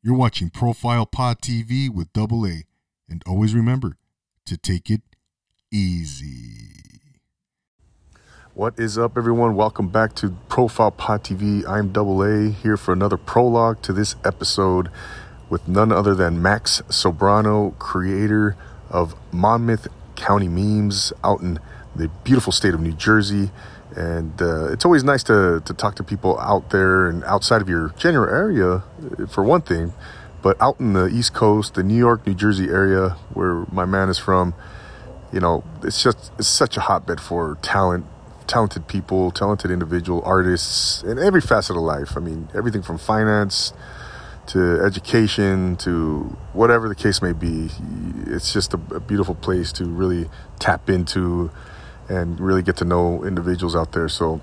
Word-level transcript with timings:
You're 0.00 0.14
watching 0.14 0.48
Profile 0.48 1.06
Pod 1.06 1.40
TV 1.40 1.90
with 1.90 2.12
Double 2.12 2.46
A, 2.46 2.62
and 3.08 3.20
always 3.26 3.52
remember 3.52 3.96
to 4.46 4.56
take 4.56 4.90
it 4.90 5.02
easy. 5.72 7.10
What 8.54 8.78
is 8.78 8.96
up, 8.96 9.18
everyone? 9.18 9.56
Welcome 9.56 9.88
back 9.88 10.14
to 10.16 10.36
Profile 10.48 10.92
Pod 10.92 11.24
TV. 11.24 11.68
I'm 11.68 11.90
Double 11.90 12.22
A 12.22 12.48
here 12.50 12.76
for 12.76 12.92
another 12.92 13.16
prologue 13.16 13.82
to 13.82 13.92
this 13.92 14.14
episode 14.24 14.88
with 15.50 15.66
none 15.66 15.90
other 15.90 16.14
than 16.14 16.40
Max 16.40 16.80
Sobrano, 16.82 17.76
creator 17.80 18.56
of 18.90 19.16
Monmouth 19.32 19.88
County 20.14 20.46
Memes 20.46 21.12
out 21.24 21.40
in 21.40 21.58
the 21.96 22.06
beautiful 22.22 22.52
state 22.52 22.72
of 22.72 22.80
New 22.80 22.92
Jersey. 22.92 23.50
And 23.96 24.40
uh, 24.40 24.72
it's 24.72 24.84
always 24.84 25.02
nice 25.02 25.22
to, 25.24 25.62
to 25.64 25.74
talk 25.74 25.96
to 25.96 26.04
people 26.04 26.38
out 26.38 26.70
there 26.70 27.08
and 27.08 27.24
outside 27.24 27.62
of 27.62 27.68
your 27.68 27.94
general 27.96 28.32
area, 28.32 28.82
uh, 29.18 29.26
for 29.26 29.42
one 29.42 29.62
thing, 29.62 29.92
but 30.42 30.60
out 30.60 30.78
in 30.78 30.92
the 30.92 31.06
East 31.06 31.34
Coast, 31.34 31.74
the 31.74 31.82
New 31.82 31.96
York, 31.96 32.26
New 32.26 32.34
Jersey 32.34 32.68
area 32.68 33.16
where 33.32 33.64
my 33.72 33.84
man 33.84 34.08
is 34.08 34.18
from, 34.18 34.54
you 35.32 35.40
know, 35.40 35.64
it's 35.82 36.02
just 36.02 36.32
it's 36.38 36.48
such 36.48 36.76
a 36.76 36.80
hotbed 36.80 37.20
for 37.20 37.58
talent, 37.60 38.06
talented 38.46 38.88
people, 38.88 39.30
talented 39.30 39.70
individual 39.70 40.22
artists 40.24 41.02
in 41.02 41.18
every 41.18 41.40
facet 41.40 41.76
of 41.76 41.82
life. 41.82 42.16
I 42.16 42.20
mean, 42.20 42.48
everything 42.54 42.82
from 42.82 42.98
finance 42.98 43.72
to 44.48 44.80
education 44.82 45.76
to 45.76 46.36
whatever 46.54 46.88
the 46.88 46.94
case 46.94 47.20
may 47.20 47.32
be. 47.32 47.68
It's 48.26 48.52
just 48.52 48.72
a, 48.72 48.80
a 48.94 49.00
beautiful 49.00 49.34
place 49.34 49.72
to 49.72 49.84
really 49.84 50.30
tap 50.58 50.88
into 50.88 51.50
and 52.08 52.40
really 52.40 52.62
get 52.62 52.76
to 52.78 52.84
know 52.84 53.24
individuals 53.24 53.76
out 53.76 53.92
there. 53.92 54.08
So, 54.08 54.40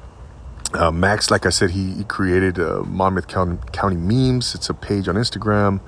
uh, 0.74 0.92
Max, 0.92 1.32
like 1.32 1.46
I 1.46 1.50
said, 1.50 1.72
he, 1.72 1.94
he 1.94 2.04
created 2.04 2.60
uh, 2.60 2.84
Monmouth 2.84 3.28
County, 3.28 3.58
County 3.72 3.96
Memes. 3.96 4.56
It's 4.56 4.70
a 4.70 4.74
page 4.74 5.08
on 5.08 5.16
Instagram, 5.16 5.80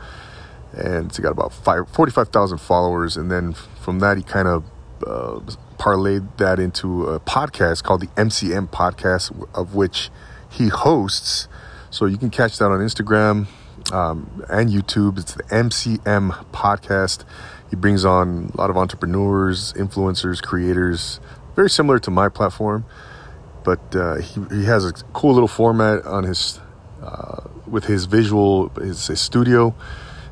and 0.74 1.08
it's 1.08 1.20
got 1.20 1.32
about 1.32 1.54
five, 1.54 1.90
45,000 1.90 2.58
followers. 2.60 3.18
And 3.18 3.32
then 3.32 3.54
from 3.54 4.00
that, 4.00 4.18
he 4.18 4.24
kind 4.24 4.48
of 4.48 4.64
uh, 5.06 5.40
parlayed 5.78 6.38
that 6.38 6.60
into 6.60 7.08
a 7.08 7.20
podcast 7.20 7.84
called 7.84 8.02
the 8.02 8.08
MCM 8.08 8.70
Podcast, 8.70 9.48
of 9.54 9.76
which 9.76 10.10
he 10.50 10.70
hosts. 10.70 11.48
So 11.90 12.06
you 12.06 12.18
can 12.18 12.30
catch 12.30 12.58
that 12.58 12.66
on 12.66 12.80
Instagram 12.80 13.48
um, 13.92 14.44
and 14.50 14.70
YouTube. 14.70 15.18
It's 15.20 15.34
the 15.34 15.44
MCM 15.44 16.46
Podcast. 16.52 17.24
He 17.70 17.76
brings 17.76 18.06
on 18.06 18.52
a 18.54 18.58
lot 18.58 18.70
of 18.70 18.78
entrepreneurs, 18.78 19.74
influencers, 19.74 20.42
creators, 20.42 21.20
very 21.58 21.70
similar 21.72 21.98
to 21.98 22.12
my 22.12 22.30
platform, 22.30 22.86
but 23.66 23.82
uh, 23.96 24.18
he, 24.18 24.40
he 24.52 24.66
has 24.66 24.86
a 24.86 24.94
cool 25.12 25.34
little 25.34 25.48
format 25.48 26.06
on 26.06 26.24
his 26.24 26.60
uh, 27.02 27.42
with 27.66 27.86
his 27.86 28.06
visual 28.06 28.70
his, 28.70 29.08
his, 29.08 29.20
studio. 29.20 29.74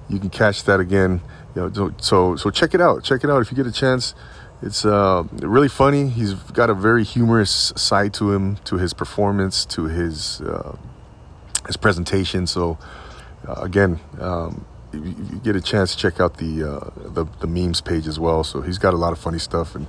You 0.08 0.20
can 0.20 0.30
catch 0.30 0.64
that 0.66 0.80
again. 0.80 1.22
You 1.56 1.70
know, 1.70 1.92
so 1.98 2.36
so 2.36 2.52
check 2.52 2.76
it 2.76 2.80
out. 2.80 3.04
Check 3.04 3.24
it 3.24 3.30
out 3.32 3.42
if 3.42 3.50
you 3.52 3.58
get 3.58 3.66
a 3.66 3.72
chance. 3.72 4.14
It's 4.62 4.86
uh, 4.86 5.24
really 5.32 5.68
funny. 5.68 6.10
He's 6.10 6.34
got 6.34 6.70
a 6.70 6.76
very 6.76 7.04
humorous 7.04 7.74
side 7.76 8.14
to 8.16 8.32
him, 8.32 8.58
to 8.66 8.78
his 8.78 8.94
performance, 8.94 9.66
to 9.66 9.86
his 9.86 10.42
uh, 10.42 10.78
his 11.66 11.76
presentation. 11.76 12.46
So 12.46 12.78
uh, 13.48 13.62
again, 13.62 14.00
um, 14.20 14.64
if 14.96 15.32
you 15.32 15.40
get 15.44 15.56
a 15.56 15.62
chance, 15.62 15.92
to 15.92 15.98
check 15.98 16.20
out 16.20 16.38
the, 16.38 16.64
uh, 16.64 16.90
the 16.96 17.26
the 17.40 17.48
memes 17.48 17.82
page 17.82 18.08
as 18.08 18.20
well. 18.20 18.44
So 18.44 18.62
he's 18.62 18.78
got 18.78 18.94
a 18.94 18.98
lot 18.98 19.12
of 19.14 19.20
funny 19.20 19.40
stuff 19.40 19.76
and 19.76 19.88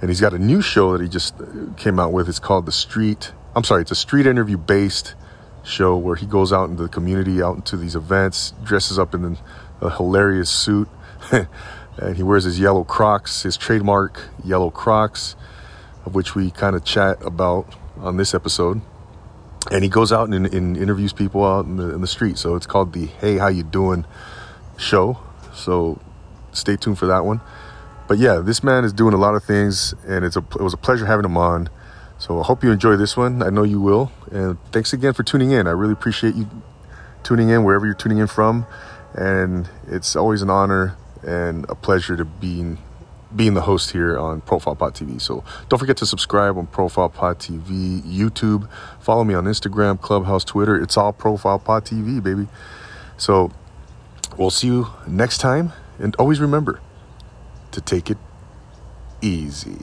and 0.00 0.10
he's 0.10 0.20
got 0.20 0.34
a 0.34 0.38
new 0.38 0.60
show 0.60 0.92
that 0.92 1.00
he 1.02 1.08
just 1.08 1.34
came 1.76 1.98
out 1.98 2.12
with. 2.12 2.28
It's 2.28 2.38
called 2.38 2.66
The 2.66 2.72
Street. 2.72 3.32
I'm 3.54 3.64
sorry, 3.64 3.82
it's 3.82 3.90
a 3.90 3.96
street 3.96 4.26
interview 4.26 4.58
based 4.58 5.14
show 5.62 5.96
where 5.96 6.16
he 6.16 6.26
goes 6.26 6.52
out 6.52 6.68
into 6.68 6.82
the 6.82 6.88
community, 6.88 7.42
out 7.42 7.56
into 7.56 7.76
these 7.76 7.96
events, 7.96 8.52
dresses 8.62 8.98
up 8.98 9.14
in 9.14 9.38
a 9.80 9.90
hilarious 9.90 10.50
suit, 10.50 10.88
and 11.32 12.16
he 12.16 12.22
wears 12.22 12.44
his 12.44 12.60
yellow 12.60 12.84
Crocs, 12.84 13.42
his 13.42 13.56
trademark 13.56 14.20
yellow 14.44 14.70
Crocs, 14.70 15.34
of 16.04 16.14
which 16.14 16.34
we 16.34 16.50
kind 16.50 16.76
of 16.76 16.84
chat 16.84 17.16
about 17.24 17.74
on 17.98 18.16
this 18.16 18.34
episode. 18.34 18.80
And 19.70 19.82
he 19.82 19.90
goes 19.90 20.12
out 20.12 20.28
and, 20.28 20.46
and 20.46 20.76
interviews 20.76 21.12
people 21.12 21.44
out 21.44 21.64
in 21.64 21.76
the, 21.76 21.94
in 21.94 22.00
the 22.00 22.06
street. 22.06 22.38
So 22.38 22.54
it's 22.54 22.66
called 22.66 22.92
the 22.92 23.06
Hey 23.06 23.38
How 23.38 23.48
You 23.48 23.64
Doing 23.64 24.04
show. 24.76 25.18
So 25.54 26.00
stay 26.52 26.76
tuned 26.76 26.98
for 26.98 27.06
that 27.06 27.24
one 27.24 27.40
but 28.08 28.18
yeah, 28.18 28.38
this 28.38 28.62
man 28.62 28.84
is 28.84 28.92
doing 28.92 29.14
a 29.14 29.16
lot 29.16 29.34
of 29.34 29.42
things, 29.42 29.94
and 30.06 30.24
it's 30.24 30.36
a 30.36 30.40
it 30.40 30.60
was 30.60 30.74
a 30.74 30.78
pleasure 30.78 31.06
having 31.06 31.24
him 31.24 31.36
on. 31.36 31.68
So 32.18 32.40
I 32.40 32.44
hope 32.44 32.62
you 32.62 32.70
enjoy 32.70 32.96
this 32.96 33.16
one. 33.16 33.42
I 33.42 33.50
know 33.50 33.62
you 33.62 33.80
will. 33.80 34.10
And 34.30 34.58
thanks 34.72 34.92
again 34.92 35.12
for 35.12 35.22
tuning 35.22 35.50
in. 35.50 35.66
I 35.66 35.72
really 35.72 35.92
appreciate 35.92 36.34
you 36.34 36.48
tuning 37.22 37.50
in 37.50 37.62
wherever 37.64 37.84
you're 37.84 37.94
tuning 37.94 38.18
in 38.18 38.26
from. 38.26 38.66
And 39.12 39.68
it's 39.86 40.16
always 40.16 40.40
an 40.40 40.48
honor 40.48 40.96
and 41.26 41.66
a 41.68 41.74
pleasure 41.74 42.16
to 42.16 42.24
be 42.24 42.76
being 43.34 43.52
the 43.52 43.62
host 43.62 43.90
here 43.90 44.16
on 44.16 44.40
Profile 44.40 44.74
Pod 44.74 44.94
TV. 44.94 45.20
So 45.20 45.44
don't 45.68 45.78
forget 45.78 45.98
to 45.98 46.06
subscribe 46.06 46.56
on 46.56 46.68
Profile 46.68 47.10
Pod 47.10 47.38
TV, 47.38 48.00
YouTube. 48.02 48.66
Follow 48.98 49.24
me 49.24 49.34
on 49.34 49.44
Instagram, 49.44 50.00
Clubhouse, 50.00 50.44
Twitter. 50.44 50.80
It's 50.80 50.96
all 50.96 51.12
Profile 51.12 51.58
Pod 51.58 51.84
TV, 51.84 52.22
baby. 52.22 52.46
So 53.18 53.50
we'll 54.36 54.50
see 54.50 54.68
you 54.68 54.88
next 55.06 55.38
time. 55.38 55.72
And 55.98 56.14
always 56.16 56.40
remember, 56.40 56.80
to 57.72 57.80
take 57.80 58.10
it 58.10 58.18
easy. 59.22 59.78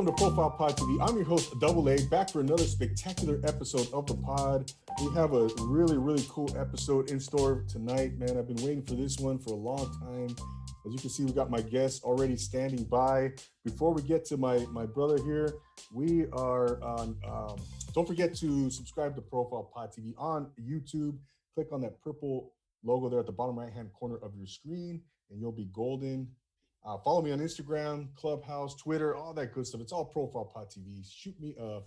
Welcome 0.00 0.16
to 0.16 0.22
Profile 0.24 0.50
Pod 0.50 0.78
TV. 0.78 1.06
I'm 1.06 1.14
your 1.14 1.26
host, 1.26 1.60
Double 1.60 1.86
A, 1.90 2.02
back 2.06 2.30
for 2.30 2.40
another 2.40 2.64
spectacular 2.64 3.38
episode 3.44 3.86
of 3.92 4.06
the 4.06 4.14
pod. 4.14 4.72
We 4.98 5.12
have 5.12 5.34
a 5.34 5.50
really, 5.60 5.98
really 5.98 6.24
cool 6.26 6.50
episode 6.56 7.10
in 7.10 7.20
store 7.20 7.66
tonight, 7.68 8.16
man. 8.16 8.38
I've 8.38 8.48
been 8.48 8.64
waiting 8.64 8.82
for 8.82 8.94
this 8.94 9.18
one 9.18 9.38
for 9.38 9.50
a 9.50 9.56
long 9.56 9.92
time. 10.00 10.34
As 10.86 10.94
you 10.94 10.98
can 10.98 11.10
see, 11.10 11.24
we 11.24 11.32
got 11.32 11.50
my 11.50 11.60
guests 11.60 12.02
already 12.02 12.38
standing 12.38 12.84
by. 12.84 13.32
Before 13.62 13.92
we 13.92 14.00
get 14.00 14.24
to 14.26 14.38
my 14.38 14.64
my 14.70 14.86
brother 14.86 15.22
here, 15.22 15.52
we 15.92 16.24
are 16.32 16.82
on. 16.82 17.18
Um, 17.28 17.56
don't 17.92 18.08
forget 18.08 18.34
to 18.36 18.70
subscribe 18.70 19.14
to 19.16 19.20
Profile 19.20 19.70
Pod 19.74 19.90
TV 19.92 20.14
on 20.16 20.50
YouTube. 20.58 21.18
Click 21.54 21.72
on 21.72 21.82
that 21.82 22.00
purple 22.00 22.54
logo 22.82 23.10
there 23.10 23.20
at 23.20 23.26
the 23.26 23.32
bottom 23.32 23.58
right 23.58 23.70
hand 23.70 23.90
corner 23.92 24.16
of 24.22 24.34
your 24.34 24.46
screen, 24.46 25.02
and 25.30 25.38
you'll 25.42 25.52
be 25.52 25.68
golden 25.74 26.28
uh, 26.84 26.96
follow 26.98 27.22
me 27.22 27.30
on 27.32 27.40
Instagram, 27.40 28.14
Clubhouse, 28.16 28.74
Twitter, 28.74 29.14
all 29.14 29.34
that 29.34 29.52
good 29.52 29.66
stuff. 29.66 29.80
It's 29.80 29.92
all 29.92 30.04
Profile 30.04 30.50
Pod 30.52 30.68
TV. 30.70 31.04
Shoot 31.06 31.38
me 31.38 31.54
a 31.60 31.80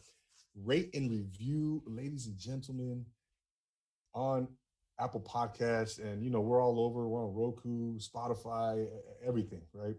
rate 0.64 0.92
and 0.94 1.10
review, 1.10 1.82
ladies 1.88 2.28
and 2.28 2.38
gentlemen, 2.38 3.06
on 4.14 4.48
Apple 5.00 5.22
Podcasts. 5.22 6.00
And, 6.00 6.24
you 6.24 6.30
know, 6.30 6.42
we're 6.42 6.62
all 6.62 6.80
over. 6.80 7.08
We're 7.08 7.26
on 7.26 7.34
Roku, 7.34 7.98
Spotify, 7.98 8.86
everything, 9.26 9.62
right? 9.74 9.96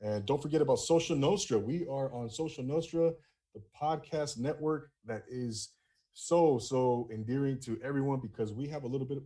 And 0.00 0.24
don't 0.24 0.40
forget 0.40 0.62
about 0.62 0.78
Social 0.78 1.16
Nostra. 1.16 1.58
We 1.58 1.86
are 1.86 2.12
on 2.14 2.30
Social 2.30 2.64
Nostra, 2.64 3.12
the 3.54 3.62
podcast 3.80 4.38
network 4.38 4.90
that 5.04 5.24
is 5.28 5.74
so, 6.14 6.58
so 6.58 7.08
endearing 7.12 7.60
to 7.60 7.78
everyone 7.84 8.20
because 8.20 8.52
we 8.54 8.66
have 8.68 8.84
a 8.84 8.88
little 8.88 9.06
bit 9.06 9.18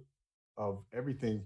of 0.56 0.84
everything. 0.92 1.44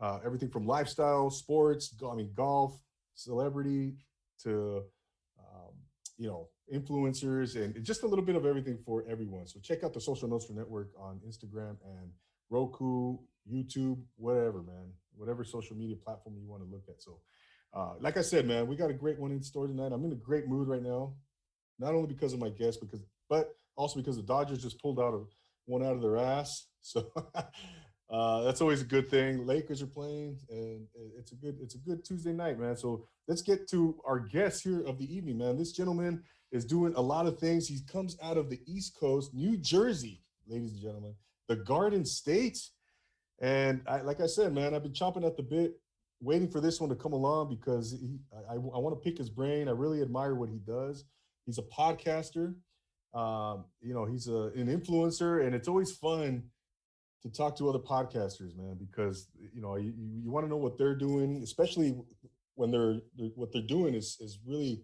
Uh, 0.00 0.20
everything 0.24 0.48
from 0.48 0.64
lifestyle, 0.64 1.28
sports, 1.28 1.92
I 2.08 2.14
mean, 2.14 2.30
golf, 2.36 2.80
celebrity 3.18 3.96
to 4.42 4.82
um, 5.38 5.74
you 6.16 6.28
know 6.28 6.48
influencers 6.72 7.56
and 7.56 7.82
just 7.82 8.02
a 8.02 8.06
little 8.06 8.24
bit 8.24 8.36
of 8.36 8.46
everything 8.46 8.78
for 8.84 9.04
everyone. 9.08 9.46
So 9.46 9.58
check 9.60 9.84
out 9.84 9.92
the 9.92 10.00
Social 10.00 10.28
Nostra 10.28 10.54
Network 10.54 10.90
on 10.98 11.20
Instagram 11.26 11.76
and 11.84 12.10
Roku, 12.50 13.18
YouTube, 13.50 13.98
whatever, 14.16 14.62
man, 14.62 14.92
whatever 15.16 15.44
social 15.44 15.76
media 15.76 15.96
platform 15.96 16.36
you 16.38 16.46
want 16.46 16.62
to 16.62 16.70
look 16.70 16.84
at. 16.88 17.02
So, 17.02 17.20
uh, 17.74 17.94
like 18.00 18.16
I 18.16 18.22
said, 18.22 18.46
man, 18.46 18.66
we 18.66 18.76
got 18.76 18.90
a 18.90 18.94
great 18.94 19.18
one 19.18 19.32
in 19.32 19.42
store 19.42 19.66
tonight. 19.66 19.92
I'm 19.92 20.04
in 20.04 20.12
a 20.12 20.16
great 20.16 20.46
mood 20.46 20.68
right 20.68 20.82
now, 20.82 21.14
not 21.78 21.94
only 21.94 22.08
because 22.08 22.32
of 22.32 22.38
my 22.38 22.50
guest, 22.50 22.80
because 22.80 23.00
but 23.28 23.56
also 23.76 23.98
because 23.98 24.16
the 24.16 24.22
Dodgers 24.22 24.62
just 24.62 24.80
pulled 24.80 25.00
out 25.00 25.14
of 25.14 25.28
one 25.66 25.84
out 25.84 25.94
of 25.94 26.02
their 26.02 26.16
ass. 26.16 26.66
So 26.80 27.10
uh, 28.10 28.42
that's 28.42 28.60
always 28.62 28.80
a 28.80 28.86
good 28.86 29.08
thing. 29.08 29.46
Lakers 29.46 29.82
are 29.82 29.86
playing, 29.86 30.38
and 30.48 30.86
it's 31.18 31.32
a 31.32 31.34
good 31.34 31.58
it's 31.60 31.74
a 31.74 31.78
good 31.78 32.04
Tuesday 32.04 32.32
night, 32.32 32.58
man. 32.58 32.76
So 32.76 33.04
let's 33.26 33.42
get 33.42 33.68
to 33.68 33.96
our 34.06 34.18
guest 34.18 34.64
here 34.64 34.80
of 34.86 34.98
the 34.98 35.14
evening, 35.14 35.38
man. 35.38 35.58
This 35.58 35.72
gentleman 35.72 36.22
is 36.50 36.64
doing 36.64 36.94
a 36.96 37.00
lot 37.00 37.26
of 37.26 37.38
things. 37.38 37.68
He 37.68 37.80
comes 37.90 38.16
out 38.22 38.38
of 38.38 38.48
the 38.48 38.60
East 38.66 38.96
Coast, 38.98 39.34
New 39.34 39.58
Jersey, 39.58 40.22
ladies 40.46 40.72
and 40.72 40.80
gentlemen, 40.80 41.14
the 41.48 41.56
Garden 41.56 42.06
State. 42.06 42.58
And 43.40 43.82
I, 43.86 44.00
like 44.00 44.20
I 44.20 44.26
said, 44.26 44.54
man, 44.54 44.74
I've 44.74 44.82
been 44.82 44.92
chomping 44.92 45.26
at 45.26 45.36
the 45.36 45.42
bit, 45.42 45.78
waiting 46.20 46.50
for 46.50 46.60
this 46.60 46.80
one 46.80 46.88
to 46.88 46.96
come 46.96 47.12
along 47.12 47.50
because 47.50 47.92
he, 47.92 48.18
I, 48.50 48.54
I, 48.54 48.56
want 48.56 48.96
to 48.96 49.08
pick 49.08 49.18
his 49.18 49.30
brain. 49.30 49.68
I 49.68 49.72
really 49.72 50.00
admire 50.02 50.34
what 50.34 50.48
he 50.48 50.58
does. 50.58 51.04
He's 51.46 51.58
a 51.58 51.62
podcaster. 51.62 52.54
Um, 53.14 53.66
you 53.80 53.94
know, 53.94 54.06
he's 54.06 54.28
a, 54.28 54.50
an 54.56 54.66
influencer, 54.66 55.44
and 55.46 55.54
it's 55.54 55.68
always 55.68 55.92
fun 55.92 56.42
to 57.22 57.30
talk 57.30 57.56
to 57.56 57.68
other 57.68 57.78
podcasters, 57.78 58.56
man, 58.56 58.76
because 58.78 59.28
you 59.52 59.60
know 59.60 59.76
you, 59.76 59.92
you 59.96 60.30
want 60.30 60.44
to 60.46 60.50
know 60.50 60.56
what 60.56 60.78
they're 60.78 60.94
doing, 60.94 61.40
especially 61.42 61.96
when 62.54 62.70
they're, 62.70 63.00
they're, 63.16 63.30
what 63.34 63.52
they're 63.52 63.62
doing 63.62 63.94
is 63.94 64.16
is 64.20 64.38
really 64.46 64.82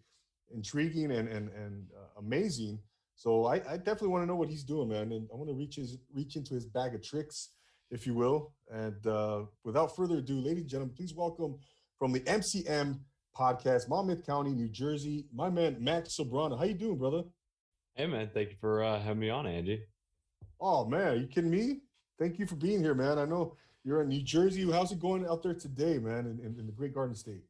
intriguing 0.54 1.12
and 1.12 1.28
and 1.28 1.48
and 1.50 1.86
uh, 1.96 2.20
amazing. 2.20 2.78
So 3.16 3.46
I, 3.46 3.56
I 3.69 3.76
definitely 3.76 4.08
want 4.08 4.22
to 4.22 4.26
know 4.26 4.34
what 4.34 4.48
he's 4.48 4.64
doing, 4.64 4.88
man, 4.88 5.12
and 5.12 5.28
I 5.32 5.36
want 5.36 5.48
to 5.48 5.54
reach 5.54 5.76
his 5.76 5.98
reach 6.12 6.36
into 6.36 6.54
his 6.54 6.66
bag 6.66 6.94
of 6.94 7.02
tricks, 7.02 7.50
if 7.90 8.06
you 8.06 8.14
will. 8.14 8.52
And 8.70 9.06
uh, 9.06 9.42
without 9.62 9.94
further 9.94 10.19
ado, 10.19 10.40
ladies 10.40 10.62
and 10.62 10.69
gentlemen, 10.70 10.94
please 10.96 11.14
welcome 11.14 11.56
from 11.98 12.12
the 12.12 12.20
MCM 12.20 12.98
podcast, 13.36 13.88
Monmouth 13.88 14.26
County, 14.26 14.50
New 14.50 14.69
Jersey, 14.69 15.26
my 15.32 15.48
man 15.48 15.76
Max 15.78 16.16
Sobrano. 16.19 16.58
How 16.58 16.64
you 16.64 16.75
doing, 16.75 16.98
brother? 16.98 17.22
Hey, 17.94 18.08
man. 18.08 18.28
Thank 18.34 18.50
you 18.50 18.56
for 18.60 18.82
uh, 18.82 19.00
having 19.00 19.20
me 19.20 19.31
on, 19.31 19.46
Andy. 19.46 19.84
Oh 20.60 20.84
man, 20.84 21.08
are 21.08 21.16
you 21.16 21.26
kidding 21.26 21.50
me? 21.50 21.81
Thank 22.19 22.38
you 22.38 22.46
for 22.46 22.56
being 22.56 22.81
here, 22.81 22.94
man. 22.94 23.19
I 23.19 23.25
know 23.25 23.56
you're 23.82 24.02
in 24.02 24.08
New 24.08 24.22
Jersey. 24.22 24.70
How's 24.70 24.93
it 24.93 25.00
going 25.00 25.26
out 25.26 25.43
there 25.43 25.55
today, 25.55 25.99
man, 25.99 26.26
in, 26.26 26.40
in, 26.44 26.58
in 26.58 26.66
the 26.66 26.72
Great 26.72 26.94
Garden 26.94 27.14
State? 27.14 27.43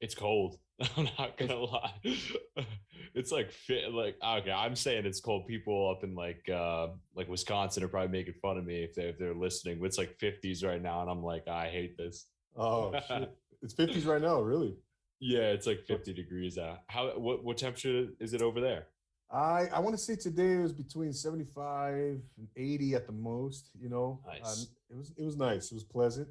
It's 0.00 0.14
cold. 0.14 0.58
I'm 0.96 1.08
not 1.18 1.38
gonna 1.38 1.56
lie. 1.56 1.92
it's 3.14 3.32
like 3.32 3.50
fit 3.50 3.92
like 3.92 4.16
okay, 4.22 4.50
I'm 4.50 4.76
saying 4.76 5.06
it's 5.06 5.20
cold. 5.20 5.46
People 5.46 5.90
up 5.90 6.04
in 6.04 6.14
like 6.14 6.46
uh 6.52 6.88
like 7.14 7.28
Wisconsin 7.28 7.82
are 7.82 7.88
probably 7.88 8.10
making 8.10 8.34
fun 8.42 8.58
of 8.58 8.66
me 8.66 8.82
if 8.82 8.94
they 8.94 9.04
if 9.04 9.18
they're 9.18 9.34
listening. 9.34 9.78
But 9.78 9.86
it's 9.86 9.98
like 9.98 10.18
50s 10.18 10.62
right 10.64 10.82
now, 10.82 11.00
and 11.00 11.10
I'm 11.10 11.22
like, 11.22 11.48
I 11.48 11.68
hate 11.68 11.96
this. 11.96 12.26
Oh 12.56 12.92
shit. 13.08 13.34
It's 13.62 13.74
50s 13.74 14.06
right 14.06 14.20
now, 14.20 14.40
really. 14.40 14.76
Yeah, 15.18 15.44
it's 15.44 15.66
like 15.66 15.80
50 15.86 16.12
degrees 16.12 16.58
out. 16.58 16.80
How 16.88 17.18
what 17.18 17.42
what 17.42 17.56
temperature 17.56 18.08
is 18.20 18.34
it 18.34 18.42
over 18.42 18.60
there? 18.60 18.88
I 19.30 19.68
I 19.72 19.80
want 19.80 19.94
to 19.96 20.02
say 20.02 20.16
today 20.16 20.54
it 20.54 20.60
was 20.60 20.72
between 20.72 21.12
75 21.12 21.94
and 21.94 22.48
80 22.56 22.94
at 22.94 23.06
the 23.06 23.12
most, 23.12 23.70
you 23.78 23.88
know. 23.88 24.20
Nice. 24.26 24.62
Um, 24.62 24.66
it 24.90 24.96
was 24.96 25.12
it 25.16 25.24
was 25.24 25.36
nice. 25.36 25.70
It 25.70 25.74
was 25.74 25.84
pleasant. 25.84 26.28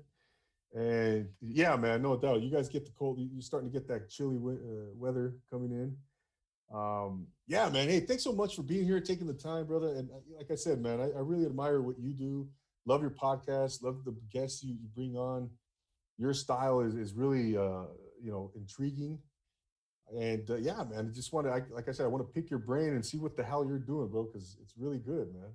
And 0.74 1.30
yeah, 1.42 1.76
man, 1.76 2.02
no 2.02 2.18
doubt. 2.18 2.42
You 2.42 2.52
guys 2.52 2.68
get 2.68 2.86
the 2.86 2.92
cold. 2.92 3.18
You're 3.20 3.42
starting 3.42 3.70
to 3.70 3.74
get 3.74 3.88
that 3.88 4.10
chilly 4.10 4.38
uh, 4.38 4.92
weather 4.96 5.36
coming 5.50 5.72
in. 5.72 5.96
Um, 6.74 7.28
yeah, 7.48 7.70
man. 7.70 7.88
Hey, 7.88 8.02
thanks 8.02 8.24
so 8.24 8.34
much 8.34 8.56
for 8.56 8.64
being 8.64 8.84
here, 8.84 9.00
taking 9.00 9.28
the 9.28 9.34
time, 9.34 9.66
brother. 9.68 9.90
And 9.96 10.10
uh, 10.10 10.16
like 10.38 10.52
I 10.52 10.56
said, 10.56 10.82
man, 10.82 11.00
I, 11.00 11.06
I 11.12 11.22
really 11.22 11.46
admire 11.46 11.82
what 11.82 12.00
you 12.00 12.14
do. 12.14 12.48
Love 12.86 13.02
your 13.02 13.12
podcast. 13.12 13.84
Love 13.84 14.04
the 14.04 14.16
guests 14.32 14.64
you, 14.64 14.74
you 14.74 14.88
bring 14.94 15.16
on. 15.16 15.50
Your 16.18 16.34
style 16.34 16.82
is 16.82 16.96
is 16.96 17.14
really 17.14 17.58
uh, 17.58 17.86
you 18.22 18.32
know 18.32 18.52
intriguing. 18.56 19.20
And 20.14 20.50
uh, 20.50 20.58
yeah, 20.58 20.84
man, 20.90 21.10
I 21.12 21.16
just 21.16 21.34
want 21.34 21.48
to, 21.48 21.74
like 21.74 21.90
I 21.90 21.92
said, 21.92 22.06
I 22.06 22.08
want 22.08 22.26
to 22.26 22.32
pick 22.34 22.50
your 22.50 22.60
brain 22.60 22.90
and 22.90 23.06
see 23.06 23.18
what 23.18 23.36
the 23.36 23.44
hell 23.44 23.66
you're 23.66 23.80
doing, 23.80 24.08
bro, 24.08 24.24
because 24.24 24.58
it's 24.62 24.74
really 24.78 25.00
good, 25.00 25.34
man. 25.34 25.52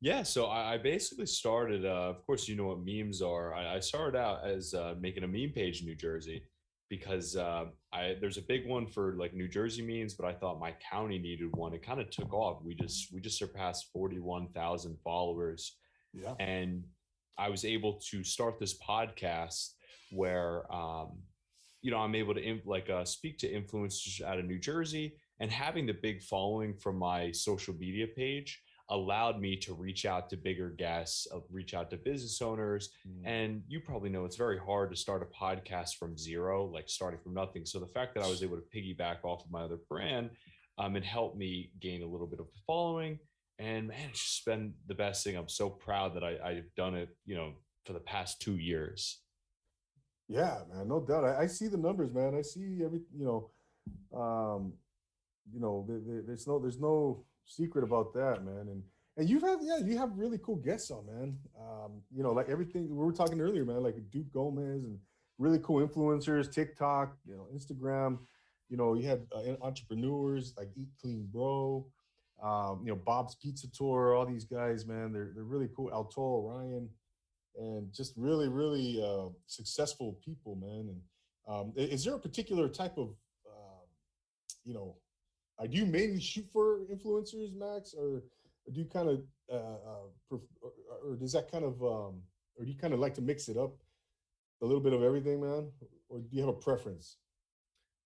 Yeah, 0.00 0.22
so 0.22 0.46
I, 0.46 0.74
I 0.74 0.78
basically 0.78 1.26
started. 1.26 1.84
Uh, 1.84 2.10
of 2.10 2.24
course, 2.24 2.46
you 2.46 2.56
know 2.56 2.66
what 2.66 2.84
memes 2.84 3.20
are. 3.20 3.54
I, 3.54 3.76
I 3.76 3.80
started 3.80 4.16
out 4.16 4.46
as 4.46 4.74
uh, 4.74 4.94
making 5.00 5.24
a 5.24 5.28
meme 5.28 5.50
page 5.54 5.80
in 5.80 5.86
New 5.86 5.96
Jersey 5.96 6.42
because 6.88 7.36
uh, 7.36 7.64
I 7.92 8.16
there's 8.20 8.38
a 8.38 8.42
big 8.42 8.66
one 8.66 8.86
for 8.86 9.16
like 9.16 9.34
New 9.34 9.48
Jersey 9.48 9.82
memes, 9.82 10.14
but 10.14 10.26
I 10.26 10.34
thought 10.34 10.60
my 10.60 10.74
county 10.90 11.18
needed 11.18 11.48
one. 11.56 11.74
It 11.74 11.82
kind 11.82 12.00
of 12.00 12.10
took 12.10 12.32
off. 12.32 12.62
We 12.62 12.74
just 12.74 13.12
we 13.12 13.20
just 13.20 13.38
surpassed 13.38 13.86
forty 13.92 14.20
one 14.20 14.48
thousand 14.48 14.98
followers. 15.02 15.76
Yeah, 16.12 16.34
and 16.38 16.84
I 17.36 17.48
was 17.48 17.64
able 17.64 18.00
to 18.10 18.22
start 18.22 18.58
this 18.60 18.78
podcast 18.78 19.72
where 20.10 20.72
um, 20.72 21.18
you 21.82 21.90
know 21.90 21.98
I'm 21.98 22.14
able 22.14 22.34
to 22.34 22.60
like 22.64 22.90
uh, 22.90 23.04
speak 23.04 23.38
to 23.38 23.52
influencers 23.52 24.22
out 24.22 24.38
of 24.38 24.44
New 24.44 24.58
Jersey, 24.58 25.16
and 25.40 25.50
having 25.50 25.86
the 25.86 25.94
big 25.94 26.22
following 26.22 26.74
from 26.74 26.98
my 26.98 27.32
social 27.32 27.74
media 27.74 28.06
page 28.06 28.62
allowed 28.90 29.38
me 29.38 29.54
to 29.54 29.74
reach 29.74 30.06
out 30.06 30.30
to 30.30 30.36
bigger 30.36 30.70
guests, 30.70 31.26
uh, 31.34 31.40
reach 31.50 31.74
out 31.74 31.90
to 31.90 31.96
business 31.96 32.40
owners. 32.40 32.90
Mm. 33.06 33.26
And 33.26 33.62
you 33.68 33.80
probably 33.80 34.08
know 34.08 34.24
it's 34.24 34.36
very 34.36 34.58
hard 34.58 34.90
to 34.90 34.96
start 34.96 35.22
a 35.22 35.44
podcast 35.44 35.96
from 35.96 36.16
zero, 36.16 36.66
like 36.66 36.88
starting 36.88 37.20
from 37.20 37.34
nothing. 37.34 37.66
So 37.66 37.78
the 37.78 37.86
fact 37.86 38.14
that 38.14 38.24
I 38.24 38.28
was 38.28 38.42
able 38.42 38.56
to 38.56 38.62
piggyback 38.74 39.24
off 39.24 39.44
of 39.44 39.50
my 39.50 39.62
other 39.62 39.78
brand 39.88 40.30
um, 40.78 40.96
and 40.96 41.04
help 41.04 41.36
me 41.36 41.70
gain 41.80 42.02
a 42.02 42.06
little 42.06 42.26
bit 42.26 42.40
of 42.40 42.46
following. 42.66 43.18
And 43.58 43.88
man, 43.88 44.08
it's 44.08 44.22
just 44.22 44.44
been 44.46 44.72
the 44.86 44.94
best 44.94 45.24
thing. 45.24 45.36
I'm 45.36 45.48
so 45.48 45.68
proud 45.68 46.14
that 46.14 46.24
I, 46.24 46.38
I've 46.42 46.74
done 46.76 46.94
it, 46.94 47.10
you 47.26 47.34
know, 47.34 47.52
for 47.84 47.92
the 47.92 48.00
past 48.00 48.40
two 48.40 48.56
years. 48.56 49.20
Yeah, 50.28 50.58
man, 50.72 50.88
no 50.88 51.00
doubt. 51.00 51.24
I, 51.24 51.42
I 51.42 51.46
see 51.46 51.68
the 51.68 51.78
numbers, 51.78 52.12
man. 52.12 52.34
I 52.34 52.42
see 52.42 52.82
every, 52.84 53.00
you 53.16 53.24
know, 53.24 53.50
um, 54.18 54.74
you 55.52 55.60
know, 55.60 55.86
there's 55.88 56.46
no, 56.46 56.58
there's 56.58 56.78
no 56.78 57.24
secret 57.46 57.82
about 57.82 58.12
that, 58.14 58.44
man. 58.44 58.68
And 58.68 58.82
and 59.16 59.28
you've 59.28 59.42
had 59.42 59.58
yeah, 59.62 59.78
you 59.78 59.98
have 59.98 60.16
really 60.16 60.38
cool 60.38 60.56
guests 60.56 60.90
on, 60.92 61.04
man. 61.06 61.36
Um, 61.60 62.02
you 62.14 62.22
know, 62.22 62.32
like 62.32 62.48
everything 62.48 62.88
we 62.88 63.04
were 63.04 63.12
talking 63.12 63.40
earlier, 63.40 63.64
man, 63.64 63.82
like 63.82 63.96
Duke 64.10 64.30
Gomez 64.32 64.84
and 64.84 64.98
really 65.38 65.58
cool 65.58 65.86
influencers, 65.86 66.52
TikTok, 66.52 67.16
you 67.26 67.34
know, 67.34 67.48
Instagram. 67.54 68.18
You 68.68 68.76
know, 68.76 68.94
you 68.94 69.08
had 69.08 69.26
uh, 69.34 69.56
entrepreneurs 69.60 70.54
like 70.56 70.68
Eat 70.76 70.88
Clean 71.00 71.26
Bro, 71.32 71.86
um, 72.42 72.80
you 72.84 72.90
know, 72.90 73.00
Bob's 73.04 73.34
Pizza 73.34 73.66
Tour, 73.72 74.14
all 74.14 74.26
these 74.26 74.44
guys, 74.44 74.86
man. 74.86 75.12
They're 75.12 75.32
they're 75.34 75.42
really 75.44 75.68
cool. 75.74 75.90
El 75.92 76.04
Toro 76.04 76.48
Ryan, 76.48 76.88
and 77.58 77.92
just 77.92 78.14
really, 78.16 78.48
really 78.48 79.02
uh, 79.02 79.28
successful 79.46 80.18
people, 80.24 80.56
man. 80.56 80.88
And 80.88 81.00
um, 81.48 81.72
is 81.76 82.04
there 82.04 82.14
a 82.14 82.18
particular 82.18 82.68
type 82.68 82.96
of, 82.96 83.08
uh, 83.46 83.84
you 84.64 84.74
know, 84.74 84.96
uh, 85.58 85.66
do 85.66 85.76
you 85.76 85.86
mainly 85.86 86.20
shoot 86.20 86.46
for 86.52 86.80
influencers, 86.92 87.54
Max, 87.54 87.94
or, 87.98 88.22
or 88.66 88.72
do 88.72 88.80
you 88.80 88.86
kind 88.86 89.08
of, 89.08 89.22
uh, 89.52 89.56
uh, 89.56 90.30
or, 90.30 90.40
or, 91.04 91.16
does 91.16 91.32
that 91.32 91.50
kind 91.50 91.64
of, 91.64 91.82
um, 91.82 92.22
or 92.56 92.64
do 92.64 92.70
you 92.70 92.78
kind 92.78 92.94
of 92.94 93.00
like 93.00 93.14
to 93.14 93.22
mix 93.22 93.48
it 93.48 93.56
up, 93.56 93.72
a 94.62 94.66
little 94.66 94.80
bit 94.80 94.92
of 94.92 95.02
everything, 95.02 95.40
man, 95.40 95.68
or 96.08 96.18
do 96.18 96.28
you 96.30 96.40
have 96.40 96.48
a 96.48 96.52
preference? 96.52 97.16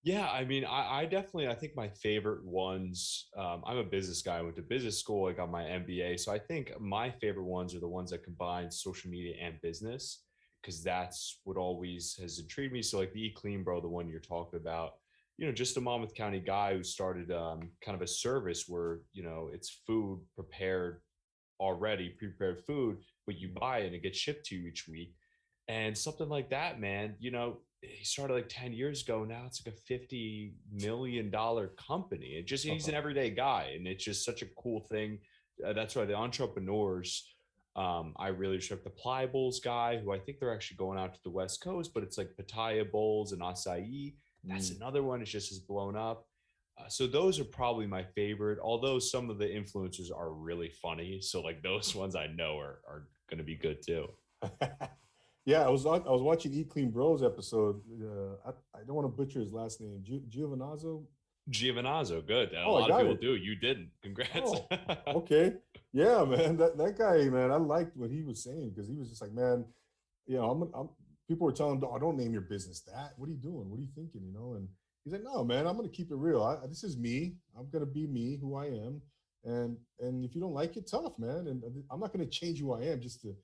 Yeah, 0.03 0.29
I 0.29 0.43
mean, 0.43 0.65
I, 0.65 0.99
I 1.01 1.05
definitely, 1.05 1.47
I 1.47 1.55
think 1.55 1.75
my 1.77 1.87
favorite 1.87 2.43
ones. 2.45 3.29
Um, 3.37 3.63
I'm 3.65 3.77
a 3.77 3.83
business 3.85 4.21
guy. 4.21 4.37
I 4.37 4.41
went 4.41 4.57
to 4.57 4.61
business 4.61 4.99
school. 4.99 5.29
I 5.29 5.31
got 5.33 5.49
my 5.49 5.63
MBA, 5.63 6.17
so 6.17 6.31
I 6.33 6.39
think 6.39 6.73
my 6.79 7.09
favorite 7.09 7.45
ones 7.45 7.73
are 7.73 7.79
the 7.79 7.87
ones 7.87 8.11
that 8.11 8.23
combine 8.23 8.69
social 8.69 9.09
media 9.09 9.35
and 9.41 9.61
business, 9.61 10.23
because 10.61 10.83
that's 10.83 11.39
what 11.45 11.55
always 11.55 12.17
has 12.21 12.37
intrigued 12.39 12.73
me. 12.73 12.81
So, 12.81 12.99
like 12.99 13.13
the 13.13 13.21
Eat 13.21 13.35
Clean 13.35 13.63
Bro, 13.63 13.79
the 13.81 13.87
one 13.87 14.09
you're 14.09 14.19
talking 14.19 14.59
about 14.59 14.93
you 15.37 15.47
know, 15.47 15.51
just 15.51 15.77
a 15.77 15.81
Monmouth 15.81 16.13
County 16.13 16.39
guy 16.39 16.75
who 16.75 16.83
started 16.83 17.31
um, 17.31 17.71
kind 17.83 17.95
of 17.95 18.03
a 18.03 18.07
service 18.07 18.65
where, 18.67 18.99
you 19.13 19.23
know, 19.23 19.49
it's 19.51 19.81
food 19.87 20.21
prepared 20.35 21.01
already, 21.59 22.09
prepared 22.09 22.59
food, 22.65 22.97
but 23.25 23.37
you 23.37 23.49
buy 23.59 23.79
it 23.79 23.87
and 23.87 23.95
it 23.95 24.03
gets 24.03 24.17
shipped 24.17 24.45
to 24.47 24.55
you 24.55 24.67
each 24.67 24.87
week. 24.87 25.15
And 25.67 25.97
something 25.97 26.27
like 26.27 26.49
that, 26.49 26.79
man, 26.79 27.15
you 27.19 27.31
know, 27.31 27.59
he 27.83 28.03
started 28.05 28.33
like 28.33 28.49
10 28.49 28.73
years 28.73 29.03
ago. 29.03 29.23
Now 29.23 29.43
it's 29.45 29.61
like 29.65 29.75
a 29.75 29.93
$50 29.93 30.53
million 30.71 31.31
company. 31.31 32.35
It 32.37 32.47
just, 32.47 32.65
he's 32.65 32.87
an 32.87 32.93
uh-huh. 32.93 32.99
everyday 32.99 33.29
guy. 33.29 33.73
And 33.75 33.87
it's 33.87 34.03
just 34.03 34.25
such 34.25 34.41
a 34.41 34.47
cool 34.57 34.81
thing. 34.91 35.19
Uh, 35.65 35.73
that's 35.73 35.95
why 35.95 36.05
the 36.05 36.15
entrepreneurs, 36.15 37.35
um, 37.75 38.13
I 38.17 38.29
really 38.29 38.55
respect 38.55 38.83
the 38.83 38.89
Playa 38.89 39.27
Bowls 39.27 39.59
guy, 39.59 39.97
who 39.97 40.13
I 40.13 40.19
think 40.19 40.39
they're 40.39 40.53
actually 40.53 40.77
going 40.77 40.97
out 40.97 41.13
to 41.13 41.19
the 41.23 41.31
West 41.31 41.63
Coast, 41.63 41.91
but 41.93 42.03
it's 42.03 42.17
like 42.17 42.29
pitaya 42.39 42.89
Bowls 42.89 43.31
and 43.31 43.41
acai 43.41 44.13
that's 44.43 44.69
mm. 44.69 44.77
another 44.77 45.03
one. 45.03 45.21
It's 45.21 45.31
just 45.31 45.51
as 45.51 45.59
blown 45.59 45.95
up. 45.95 46.25
Uh, 46.77 46.87
so 46.87 47.07
those 47.07 47.39
are 47.39 47.45
probably 47.45 47.87
my 47.87 48.03
favorite. 48.15 48.59
Although 48.61 48.99
some 48.99 49.29
of 49.29 49.37
the 49.37 49.45
influencers 49.45 50.11
are 50.15 50.31
really 50.31 50.69
funny, 50.69 51.21
so 51.21 51.41
like 51.41 51.61
those 51.61 51.95
ones 51.95 52.15
I 52.15 52.27
know 52.27 52.57
are 52.57 52.79
are 52.87 53.07
going 53.29 53.37
to 53.37 53.43
be 53.43 53.55
good 53.55 53.77
too. 53.85 54.07
yeah, 55.45 55.63
I 55.63 55.69
was 55.69 55.85
I 55.85 55.97
was 55.97 56.21
watching 56.21 56.53
Eat 56.53 56.69
Clean 56.69 56.89
Bros 56.89 57.23
episode. 57.23 57.81
Uh, 58.01 58.49
I, 58.49 58.79
I 58.79 58.83
don't 58.85 58.95
want 58.95 59.05
to 59.05 59.15
butcher 59.15 59.39
his 59.39 59.51
last 59.51 59.81
name. 59.81 60.03
Giovanazzo. 60.29 61.03
Giovanazzo, 61.49 62.25
good. 62.25 62.53
A 62.53 62.63
oh, 62.63 62.75
lot 62.75 62.91
of 62.91 62.97
people 62.99 63.13
it. 63.13 63.21
do. 63.21 63.35
You 63.35 63.55
didn't. 63.55 63.89
Congrats. 64.01 64.31
Oh, 64.45 64.67
okay. 65.17 65.53
Yeah, 65.91 66.23
man. 66.23 66.55
That 66.57 66.77
that 66.77 66.97
guy, 66.97 67.25
man. 67.25 67.51
I 67.51 67.57
liked 67.57 67.97
what 67.97 68.09
he 68.09 68.23
was 68.23 68.41
saying 68.41 68.69
because 68.69 68.87
he 68.87 68.95
was 68.95 69.09
just 69.09 69.21
like, 69.21 69.33
man, 69.33 69.65
you 70.25 70.37
know, 70.37 70.49
I'm, 70.49 70.69
I'm 70.73 70.89
people 71.27 71.45
were 71.45 71.51
telling 71.51 71.77
him, 71.77 71.83
"Oh, 71.89 71.99
don't 71.99 72.17
name 72.17 72.31
your 72.31 72.41
business 72.41 72.81
that. 72.81 73.13
What 73.17 73.27
are 73.27 73.31
you 73.31 73.37
doing? 73.37 73.69
What 73.69 73.77
are 73.77 73.81
you 73.81 73.89
thinking?" 73.95 74.21
You 74.23 74.33
know, 74.33 74.53
and 74.55 74.67
he's 75.03 75.13
like, 75.13 75.23
"No, 75.23 75.43
man, 75.43 75.67
I'm 75.67 75.75
going 75.75 75.89
to 75.89 75.95
keep 75.95 76.11
it 76.11 76.15
real. 76.15 76.43
I, 76.43 76.65
this 76.67 76.83
is 76.83 76.97
me. 76.97 77.35
I'm 77.57 77.69
going 77.69 77.85
to 77.85 77.91
be 77.91 78.07
me, 78.07 78.37
who 78.39 78.55
I 78.55 78.67
am, 78.67 79.01
and 79.43 79.77
and 79.99 80.23
if 80.23 80.35
you 80.35 80.41
don't 80.41 80.53
like 80.53 80.77
it, 80.77 80.87
tough, 80.87 81.17
man. 81.17 81.47
And 81.47 81.63
I'm 81.91 81.99
not 81.99 82.13
going 82.13 82.25
to 82.25 82.31
change 82.31 82.59
who 82.59 82.73
I 82.73 82.83
am 82.83 83.01
just 83.01 83.21
to, 83.21 83.35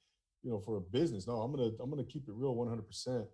you 0.43 0.51
know, 0.51 0.62
for 0.65 0.77
a 0.77 0.81
business. 0.81 1.27
No, 1.27 1.41
I'm 1.41 1.51
gonna 1.51 1.72
I'm 1.81 1.89
gonna 1.89 2.03
keep 2.03 2.27
it 2.27 2.34
real, 2.34 2.55
100. 2.55 2.81
percent 2.88 3.25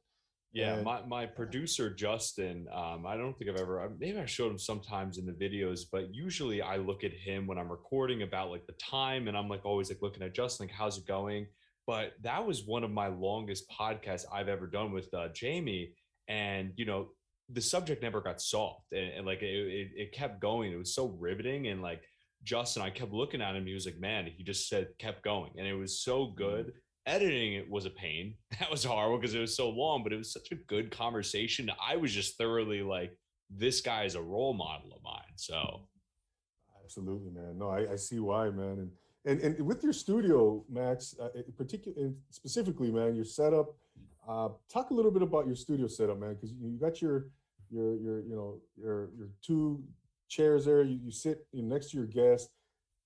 yeah, 0.53 0.81
my, 0.83 1.01
my 1.05 1.25
producer 1.25 1.89
Justin, 1.89 2.65
um, 2.74 3.05
I 3.05 3.17
don't 3.17 3.38
think 3.38 3.51
I've 3.51 3.59
ever 3.59 3.91
maybe 4.00 4.17
I 4.17 4.25
showed 4.25 4.51
him 4.51 4.57
sometimes 4.57 5.17
in 5.17 5.25
the 5.25 5.33
videos, 5.33 5.81
but 5.91 6.15
usually 6.15 6.62
I 6.62 6.77
look 6.77 7.03
at 7.03 7.12
him 7.12 7.45
when 7.45 7.57
I'm 7.57 7.69
recording 7.69 8.21
about 8.21 8.51
like 8.51 8.65
the 8.65 8.74
time, 8.74 9.27
and 9.27 9.38
I'm 9.38 9.50
like 9.50 9.65
always 9.65 9.89
like 9.89 10.01
looking 10.01 10.24
at 10.24 10.33
Justin, 10.33 10.67
like 10.67 10.75
how's 10.75 10.97
it 10.97 11.05
going? 11.05 11.47
but 11.88 12.13
that 12.21 12.45
was 12.45 12.65
one 12.65 12.83
of 12.83 12.91
my 12.91 13.07
longest 13.07 13.69
podcasts 13.69 14.25
I've 14.33 14.50
ever 14.50 14.67
done 14.67 14.91
with 14.91 15.13
uh, 15.13 15.27
Jamie. 15.29 15.93
And, 16.27 16.71
you 16.75 16.85
know, 16.85 17.09
the 17.50 17.62
subject 17.62 18.01
never 18.01 18.21
got 18.21 18.41
solved 18.41 18.91
and, 18.91 19.12
and 19.12 19.25
like 19.25 19.43
it, 19.43 19.45
it, 19.45 19.89
it 19.95 20.12
kept 20.12 20.41
going 20.41 20.71
it 20.71 20.77
was 20.77 20.95
so 20.95 21.15
riveting 21.19 21.67
and 21.67 21.79
like 21.79 22.01
justin 22.43 22.81
i 22.81 22.89
kept 22.89 23.13
looking 23.13 23.39
at 23.39 23.55
him 23.55 23.67
he 23.67 23.74
was 23.75 23.85
like 23.85 24.00
man 24.00 24.27
he 24.35 24.43
just 24.43 24.67
said 24.67 24.88
kept 24.97 25.24
going 25.24 25.51
and 25.55 25.67
it 25.67 25.75
was 25.75 26.01
so 26.01 26.33
good 26.35 26.74
editing 27.05 27.53
it 27.53 27.69
was 27.69 27.85
a 27.85 27.89
pain. 27.89 28.35
That 28.59 28.71
was 28.71 28.83
horrible 28.83 29.17
because 29.17 29.35
it 29.35 29.39
was 29.39 29.55
so 29.55 29.69
long 29.69 30.03
but 30.03 30.13
it 30.13 30.17
was 30.17 30.31
such 30.31 30.51
a 30.51 30.55
good 30.55 30.89
conversation 30.91 31.69
i 31.85 31.95
was 31.97 32.13
just 32.13 32.38
thoroughly 32.38 32.81
like 32.81 33.17
this 33.50 33.81
guy 33.81 34.03
is 34.03 34.15
a 34.15 34.21
role 34.21 34.53
model 34.53 34.93
of 34.93 35.03
mine. 35.03 35.35
So 35.35 35.81
absolutely 36.83 37.31
man. 37.31 37.57
No 37.57 37.69
i, 37.69 37.93
I 37.93 37.95
see 37.95 38.19
why 38.19 38.50
man. 38.50 38.89
And 39.25 39.41
and 39.41 39.41
and 39.41 39.65
with 39.65 39.83
your 39.83 39.93
studio 39.93 40.63
max 40.69 41.15
uh, 41.19 41.29
particularly 41.57 42.13
specifically 42.29 42.91
man 42.91 43.15
your 43.15 43.25
setup 43.25 43.75
uh, 44.27 44.50
talk 44.69 44.89
a 44.89 44.93
little 44.93 45.12
bit 45.12 45.21
about 45.21 45.45
your 45.45 45.55
studio 45.55 45.88
setup 45.88 46.19
man 46.19 46.33
because 46.33 46.51
you 46.51 46.77
got 46.79 47.01
your 47.01 47.27
your 47.69 47.95
your 47.95 48.21
you 48.21 48.35
know 48.35 48.59
your 48.75 49.09
your 49.17 49.29
two 49.41 49.83
chairs 50.27 50.65
there. 50.65 50.81
You, 50.81 51.00
you 51.03 51.12
sit 51.12 51.45
next 51.53 51.91
to 51.91 51.97
your 51.97 52.07
guest. 52.07 52.50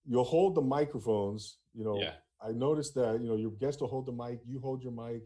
You'll 0.06 0.24
hold 0.24 0.56
the 0.56 0.62
microphones 0.62 1.58
you 1.74 1.84
know 1.84 2.00
yeah 2.00 2.14
i 2.46 2.52
noticed 2.52 2.96
that 2.96 3.20
you 3.22 3.28
know 3.28 3.36
your 3.36 3.52
guest 3.52 3.82
will 3.82 3.88
hold 3.88 4.06
the 4.06 4.12
mic 4.12 4.40
you 4.48 4.60
hold 4.60 4.84
your 4.84 4.92
mic. 4.92 5.24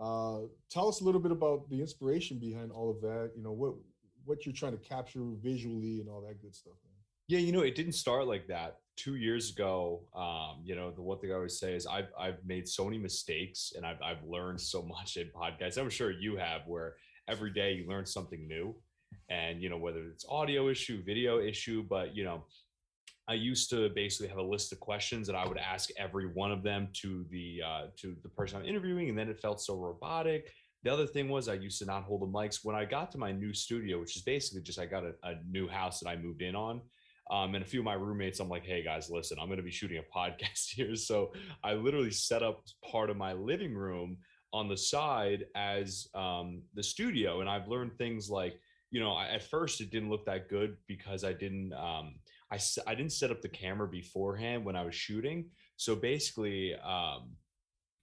Uh, 0.00 0.46
tell 0.70 0.88
us 0.88 1.02
a 1.02 1.04
little 1.04 1.20
bit 1.20 1.30
about 1.30 1.68
the 1.68 1.78
inspiration 1.78 2.38
behind 2.38 2.72
all 2.72 2.90
of 2.90 3.00
that 3.02 3.32
you 3.36 3.42
know 3.42 3.52
what 3.52 3.74
what 4.24 4.46
you're 4.46 4.54
trying 4.54 4.72
to 4.72 4.78
capture 4.78 5.22
visually 5.42 6.00
and 6.00 6.08
all 6.08 6.22
that 6.22 6.40
good 6.40 6.54
stuff 6.54 6.74
man. 6.84 6.94
yeah 7.28 7.38
you 7.38 7.52
know 7.52 7.60
it 7.60 7.74
didn't 7.74 7.92
start 7.92 8.26
like 8.26 8.46
that. 8.46 8.78
Two 8.96 9.16
years 9.16 9.50
ago 9.50 10.02
um, 10.14 10.60
you 10.64 10.74
know 10.74 10.90
the 10.90 11.00
one 11.00 11.18
thing 11.18 11.30
i 11.32 11.34
always 11.34 11.58
say 11.58 11.74
is 11.74 11.86
i've 11.86 12.08
i've 12.18 12.38
made 12.44 12.68
so 12.68 12.84
many 12.84 12.98
mistakes 12.98 13.72
and 13.74 13.86
i've, 13.86 14.00
I've 14.02 14.22
learned 14.26 14.60
so 14.60 14.82
much 14.94 15.16
in 15.16 15.28
podcasts. 15.28 15.78
I'm 15.78 15.90
sure 15.90 16.10
you 16.10 16.36
have 16.36 16.62
where 16.66 16.96
every 17.28 17.50
day 17.50 17.72
you 17.72 17.88
learn 17.88 18.06
something 18.06 18.46
new. 18.46 18.74
And 19.28 19.62
you 19.62 19.68
know 19.70 19.76
whether 19.76 20.02
it's 20.12 20.24
audio 20.28 20.68
issue 20.68 21.02
video 21.04 21.40
issue 21.40 21.84
but 21.88 22.16
you 22.16 22.24
know 22.24 22.44
i 23.30 23.34
used 23.34 23.70
to 23.70 23.88
basically 23.90 24.28
have 24.28 24.38
a 24.38 24.42
list 24.42 24.72
of 24.72 24.80
questions 24.80 25.26
that 25.26 25.36
i 25.36 25.46
would 25.46 25.58
ask 25.58 25.90
every 25.96 26.26
one 26.26 26.52
of 26.52 26.62
them 26.62 26.88
to 26.92 27.24
the 27.30 27.60
uh, 27.64 27.86
to 27.96 28.14
the 28.22 28.28
person 28.28 28.58
i'm 28.58 28.66
interviewing 28.66 29.08
and 29.08 29.18
then 29.18 29.28
it 29.28 29.40
felt 29.40 29.60
so 29.60 29.76
robotic 29.76 30.52
the 30.82 30.92
other 30.92 31.06
thing 31.06 31.28
was 31.28 31.48
i 31.48 31.54
used 31.54 31.78
to 31.78 31.84
not 31.84 32.04
hold 32.04 32.20
the 32.22 32.26
mics 32.26 32.58
when 32.62 32.76
i 32.76 32.84
got 32.84 33.10
to 33.10 33.18
my 33.18 33.32
new 33.32 33.54
studio 33.54 33.98
which 33.98 34.16
is 34.16 34.22
basically 34.22 34.60
just 34.60 34.78
i 34.78 34.84
got 34.86 35.04
a, 35.04 35.14
a 35.24 35.34
new 35.50 35.68
house 35.68 36.00
that 36.00 36.08
i 36.08 36.16
moved 36.16 36.42
in 36.42 36.54
on 36.54 36.80
um, 37.30 37.54
and 37.54 37.62
a 37.62 37.66
few 37.66 37.80
of 37.80 37.84
my 37.84 37.94
roommates, 37.94 38.40
I'm 38.40 38.48
like, 38.48 38.66
hey 38.66 38.82
guys, 38.82 39.08
listen, 39.08 39.38
I'm 39.40 39.46
going 39.46 39.58
to 39.58 39.62
be 39.62 39.70
shooting 39.70 39.98
a 39.98 40.18
podcast 40.18 40.70
here. 40.74 40.96
So 40.96 41.32
I 41.62 41.74
literally 41.74 42.10
set 42.10 42.42
up 42.42 42.64
part 42.90 43.08
of 43.08 43.16
my 43.16 43.32
living 43.32 43.74
room 43.74 44.18
on 44.52 44.68
the 44.68 44.76
side 44.76 45.46
as 45.54 46.08
um, 46.14 46.62
the 46.74 46.82
studio. 46.82 47.40
And 47.40 47.48
I've 47.48 47.68
learned 47.68 47.96
things 47.96 48.28
like, 48.28 48.58
you 48.90 48.98
know, 48.98 49.12
I, 49.12 49.28
at 49.28 49.44
first 49.44 49.80
it 49.80 49.92
didn't 49.92 50.10
look 50.10 50.26
that 50.26 50.48
good 50.48 50.76
because 50.88 51.22
I 51.22 51.32
didn't, 51.32 51.72
um, 51.72 52.16
I, 52.52 52.58
I 52.86 52.94
didn't 52.94 53.12
set 53.12 53.30
up 53.30 53.42
the 53.42 53.48
camera 53.48 53.88
beforehand 53.88 54.64
when 54.64 54.76
I 54.76 54.82
was 54.82 54.94
shooting. 54.94 55.46
So 55.76 55.94
basically, 55.94 56.74
um, 56.76 57.30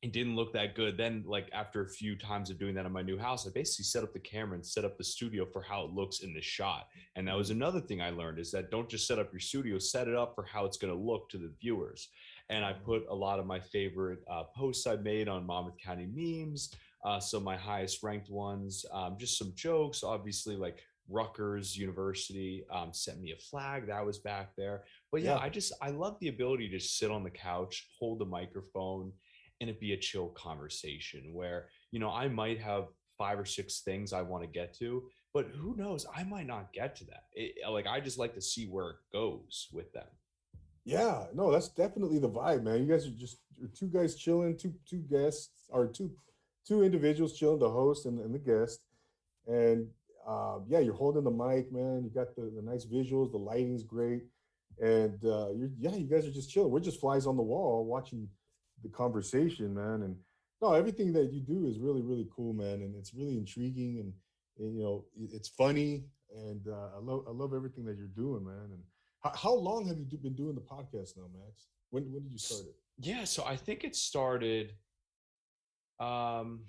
it 0.02 0.14
didn't 0.14 0.36
look 0.36 0.54
that 0.54 0.76
good. 0.76 0.96
Then, 0.96 1.24
like 1.26 1.50
after 1.54 1.84
a 1.84 1.90
few 1.90 2.16
times 2.16 2.50
of 2.50 2.60
doing 2.60 2.76
that 2.76 2.86
in 2.86 2.92
my 2.92 3.02
new 3.02 3.18
house, 3.18 3.48
I 3.48 3.52
basically 3.54 3.86
set 3.86 4.04
up 4.04 4.14
the 4.14 4.20
camera 4.20 4.56
and 4.56 4.66
set 4.66 4.86
up 4.86 4.98
the 4.98 5.04
studio 5.04 5.46
for 5.46 5.62
how 5.62 5.86
it 5.86 5.92
looks 5.92 6.20
in 6.20 6.34
the 6.34 6.42
shot. 6.42 6.88
And 7.16 7.28
that 7.28 7.36
was 7.36 7.50
another 7.50 7.82
thing 7.82 8.02
I 8.02 8.12
learned 8.12 8.40
is 8.40 8.52
that 8.52 8.70
don't 8.70 8.90
just 8.90 9.08
set 9.08 9.20
up 9.20 9.34
your 9.34 9.40
studio, 9.40 9.80
set 9.80 10.08
it 10.08 10.16
up 10.16 10.36
for 10.36 10.44
how 10.44 10.66
it's 10.66 10.78
going 10.78 10.94
to 10.94 11.00
look 11.00 11.30
to 11.30 11.38
the 11.38 11.52
viewers 11.60 12.10
and 12.50 12.64
I 12.64 12.74
put 12.74 13.06
a 13.10 13.16
lot 13.16 13.40
of 13.40 13.46
my 13.46 13.60
favorite 13.60 14.20
uh, 14.30 14.44
posts 14.56 14.88
I've 14.88 15.04
made 15.04 15.28
on 15.28 15.46
Monmouth 15.46 15.78
County 15.84 16.08
memes. 16.14 16.74
Uh, 17.04 17.20
some 17.20 17.40
of 17.40 17.44
my 17.44 17.56
highest 17.56 18.04
ranked 18.04 18.30
ones, 18.30 18.86
um, 18.92 19.18
just 19.20 19.38
some 19.38 19.54
jokes, 19.56 20.04
obviously 20.04 20.56
like 20.56 20.84
Rutgers 21.10 21.78
University 21.78 22.66
um, 22.72 22.92
sent 22.94 23.22
me 23.22 23.32
a 23.32 23.38
flag 23.38 23.88
that 23.88 24.06
was 24.06 24.20
back 24.20 24.52
there. 24.58 24.84
But 25.12 25.22
yeah, 25.22 25.36
yeah, 25.36 25.42
I 25.42 25.50
just 25.50 25.74
I 25.82 25.90
love 25.90 26.18
the 26.20 26.28
ability 26.28 26.70
to 26.70 26.80
sit 26.80 27.12
on 27.12 27.24
the 27.24 27.30
couch, 27.30 27.88
hold 28.00 28.20
the 28.20 28.26
microphone, 28.26 29.12
and 29.62 29.70
it 29.70 29.80
be 29.80 29.94
a 29.94 29.98
chill 29.98 30.30
conversation 30.30 31.34
where 31.34 31.68
you 31.92 32.00
know 32.00 32.12
I 32.12 32.28
might 32.28 32.60
have 32.60 32.88
five 33.18 33.40
or 33.40 33.46
six 33.46 33.82
things 33.82 34.14
I 34.14 34.22
want 34.22 34.44
to 34.44 34.48
get 34.48 34.74
to, 34.76 35.04
but 35.34 35.48
who 35.48 35.76
knows? 35.76 36.06
I 36.16 36.24
might 36.24 36.48
not 36.48 36.74
get 36.74 36.96
to 36.98 37.06
that. 37.06 37.24
It, 37.34 37.56
like 37.70 37.88
I 37.88 38.00
just 38.00 38.20
like 38.20 38.34
to 38.36 38.42
see 38.42 38.66
where 38.66 38.92
it 38.92 38.98
goes 39.12 39.68
with 39.72 39.92
them. 39.94 40.08
Yeah, 40.86 41.26
no, 41.34 41.52
that's 41.52 41.70
definitely 41.70 42.20
the 42.20 42.30
vibe, 42.30 42.64
man. 42.64 42.80
You 42.80 42.88
guys 42.88 43.08
are 43.08 43.12
just 43.12 43.38
two 43.76 43.88
guys 43.88 44.16
chilling, 44.16 44.58
two 44.58 44.74
two 44.90 45.04
guests 45.10 45.50
or 45.70 45.88
two 45.88 46.12
two 46.68 46.84
individuals 46.84 47.38
chilling, 47.38 47.60
the 47.60 47.70
host 47.70 48.06
and, 48.06 48.20
and 48.20 48.34
the 48.34 48.40
guest. 48.40 48.82
And 49.48 49.88
uh, 50.28 50.60
yeah, 50.68 50.80
you're 50.80 50.94
holding 50.94 51.24
the 51.24 51.32
mic, 51.32 51.72
man. 51.72 52.04
You 52.04 52.12
got 52.14 52.36
the, 52.36 52.52
the 52.56 52.62
nice 52.62 52.86
visuals, 52.86 53.32
the 53.32 53.38
lighting's 53.38 53.84
great. 53.84 54.24
And 54.80 55.18
uh, 55.26 55.50
you're 55.56 55.72
yeah, 55.80 55.96
you 55.96 56.06
guys 56.06 56.28
are 56.28 56.32
just 56.32 56.52
chilling. 56.52 56.72
We're 56.72 56.82
just 56.82 57.00
flies 57.00 57.26
on 57.26 57.38
the 57.38 57.44
wall 57.44 57.86
watching 57.86 58.28
the 58.84 58.90
conversation, 58.90 59.74
man. 59.74 60.04
And 60.04 60.16
no, 60.62 60.74
everything 60.74 61.14
that 61.14 61.32
you 61.32 61.40
do 61.40 61.68
is 61.68 61.80
really, 61.80 62.02
really 62.02 62.28
cool, 62.36 62.54
man. 62.54 62.82
And 62.82 62.96
it's 62.96 63.14
really 63.14 63.38
intriguing 63.38 64.00
and, 64.00 64.14
and 64.60 64.78
you 64.78 64.84
know, 64.84 65.06
it's 65.32 65.50
funny. 65.50 66.04
And 66.36 66.68
uh, 66.68 66.98
I 66.98 67.00
love 67.02 67.24
I 67.28 67.32
love 67.32 67.54
everything 67.56 67.86
that 67.86 67.98
you're 67.98 68.08
doing, 68.08 68.46
man. 68.46 68.70
And 68.72 68.84
how, 69.24 69.32
how 69.34 69.54
long 69.54 69.88
have 69.88 69.98
you 69.98 70.06
been 70.18 70.36
doing 70.36 70.56
the 70.56 70.62
podcast 70.62 71.18
now, 71.18 71.30
Max? 71.34 71.68
When 71.90 72.04
when 72.12 72.24
did 72.24 72.34
you 72.34 72.38
start 72.38 72.66
it? 72.68 72.76
Yeah, 73.00 73.24
so 73.24 73.46
I 73.46 73.56
think 73.56 73.84
it 73.84 73.96
started. 73.96 74.74
Um, 76.00 76.62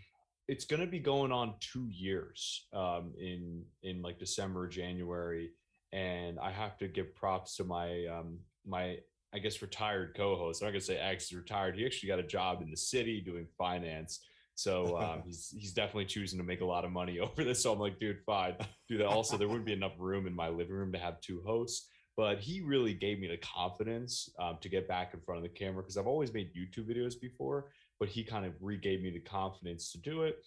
it's 0.48 0.64
going 0.64 0.80
to 0.80 0.86
be 0.86 0.98
going 0.98 1.30
on 1.30 1.54
two 1.60 1.86
years 1.90 2.66
um, 2.72 3.12
in 3.18 3.62
in 3.82 4.02
like 4.02 4.18
December, 4.18 4.66
January, 4.66 5.50
and 5.92 6.38
I 6.40 6.50
have 6.50 6.78
to 6.78 6.88
give 6.88 7.14
props 7.14 7.56
to 7.56 7.64
my 7.64 8.06
um, 8.06 8.38
my 8.66 8.98
I 9.34 9.38
guess 9.38 9.60
retired 9.60 10.14
co-host. 10.16 10.62
I'm 10.62 10.66
not 10.66 10.72
gonna 10.72 10.80
say 10.80 10.96
ex 10.96 11.32
retired. 11.32 11.76
He 11.76 11.84
actually 11.84 12.08
got 12.08 12.18
a 12.18 12.24
job 12.24 12.62
in 12.62 12.70
the 12.70 12.76
city 12.76 13.20
doing 13.20 13.46
finance. 13.58 14.20
So 14.54 14.98
um, 14.98 15.22
he's 15.26 15.54
he's 15.56 15.72
definitely 15.72 16.06
choosing 16.06 16.38
to 16.38 16.44
make 16.44 16.62
a 16.62 16.66
lot 16.66 16.86
of 16.86 16.90
money 16.90 17.18
over 17.20 17.44
this. 17.44 17.62
So 17.62 17.72
I'm 17.72 17.78
like, 17.78 18.00
dude, 18.00 18.22
fine, 18.24 18.54
do 18.88 18.98
that. 18.98 19.06
Also, 19.06 19.36
there 19.36 19.48
wouldn't 19.48 19.66
be 19.66 19.74
enough 19.74 19.94
room 19.98 20.26
in 20.26 20.34
my 20.34 20.48
living 20.48 20.74
room 20.74 20.92
to 20.92 20.98
have 20.98 21.20
two 21.20 21.42
hosts 21.46 21.88
but 22.18 22.40
he 22.40 22.60
really 22.60 22.92
gave 22.92 23.20
me 23.20 23.28
the 23.28 23.36
confidence 23.36 24.28
um, 24.40 24.58
to 24.60 24.68
get 24.68 24.88
back 24.88 25.14
in 25.14 25.20
front 25.20 25.38
of 25.38 25.44
the 25.44 25.56
camera 25.56 25.84
because 25.84 25.96
I've 25.96 26.08
always 26.08 26.34
made 26.34 26.50
YouTube 26.52 26.90
videos 26.90 27.14
before, 27.18 27.66
but 28.00 28.08
he 28.08 28.22
kind 28.22 28.46
of 28.46 28.52
regave 28.60 29.02
me 29.02 29.10
the 29.10 29.20
confidence 29.20 29.92
to 29.92 29.98
do 29.98 30.22
it. 30.22 30.44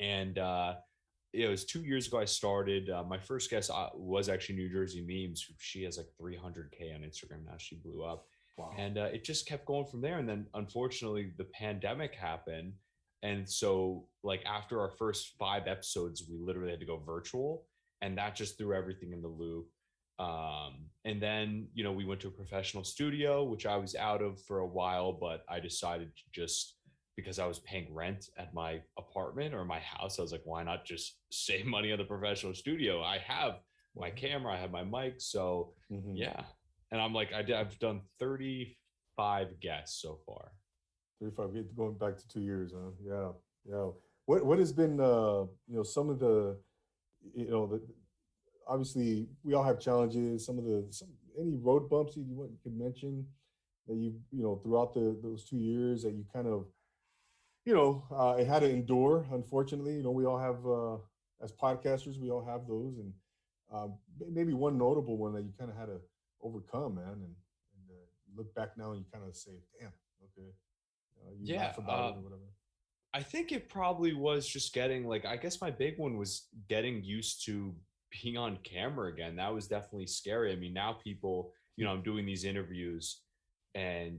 And 0.00 0.38
uh, 0.38 0.74
it 1.32 1.48
was 1.48 1.64
two 1.64 1.80
years 1.80 2.06
ago 2.06 2.18
I 2.18 2.24
started. 2.24 2.90
Uh, 2.90 3.02
my 3.04 3.18
first 3.18 3.50
guest 3.50 3.70
uh, 3.70 3.90
was 3.94 4.28
actually 4.28 4.56
New 4.56 4.70
Jersey 4.70 5.04
Memes. 5.06 5.44
She 5.58 5.82
has 5.84 5.96
like 5.96 6.06
300K 6.20 6.94
on 6.94 7.00
Instagram 7.00 7.44
now. 7.46 7.56
She 7.58 7.76
blew 7.76 8.04
up. 8.04 8.26
Wow. 8.56 8.70
And 8.78 8.98
uh, 8.98 9.08
it 9.12 9.24
just 9.24 9.46
kept 9.46 9.66
going 9.66 9.86
from 9.86 10.00
there. 10.00 10.18
And 10.18 10.28
then 10.28 10.46
unfortunately, 10.54 11.32
the 11.36 11.44
pandemic 11.44 12.14
happened. 12.14 12.74
And 13.22 13.48
so, 13.48 14.06
like, 14.22 14.44
after 14.44 14.80
our 14.80 14.90
first 14.90 15.32
five 15.38 15.66
episodes, 15.66 16.24
we 16.30 16.38
literally 16.38 16.70
had 16.70 16.80
to 16.80 16.86
go 16.86 17.02
virtual. 17.04 17.64
And 18.02 18.18
that 18.18 18.36
just 18.36 18.58
threw 18.58 18.74
everything 18.74 19.12
in 19.12 19.22
the 19.22 19.28
loop 19.28 19.66
um, 20.18 20.74
and 21.04 21.20
then 21.20 21.66
you 21.74 21.82
know 21.82 21.92
we 21.92 22.04
went 22.04 22.20
to 22.20 22.28
a 22.28 22.30
professional 22.30 22.84
studio 22.84 23.42
which 23.42 23.66
i 23.66 23.76
was 23.76 23.94
out 23.96 24.22
of 24.22 24.40
for 24.42 24.58
a 24.58 24.66
while 24.66 25.12
but 25.12 25.44
i 25.48 25.58
decided 25.58 26.10
to 26.16 26.22
just 26.32 26.76
because 27.16 27.38
i 27.38 27.46
was 27.46 27.58
paying 27.60 27.92
rent 27.92 28.28
at 28.38 28.54
my 28.54 28.80
apartment 28.98 29.54
or 29.54 29.64
my 29.64 29.80
house 29.80 30.18
i 30.18 30.22
was 30.22 30.32
like 30.32 30.42
why 30.44 30.62
not 30.62 30.84
just 30.84 31.18
save 31.30 31.66
money 31.66 31.92
on 31.92 31.98
the 31.98 32.04
professional 32.04 32.54
studio? 32.54 33.02
I 33.02 33.18
have 33.18 33.60
my 33.96 34.10
camera 34.10 34.54
i 34.54 34.56
have 34.56 34.70
my 34.70 34.84
mic 34.84 35.14
so 35.18 35.72
mm-hmm. 35.90 36.14
yeah. 36.14 36.42
And 36.90 37.00
i'm 37.00 37.12
like 37.12 37.32
I 37.32 37.42
did, 37.42 37.56
i've 37.56 37.78
done 37.78 38.02
35 38.20 39.60
guests 39.60 40.00
so 40.00 40.18
far. 40.26 40.52
35 41.20 41.76
going 41.76 41.94
back 41.94 42.16
to 42.16 42.28
two 42.28 42.40
years 42.40 42.72
huh? 42.72 42.90
Yeah 43.04 43.30
yeah. 43.68 43.88
What 44.26 44.44
what 44.44 44.58
has 44.58 44.72
been 44.72 45.00
uh 45.00 45.44
you 45.66 45.76
know 45.76 45.82
some 45.82 46.10
of 46.10 46.18
the 46.18 46.56
you 47.34 47.50
know 47.50 47.66
the 47.66 47.80
obviously 48.66 49.28
we 49.42 49.54
all 49.54 49.64
have 49.64 49.80
challenges. 49.80 50.44
Some 50.44 50.58
of 50.58 50.64
the 50.64 50.86
some, 50.90 51.08
any 51.38 51.56
road 51.56 51.88
bumps 51.88 52.16
you, 52.16 52.24
want, 52.28 52.50
you 52.50 52.58
could 52.62 52.76
mention 52.76 53.26
that 53.86 53.96
you 53.96 54.14
you 54.30 54.42
know 54.42 54.56
throughout 54.62 54.94
the 54.94 55.18
those 55.22 55.44
two 55.44 55.56
years 55.56 56.02
that 56.02 56.12
you 56.12 56.24
kind 56.32 56.46
of 56.46 56.66
you 57.64 57.74
know 57.74 58.04
uh, 58.14 58.36
it 58.38 58.46
had 58.46 58.60
to 58.60 58.70
endure. 58.70 59.26
Unfortunately, 59.32 59.94
you 59.94 60.02
know 60.02 60.10
we 60.10 60.26
all 60.26 60.38
have 60.38 60.66
uh, 60.66 60.96
as 61.42 61.52
podcasters 61.52 62.20
we 62.20 62.30
all 62.30 62.44
have 62.44 62.66
those, 62.66 62.98
and 62.98 63.12
uh, 63.72 63.88
maybe 64.30 64.52
one 64.52 64.78
notable 64.78 65.16
one 65.16 65.34
that 65.34 65.42
you 65.42 65.52
kind 65.58 65.70
of 65.70 65.76
had 65.76 65.86
to 65.86 66.00
overcome, 66.42 66.96
man. 66.96 67.04
And, 67.04 67.34
and 67.74 67.90
uh, 67.90 68.06
look 68.36 68.54
back 68.54 68.70
now 68.76 68.92
and 68.92 69.00
you 69.00 69.06
kind 69.12 69.24
of 69.26 69.36
say, 69.36 69.52
"Damn, 69.78 69.92
okay." 70.22 70.50
Uh, 71.20 71.30
you 71.40 71.54
yeah, 71.54 71.72
about 71.76 72.14
it 72.14 72.18
or 72.18 72.22
whatever. 72.22 72.42
I 73.14 73.22
think 73.22 73.52
it 73.52 73.68
probably 73.68 74.12
was 74.12 74.46
just 74.46 74.74
getting 74.74 75.06
like 75.06 75.24
I 75.24 75.36
guess 75.36 75.60
my 75.60 75.70
big 75.70 75.98
one 75.98 76.18
was 76.18 76.48
getting 76.68 77.02
used 77.04 77.44
to 77.46 77.74
being 78.22 78.36
on 78.36 78.58
camera 78.62 79.12
again 79.12 79.36
that 79.36 79.52
was 79.52 79.66
definitely 79.66 80.06
scary 80.06 80.52
i 80.52 80.56
mean 80.56 80.72
now 80.72 80.92
people 81.02 81.52
you 81.76 81.84
know 81.84 81.90
i'm 81.90 82.02
doing 82.02 82.24
these 82.26 82.44
interviews 82.44 83.20
and 83.74 84.18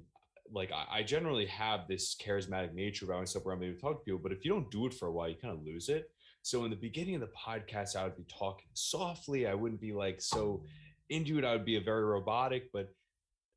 like 0.52 0.72
I, 0.72 1.00
I 1.00 1.04
generally 1.04 1.48
have 1.48 1.88
this 1.88 2.16
charismatic 2.16 2.74
nature 2.74 3.06
about 3.06 3.20
myself 3.20 3.46
where 3.46 3.56
i'm 3.56 3.64
able 3.64 3.76
to 3.76 3.82
talk 3.82 4.00
to 4.00 4.04
people 4.04 4.20
but 4.22 4.32
if 4.32 4.46
you 4.46 4.52
don't 4.52 4.70
do 4.70 4.86
it 4.86 4.94
for 4.94 5.08
a 5.08 5.12
while 5.12 5.30
you 5.30 5.36
kind 5.42 5.54
of 5.54 5.64
lose 5.66 5.90
it 5.90 6.10
So 6.46 6.64
in 6.64 6.70
the 6.70 6.78
beginning 6.78 7.16
of 7.16 7.22
the 7.22 7.34
podcast, 7.36 7.96
I 7.96 8.04
would 8.04 8.16
be 8.16 8.28
talking 8.30 8.70
softly. 8.76 9.48
I 9.48 9.56
wouldn't 9.56 9.82
be 9.82 9.94
like 9.94 10.22
so 10.22 10.64
into 11.10 11.40
it. 11.40 11.44
I 11.44 11.54
would 11.54 11.66
be 11.66 11.78
a 11.78 11.82
very 11.82 12.04
robotic, 12.04 12.70
but 12.72 12.94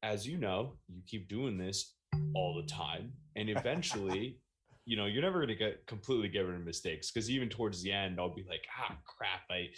as 0.02 0.26
you 0.26 0.38
know, 0.38 0.78
you 0.88 1.02
keep 1.06 1.28
doing 1.28 1.58
this 1.58 1.92
all 2.34 2.54
the 2.56 2.66
time. 2.66 3.12
And 3.36 3.50
eventually, 3.58 4.38
you 4.88 4.96
know, 4.96 5.04
you're 5.04 5.20
never 5.20 5.40
gonna 5.40 5.54
get 5.54 5.86
completely 5.86 6.28
get 6.28 6.46
rid 6.46 6.56
of 6.56 6.64
mistakes 6.64 7.10
because 7.10 7.30
even 7.30 7.50
towards 7.50 7.82
the 7.82 7.92
end, 7.92 8.18
I'll 8.18 8.34
be 8.34 8.46
like, 8.48 8.66
ah 8.80 8.96
crap, 9.04 9.42
I 9.50 9.68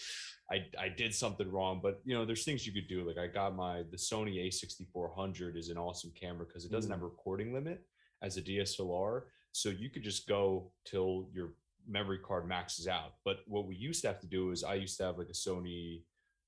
I 0.55 0.67
I 0.79 0.89
did 0.89 1.13
something 1.13 1.51
wrong. 1.51 1.81
But 1.83 2.01
you 2.05 2.15
know, 2.15 2.25
there's 2.25 2.45
things 2.45 2.65
you 2.65 2.73
could 2.73 2.87
do. 2.89 3.03
Like 3.03 3.19
I 3.19 3.27
got 3.27 3.57
my 3.57 3.83
the 3.91 3.97
Sony 3.97 4.37
A6400 4.47 5.57
is 5.57 5.69
an 5.69 5.77
awesome 5.79 6.13
camera 6.15 6.47
because 6.47 6.65
it 6.65 6.71
doesn't 6.71 6.91
Mm. 6.91 6.95
have 6.95 7.03
a 7.03 7.07
recording 7.07 7.53
limit 7.53 7.85
as 8.23 8.37
a 8.37 8.43
DSLR. 8.43 9.25
So 9.51 9.69
you 9.69 9.91
could 9.91 10.05
just 10.05 10.29
go 10.29 10.71
till 10.85 11.29
your 11.35 11.55
memory 11.89 12.19
card 12.19 12.47
maxes 12.47 12.87
out. 12.87 13.15
But 13.25 13.39
what 13.49 13.67
we 13.67 13.75
used 13.75 14.03
to 14.03 14.09
have 14.09 14.21
to 14.21 14.29
do 14.29 14.53
is 14.53 14.63
I 14.63 14.75
used 14.75 14.97
to 14.99 15.05
have 15.07 15.19
like 15.19 15.29
a 15.29 15.33
Sony 15.33 16.05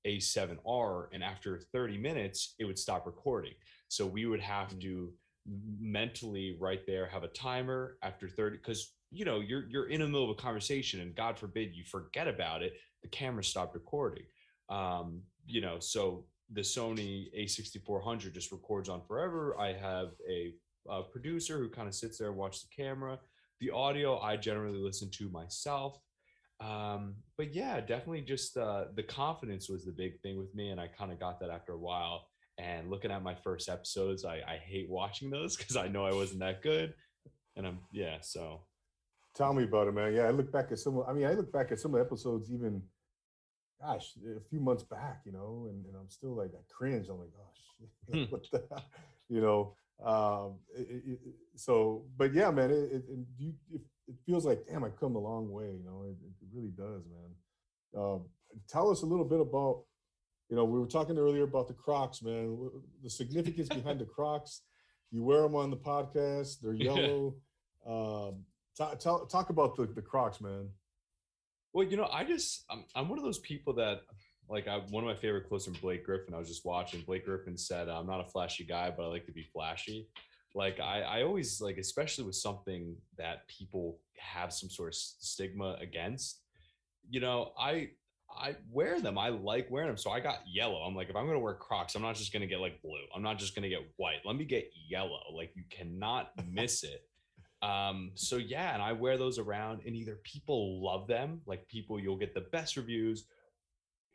A7R, 0.07 1.07
and 1.13 1.21
after 1.23 1.59
30 1.59 1.97
minutes, 1.97 2.55
it 2.59 2.65
would 2.65 2.79
stop 2.79 3.05
recording. 3.05 3.53
So 3.89 4.05
we 4.05 4.25
would 4.25 4.41
have 4.41 4.69
Mm. 4.69 4.81
to 4.81 5.13
mentally 5.45 6.57
right 6.59 6.85
there 6.87 7.05
have 7.05 7.23
a 7.23 7.27
timer 7.29 7.97
after 8.01 8.29
30 8.29 8.57
because 8.57 8.93
you 9.11 9.25
know 9.25 9.41
you're 9.41 9.65
you're 9.69 9.89
in 9.89 9.99
the 9.99 10.07
middle 10.07 10.23
of 10.23 10.29
a 10.29 10.41
conversation 10.41 11.01
and 11.01 11.15
god 11.15 11.37
forbid 11.37 11.75
you 11.75 11.83
forget 11.83 12.27
about 12.27 12.63
it 12.63 12.73
the 13.03 13.09
camera 13.09 13.43
stopped 13.43 13.75
recording. 13.75 14.23
Um 14.69 15.21
you 15.45 15.61
know 15.61 15.77
so 15.79 16.25
the 16.51 16.61
sony 16.61 17.27
a6400 17.37 18.33
just 18.33 18.51
records 18.51 18.89
on 18.89 19.01
forever. 19.01 19.59
I 19.59 19.73
have 19.73 20.11
a, 20.29 20.53
a 20.89 21.03
producer 21.03 21.57
who 21.57 21.69
kind 21.69 21.87
of 21.87 21.93
sits 21.93 22.17
there 22.17 22.29
and 22.29 22.37
watches 22.37 22.63
the 22.63 22.83
camera. 22.83 23.19
The 23.59 23.69
audio 23.69 24.19
i 24.19 24.37
generally 24.37 24.79
listen 24.79 25.11
to 25.11 25.29
myself. 25.29 25.99
Um 26.59 27.15
but 27.37 27.53
yeah 27.53 27.81
definitely 27.81 28.21
just 28.21 28.57
uh 28.57 28.85
the 28.95 29.03
confidence 29.03 29.69
was 29.69 29.85
the 29.85 29.91
big 29.91 30.19
thing 30.21 30.37
with 30.39 30.55
me 30.55 30.69
and 30.69 30.79
i 30.79 30.87
kind 30.87 31.11
of 31.11 31.19
got 31.19 31.39
that 31.41 31.49
after 31.49 31.73
a 31.73 31.77
while 31.77 32.27
and 32.57 32.89
looking 32.89 33.11
at 33.11 33.23
my 33.23 33.35
first 33.35 33.69
episodes 33.69 34.25
i 34.25 34.35
i 34.47 34.57
hate 34.63 34.89
watching 34.89 35.29
those 35.29 35.57
because 35.57 35.75
i 35.75 35.87
know 35.87 36.05
i 36.05 36.13
wasn't 36.13 36.39
that 36.39 36.61
good 36.61 36.93
and 37.55 37.65
i'm 37.65 37.79
yeah 37.91 38.17
so 38.21 38.61
Tell 39.35 39.53
me 39.53 39.63
about 39.63 39.87
it, 39.87 39.93
man. 39.93 40.13
Yeah, 40.13 40.23
I 40.23 40.29
look 40.29 40.51
back 40.51 40.71
at 40.71 40.77
some. 40.77 41.03
I 41.07 41.13
mean, 41.13 41.25
I 41.25 41.33
look 41.33 41.51
back 41.51 41.71
at 41.71 41.79
some 41.79 41.95
of 41.95 41.99
the 41.99 42.05
episodes, 42.05 42.51
even, 42.51 42.83
gosh, 43.81 44.11
a 44.37 44.39
few 44.47 44.59
months 44.59 44.83
back, 44.83 45.21
you 45.25 45.31
know, 45.31 45.67
and, 45.69 45.83
and 45.85 45.95
I'm 45.95 46.09
still 46.09 46.35
like, 46.35 46.51
I 46.53 46.61
cringe. 46.71 47.07
I'm 47.09 47.19
like, 47.19 47.31
oh 47.39 47.49
shit, 47.55 48.27
Hmm. 48.27 48.31
what 48.31 48.45
the, 48.51 48.63
you 49.29 49.41
know. 49.41 49.75
Um, 50.05 50.59
it, 50.75 51.03
it, 51.07 51.19
so, 51.55 52.05
but 52.15 52.33
yeah, 52.33 52.51
man, 52.51 52.69
it, 52.69 52.91
it, 52.93 53.03
you, 53.39 53.53
it, 53.73 53.81
it 54.07 54.15
feels 54.25 54.45
like, 54.45 54.65
damn, 54.67 54.83
I've 54.83 54.99
come 54.99 55.15
a 55.15 55.19
long 55.19 55.49
way. 55.51 55.65
You 55.65 55.83
know, 55.83 56.03
it, 56.07 56.15
it 56.23 56.47
really 56.53 56.71
does, 56.71 57.03
man. 57.05 58.03
Um, 58.03 58.25
tell 58.69 58.91
us 58.91 59.01
a 59.01 59.05
little 59.07 59.25
bit 59.25 59.39
about, 59.39 59.83
you 60.49 60.55
know, 60.55 60.65
we 60.65 60.79
were 60.79 60.85
talking 60.85 61.17
earlier 61.17 61.43
about 61.43 61.67
the 61.67 61.73
Crocs, 61.73 62.21
man. 62.21 62.69
The 63.01 63.09
significance 63.09 63.69
behind 63.69 63.99
the 63.99 64.05
Crocs. 64.15 64.61
You 65.11 65.23
wear 65.23 65.41
them 65.43 65.55
on 65.55 65.69
the 65.69 65.77
podcast. 65.77 66.59
They're 66.61 66.73
Yeah. 66.73 66.95
yellow. 66.95 67.35
Um, 67.85 68.45
talk, 68.77 68.99
talk, 68.99 69.29
talk 69.29 69.49
about 69.49 69.75
the, 69.75 69.85
the 69.85 70.01
Crocs, 70.01 70.41
man. 70.41 70.69
Well, 71.73 71.87
you 71.87 71.97
know, 71.97 72.07
I 72.11 72.23
just 72.23 72.65
I'm, 72.69 72.85
I'm 72.95 73.09
one 73.09 73.17
of 73.17 73.23
those 73.23 73.39
people 73.39 73.73
that 73.73 74.01
like 74.49 74.67
I 74.67 74.77
one 74.89 75.03
of 75.03 75.07
my 75.07 75.15
favorite 75.15 75.47
quotes 75.47 75.65
from 75.65 75.73
Blake 75.75 76.05
Griffin. 76.05 76.33
I 76.35 76.37
was 76.37 76.47
just 76.47 76.65
watching. 76.65 77.01
Blake 77.01 77.25
Griffin 77.25 77.57
said, 77.57 77.89
"I'm 77.89 78.05
not 78.05 78.21
a 78.21 78.29
flashy 78.29 78.63
guy, 78.63 78.91
but 78.95 79.03
I 79.03 79.07
like 79.07 79.25
to 79.25 79.31
be 79.31 79.43
flashy." 79.43 80.07
Like 80.53 80.79
I 80.79 81.01
I 81.01 81.23
always 81.23 81.59
like, 81.61 81.77
especially 81.77 82.25
with 82.25 82.35
something 82.35 82.95
that 83.17 83.47
people 83.47 83.99
have 84.19 84.53
some 84.53 84.69
sort 84.69 84.89
of 84.89 84.95
stigma 84.95 85.77
against. 85.81 86.41
You 87.09 87.21
know, 87.21 87.53
I 87.57 87.89
I 88.37 88.55
wear 88.71 88.99
them. 88.99 89.17
I 89.17 89.29
like 89.29 89.69
wearing 89.69 89.89
them. 89.89 89.97
So 89.97 90.11
I 90.11 90.19
got 90.19 90.39
yellow. 90.45 90.79
I'm 90.79 90.95
like, 90.95 91.09
if 91.09 91.15
I'm 91.15 91.25
gonna 91.25 91.39
wear 91.39 91.53
Crocs, 91.53 91.95
I'm 91.95 92.01
not 92.01 92.15
just 92.15 92.33
gonna 92.33 92.47
get 92.47 92.59
like 92.59 92.81
blue. 92.81 93.05
I'm 93.15 93.21
not 93.21 93.39
just 93.39 93.55
gonna 93.55 93.69
get 93.69 93.91
white. 93.97 94.19
Let 94.25 94.35
me 94.35 94.45
get 94.45 94.69
yellow. 94.89 95.21
Like 95.33 95.51
you 95.55 95.63
cannot 95.69 96.31
miss 96.51 96.83
it. 96.83 97.07
Um, 97.61 98.11
so 98.15 98.35
yeah, 98.37 98.73
and 98.73 98.83
I 98.83 98.91
wear 98.91 99.17
those 99.17 99.39
around, 99.39 99.81
and 99.85 99.95
either 99.95 100.19
people 100.23 100.83
love 100.83 101.07
them, 101.07 101.41
like 101.45 101.67
people 101.69 101.99
you'll 101.99 102.17
get 102.17 102.33
the 102.33 102.45
best 102.51 102.75
reviews, 102.75 103.25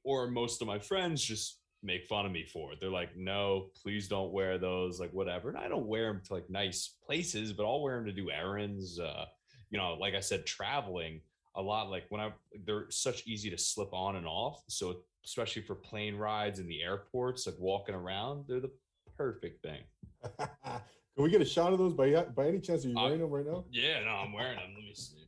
or 0.05 0.29
most 0.29 0.61
of 0.61 0.69
my 0.69 0.79
friends 0.79 1.23
just 1.23 1.61
make 1.83 2.07
fun 2.07 2.27
of 2.27 2.33
me 2.33 2.45
for 2.45 2.73
it. 2.73 2.79
They're 2.81 2.91
like, 2.91 3.17
no, 3.17 3.69
please 3.83 4.09
don't 4.09 4.33
wear 4.33 4.59
those, 4.59 5.01
like 5.01 5.13
whatever. 5.13 5.49
And 5.49 5.59
I 5.59 5.69
don't 5.69 5.87
wear 5.87 6.13
them 6.13 6.23
to 6.27 6.35
like 6.35 6.51
nice 6.51 6.97
places, 7.07 7.53
but 7.53 7.65
I'll 7.65 7.81
wear 7.81 7.97
them 7.97 8.07
to 8.07 8.13
do 8.13 8.31
errands. 8.31 8.99
Uh, 8.99 9.25
you 9.71 9.79
know, 9.79 9.95
like 9.95 10.15
I 10.15 10.21
said, 10.21 10.45
traveling 10.45 11.21
a 11.59 11.63
lot. 11.63 11.91
Like 11.91 12.05
when 12.09 12.21
I, 12.21 12.33
they're 12.65 12.87
such 12.91 13.27
easy 13.27 13.51
to 13.51 13.59
slip 13.59 13.93
on 13.93 14.17
and 14.17 14.27
off. 14.27 14.63
So 14.69 15.01
especially 15.25 15.63
for 15.63 15.75
plane 15.75 16.17
rides 16.17 16.59
in 16.61 16.67
the 16.67 16.83
airports, 16.83 17.47
like 17.47 17.57
walking 17.59 17.95
around, 17.95 18.45
they're 18.49 18.61
the 18.61 18.71
perfect 19.17 19.63
thing. 19.63 19.83
Can 20.39 21.25
we 21.25 21.31
get 21.31 21.43
a 21.43 21.45
shot 21.45 21.73
of 21.73 21.79
those 21.79 21.93
by 21.95 22.13
by 22.35 22.47
any 22.47 22.61
chance? 22.61 22.85
Are 22.85 22.89
you 22.89 22.95
wearing 22.95 23.21
them 23.21 23.31
right 23.31 23.45
now? 23.47 23.65
Yeah, 23.73 24.01
no, 24.05 24.11
I'm 24.11 24.33
wearing 24.33 24.57
them. 24.57 24.71
Let 24.75 24.85
me 24.85 24.95
see. 24.95 25.27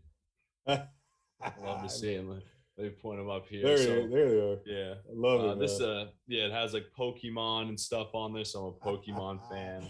Love 1.64 1.82
to 1.82 1.88
see 1.88 2.16
them. 2.16 2.40
Let 2.76 2.84
me 2.84 2.90
point 2.90 3.18
them 3.18 3.28
up 3.28 3.46
here. 3.48 3.62
There, 3.62 3.76
So, 3.76 3.84
they, 3.94 4.06
there 4.06 4.28
they 4.30 4.40
are. 4.40 4.58
yeah. 4.66 4.94
I 4.94 5.12
love 5.12 5.40
Uh, 5.40 5.52
it. 5.52 5.58
this 5.58 5.80
man. 5.80 5.88
uh 5.90 6.06
yeah, 6.28 6.44
it 6.46 6.52
has 6.52 6.72
like 6.72 6.86
Pokemon 6.96 7.68
and 7.68 7.78
stuff 7.78 8.14
on 8.14 8.32
this. 8.32 8.54
I'm 8.54 8.64
a 8.64 8.72
Pokemon 8.72 9.40
fan. 9.50 9.86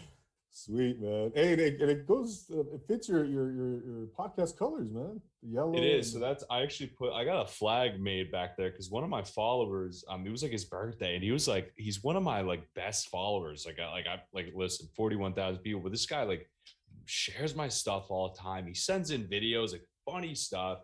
Sweet 0.52 1.00
man. 1.00 1.30
Hey, 1.34 1.52
and 1.52 1.60
it, 1.60 1.80
and 1.80 1.90
it 1.90 2.06
goes. 2.06 2.46
Uh, 2.52 2.60
it 2.60 2.82
fits 2.88 3.08
your, 3.08 3.24
your 3.24 3.52
your 3.52 3.84
your 3.84 4.06
podcast 4.18 4.58
colors, 4.58 4.90
man. 4.90 5.20
The 5.42 5.48
yellow. 5.48 5.74
It 5.74 5.84
is. 5.84 6.12
So 6.12 6.18
that's 6.18 6.42
I 6.50 6.62
actually 6.62 6.88
put 6.88 7.12
I 7.12 7.24
got 7.24 7.42
a 7.42 7.46
flag 7.46 8.00
made 8.00 8.32
back 8.32 8.56
there 8.56 8.70
because 8.70 8.90
one 8.90 9.04
of 9.04 9.10
my 9.10 9.22
followers, 9.22 10.04
um, 10.08 10.26
it 10.26 10.30
was 10.30 10.42
like 10.42 10.50
his 10.50 10.64
birthday, 10.64 11.14
and 11.14 11.22
he 11.22 11.30
was 11.30 11.46
like, 11.46 11.72
he's 11.76 12.02
one 12.02 12.16
of 12.16 12.24
my 12.24 12.40
like 12.40 12.64
best 12.74 13.10
followers. 13.10 13.64
Like 13.64 13.78
I 13.78 13.90
like 13.92 14.06
I 14.08 14.20
like 14.32 14.52
listen, 14.54 14.88
41,000 14.96 15.62
people, 15.62 15.80
but 15.80 15.92
this 15.92 16.06
guy 16.06 16.24
like 16.24 16.50
shares 17.04 17.54
my 17.54 17.68
stuff 17.68 18.06
all 18.08 18.32
the 18.32 18.38
time. 18.40 18.66
He 18.66 18.74
sends 18.74 19.12
in 19.12 19.28
videos, 19.28 19.72
like 19.72 19.86
funny 20.04 20.34
stuff. 20.34 20.80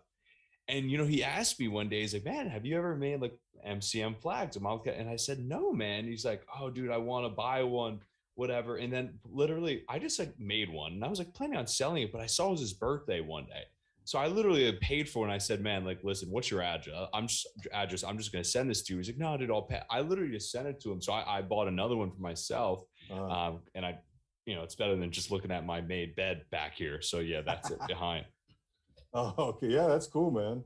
And 0.69 0.89
you 0.91 0.97
know, 0.97 1.05
he 1.05 1.23
asked 1.23 1.59
me 1.59 1.67
one 1.67 1.89
day, 1.89 2.01
he's 2.01 2.13
like, 2.13 2.25
Man, 2.25 2.47
have 2.49 2.65
you 2.65 2.77
ever 2.77 2.95
made 2.95 3.21
like 3.21 3.37
MCM 3.67 4.21
flags? 4.21 4.55
And 4.57 4.65
And 4.87 5.09
I 5.09 5.15
said, 5.15 5.39
No, 5.39 5.71
man. 5.71 6.05
He's 6.05 6.25
like, 6.25 6.43
Oh, 6.59 6.69
dude, 6.69 6.91
I 6.91 6.97
want 6.97 7.25
to 7.25 7.29
buy 7.29 7.63
one, 7.63 7.99
whatever. 8.37 8.77
And 8.77 8.93
then 8.93 9.19
literally, 9.25 9.83
I 9.89 9.97
just 9.99 10.19
like 10.19 10.39
made 10.39 10.71
one 10.71 10.93
and 10.93 11.03
I 11.03 11.07
was 11.07 11.17
like 11.19 11.33
planning 11.33 11.57
on 11.57 11.65
selling 11.67 12.03
it, 12.03 12.11
but 12.11 12.21
I 12.21 12.27
saw 12.27 12.49
it 12.49 12.51
was 12.51 12.59
his 12.61 12.73
birthday 12.73 13.19
one 13.19 13.45
day. 13.45 13.63
So 14.03 14.19
I 14.19 14.27
literally 14.27 14.71
paid 14.79 15.09
for 15.09 15.21
it 15.25 15.29
and 15.29 15.33
I 15.33 15.39
said, 15.39 15.61
Man, 15.61 15.83
like, 15.83 15.99
listen, 16.03 16.29
what's 16.29 16.49
your 16.51 16.61
address? 16.61 16.95
I'm 17.13 17.27
just 17.27 17.47
address. 17.73 18.03
I'm 18.03 18.17
just 18.17 18.31
gonna 18.31 18.43
send 18.43 18.69
this 18.69 18.83
to 18.83 18.93
you. 18.93 18.99
He's 18.99 19.09
like, 19.09 19.17
No, 19.17 19.35
dude, 19.37 19.49
I'll 19.51 19.63
pay. 19.63 19.81
I 19.89 20.01
literally 20.01 20.31
just 20.31 20.51
sent 20.51 20.67
it 20.67 20.79
to 20.81 20.91
him. 20.91 21.01
So 21.01 21.13
I, 21.13 21.39
I 21.39 21.41
bought 21.41 21.67
another 21.67 21.97
one 21.97 22.11
for 22.11 22.21
myself. 22.21 22.83
uh, 23.11 23.15
Um, 23.27 23.59
and 23.75 23.85
I, 23.85 23.97
you 24.45 24.55
know, 24.55 24.61
it's 24.63 24.75
better 24.75 24.95
than 24.95 25.11
just 25.11 25.31
looking 25.31 25.51
at 25.51 25.65
my 25.65 25.81
made 25.81 26.15
bed 26.15 26.43
back 26.51 26.75
here. 26.75 27.01
So 27.01 27.19
yeah, 27.19 27.41
that's 27.41 27.71
it 27.71 27.79
behind. 27.87 28.25
oh, 29.13 29.33
okay. 29.39 29.67
Yeah, 29.67 29.87
that's 29.87 30.07
cool, 30.07 30.29
man. 30.31 30.63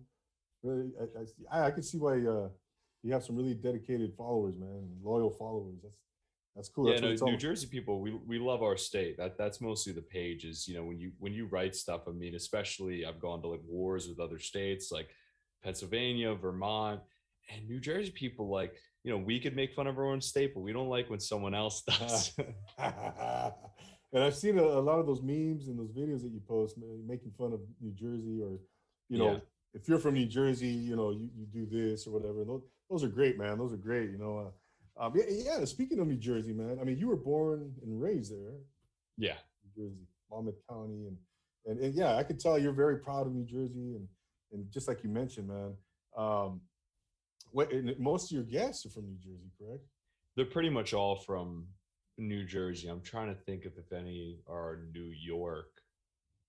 Really, 0.61 0.91
I, 0.99 1.57
I, 1.57 1.63
I, 1.63 1.67
I 1.67 1.71
can 1.71 1.81
see 1.83 1.97
why 1.97 2.17
uh, 2.19 2.49
you 3.01 3.13
have 3.13 3.23
some 3.23 3.37
really 3.37 3.55
dedicated 3.55 4.13
followers, 4.15 4.55
man. 4.59 4.87
Loyal 5.01 5.31
followers. 5.31 5.77
That's 5.81 5.95
that's 6.55 6.69
cool. 6.69 6.89
yeah, 6.91 6.99
That's 6.99 7.21
no, 7.21 7.27
New 7.27 7.37
Jersey 7.37 7.67
people, 7.67 8.01
we 8.01 8.11
we 8.27 8.37
love 8.39 8.61
our 8.63 8.77
state. 8.77 9.17
That 9.17 9.37
that's 9.37 9.61
mostly 9.61 9.93
the 9.93 10.01
page 10.01 10.43
is, 10.45 10.67
you 10.67 10.75
know, 10.75 10.83
when 10.83 10.99
you 10.99 11.11
when 11.19 11.33
you 11.33 11.45
write 11.47 11.75
stuff, 11.75 12.01
I 12.07 12.11
mean, 12.11 12.35
especially 12.35 13.05
I've 13.05 13.19
gone 13.19 13.41
to 13.41 13.47
like 13.47 13.61
wars 13.67 14.07
with 14.09 14.19
other 14.19 14.39
states 14.39 14.91
like 14.91 15.09
Pennsylvania, 15.63 16.33
Vermont, 16.35 16.99
and 17.49 17.67
New 17.67 17.79
Jersey 17.79 18.11
people 18.11 18.49
like, 18.49 18.73
you 19.03 19.11
know, 19.11 19.17
we 19.17 19.39
could 19.39 19.55
make 19.55 19.73
fun 19.73 19.87
of 19.87 19.97
our 19.97 20.05
own 20.05 20.21
state, 20.21 20.53
but 20.53 20.61
we 20.61 20.73
don't 20.73 20.89
like 20.89 21.09
when 21.09 21.19
someone 21.19 21.53
else 21.55 21.83
does. 21.99 22.33
and 24.13 24.23
I've 24.23 24.35
seen 24.35 24.57
a, 24.59 24.63
a 24.63 24.81
lot 24.81 24.99
of 24.99 25.05
those 25.07 25.21
memes 25.21 25.67
and 25.67 25.79
those 25.79 25.91
videos 25.91 26.21
that 26.23 26.31
you 26.31 26.41
post 26.47 26.75
making 27.07 27.31
fun 27.37 27.53
of 27.53 27.61
New 27.79 27.91
Jersey 27.93 28.41
or, 28.41 28.59
you 29.09 29.17
know, 29.17 29.33
Yeah. 29.33 29.39
if 29.73 29.87
you're 29.87 29.99
from 29.99 30.15
New 30.15 30.25
Jersey, 30.25 30.67
you 30.67 30.95
know, 30.95 31.11
you, 31.11 31.29
you 31.35 31.45
do 31.45 31.65
this 31.65 32.07
or 32.07 32.11
whatever. 32.11 32.43
Those, 32.43 32.61
those 32.89 33.03
are 33.03 33.07
great, 33.09 33.37
man. 33.37 33.57
Those 33.57 33.73
are 33.73 33.77
great. 33.77 34.11
You 34.11 34.17
know, 34.17 34.37
uh, 34.39 34.49
um, 35.01 35.13
yeah, 35.15 35.23
yeah. 35.27 35.65
Speaking 35.65 35.99
of 35.99 36.07
New 36.07 36.17
Jersey, 36.17 36.53
man, 36.53 36.77
I 36.79 36.83
mean, 36.83 36.97
you 36.97 37.07
were 37.07 37.17
born 37.17 37.73
and 37.81 38.01
raised 38.01 38.31
there, 38.31 38.53
yeah. 39.17 39.35
New 39.65 39.83
Jersey, 39.83 40.07
Monmouth 40.29 40.59
County, 40.69 41.07
and, 41.07 41.17
and 41.65 41.79
and 41.79 41.95
yeah, 41.95 42.15
I 42.15 42.23
can 42.23 42.37
tell 42.37 42.57
you're 42.59 42.71
very 42.71 42.97
proud 42.97 43.25
of 43.25 43.33
New 43.33 43.45
Jersey, 43.45 43.95
and 43.95 44.07
and 44.51 44.71
just 44.71 44.87
like 44.87 45.03
you 45.03 45.09
mentioned, 45.09 45.47
man. 45.47 45.73
Um, 46.15 46.61
what, 47.51 47.69
most 47.99 48.31
of 48.31 48.35
your 48.35 48.43
guests 48.45 48.85
are 48.85 48.89
from 48.89 49.07
New 49.07 49.17
Jersey, 49.17 49.51
correct? 49.59 49.83
They're 50.35 50.45
pretty 50.45 50.69
much 50.69 50.93
all 50.93 51.15
from 51.15 51.67
New 52.17 52.45
Jersey. 52.45 52.87
I'm 52.87 53.01
trying 53.01 53.33
to 53.33 53.41
think 53.41 53.65
of 53.65 53.73
if 53.77 53.91
any 53.91 54.39
are 54.47 54.83
New 54.93 55.11
York. 55.25 55.71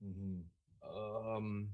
Mm-hmm. 0.05 1.37
Um, 1.37 1.69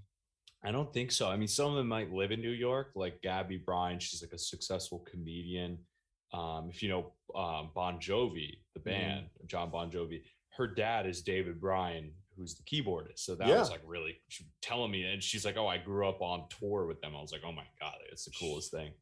I 0.65 0.71
don't 0.71 0.93
think 0.93 1.13
so. 1.13 1.29
I 1.29 1.37
mean, 1.37 1.49
some 1.49 1.71
of 1.71 1.77
them 1.77 1.89
might 1.89 2.13
live 2.13 2.31
in 2.31 2.41
New 2.41 2.51
York, 2.51 2.93
like 2.95 3.21
Gabby 3.23 3.59
Bryan. 3.59 3.99
She's 3.99 4.23
like 4.23 4.33
a 4.33 4.39
successful 4.39 5.05
comedian. 5.11 5.79
Um, 6.33 6.69
if 6.71 6.83
you 6.83 6.89
know 6.89 7.13
um, 7.35 7.71
Bon 7.75 7.99
Jovi, 7.99 8.59
the 8.75 8.81
Mhm. 8.81 8.85
band, 8.85 9.27
John 9.47 9.71
Bon 9.71 9.91
Jovi, 9.91 10.23
her 10.57 10.67
dad 10.67 11.07
is 11.07 11.23
David 11.23 11.61
Bryan, 11.61 12.13
who's 12.37 12.55
the 12.57 12.63
keyboardist. 12.65 13.21
So 13.21 13.35
that 13.37 13.49
Yeah. 13.49 13.59
was 13.61 13.71
like 13.71 13.83
really 13.85 14.21
telling 14.63 14.91
me. 14.91 15.05
And 15.05 15.23
she's 15.23 15.45
like, 15.45 15.57
"Oh, 15.57 15.67
I 15.67 15.79
grew 15.79 16.09
up 16.09 16.21
on 16.23 16.49
tour 16.49 16.87
with 16.87 17.01
them." 17.01 17.15
I 17.17 17.21
was 17.21 17.33
like, 17.33 17.43
"Oh 17.45 17.53
my 17.53 17.67
god, 17.81 17.97
it's 18.11 18.25
the 18.25 18.33
coolest 18.33 18.71
thing." 18.71 18.93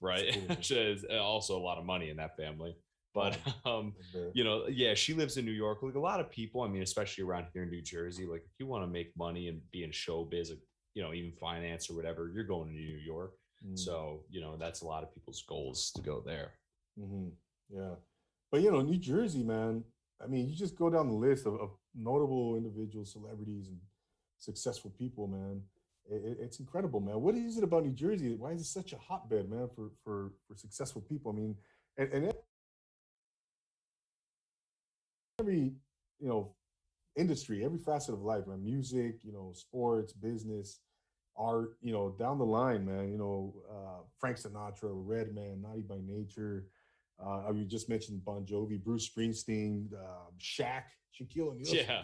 Right. 0.00 0.34
Which 0.48 0.70
is 0.70 1.04
also 1.04 1.56
a 1.58 1.62
lot 1.62 1.78
of 1.78 1.84
money 1.84 2.10
in 2.10 2.16
that 2.18 2.36
family. 2.36 2.76
But 3.14 3.38
um, 3.66 3.94
The- 4.12 4.32
you 4.34 4.44
know, 4.44 4.66
yeah, 4.66 4.94
she 4.94 5.14
lives 5.14 5.36
in 5.36 5.44
New 5.44 5.52
York. 5.52 5.82
Like 5.82 5.94
a 5.94 6.00
lot 6.00 6.20
of 6.20 6.30
people, 6.30 6.62
I 6.62 6.68
mean, 6.68 6.82
especially 6.82 7.24
around 7.24 7.46
here 7.52 7.62
in 7.62 7.70
New 7.70 7.82
Jersey, 7.82 8.26
like 8.26 8.42
if 8.42 8.52
you 8.58 8.66
want 8.66 8.82
to 8.82 8.88
make 8.88 9.16
money 9.16 9.48
and 9.48 9.60
be 9.70 9.84
in 9.84 9.90
showbiz, 9.90 10.50
like, 10.50 10.58
you 10.94 11.02
know, 11.02 11.12
even 11.14 11.32
finance 11.32 11.88
or 11.88 11.94
whatever, 11.94 12.30
you're 12.34 12.44
going 12.44 12.68
to 12.68 12.74
New 12.74 12.96
York. 12.98 13.34
Mm. 13.64 13.78
So, 13.78 14.24
you 14.30 14.40
know, 14.40 14.56
that's 14.56 14.80
a 14.82 14.86
lot 14.86 15.02
of 15.04 15.14
people's 15.14 15.42
goals 15.42 15.90
to 15.92 16.02
go 16.02 16.20
there. 16.20 16.54
Hmm 16.98 17.28
Yeah, 17.68 17.94
but 18.50 18.62
you 18.62 18.70
know, 18.70 18.80
New 18.80 18.98
Jersey, 18.98 19.42
man. 19.42 19.84
I 20.22 20.26
mean, 20.26 20.48
you 20.48 20.54
just 20.54 20.76
go 20.76 20.88
down 20.90 21.08
the 21.08 21.14
list 21.14 21.46
of, 21.46 21.54
of 21.60 21.70
notable 21.94 22.56
individuals, 22.56 23.12
celebrities, 23.12 23.68
and 23.68 23.78
successful 24.38 24.92
people, 24.98 25.26
man. 25.26 25.62
It- 26.10 26.38
it's 26.40 26.60
incredible, 26.60 27.00
man. 27.00 27.20
What 27.20 27.34
is 27.34 27.58
it 27.58 27.64
about 27.64 27.84
New 27.84 27.92
Jersey? 27.92 28.34
Why 28.36 28.52
is 28.52 28.62
it 28.62 28.66
such 28.66 28.92
a 28.92 28.98
hotbed, 28.98 29.50
man, 29.50 29.68
for 29.74 29.90
for 30.04 30.32
for 30.46 30.56
successful 30.56 31.02
people? 31.02 31.32
I 31.32 31.34
mean, 31.36 31.56
and, 31.96 32.12
and 32.12 32.32
every 35.40 35.72
you 36.20 36.28
know 36.28 36.54
industry, 37.16 37.64
every 37.64 37.78
facet 37.78 38.14
of 38.14 38.22
life, 38.22 38.46
man. 38.46 38.64
Music, 38.64 39.16
you 39.24 39.32
know, 39.32 39.52
sports, 39.54 40.12
business, 40.14 40.80
art. 41.36 41.76
You 41.82 41.92
know, 41.92 42.14
down 42.18 42.38
the 42.38 42.46
line, 42.46 42.86
man. 42.86 43.10
You 43.12 43.18
know, 43.18 43.54
uh, 43.70 44.02
Frank 44.18 44.38
Sinatra, 44.38 44.90
Redman, 44.92 45.62
Naughty 45.62 45.82
by 45.82 45.98
Nature. 46.06 46.66
Uh, 47.18 47.52
you 47.52 47.64
just 47.64 47.88
mentioned 47.88 48.24
Bon 48.24 48.44
Jovi, 48.44 48.82
Bruce 48.82 49.08
Springsteen, 49.08 49.92
um, 49.92 50.32
Shaq, 50.40 50.84
Shaquille 51.14 51.48
O'Neal. 51.52 51.74
Yeah. 51.74 52.02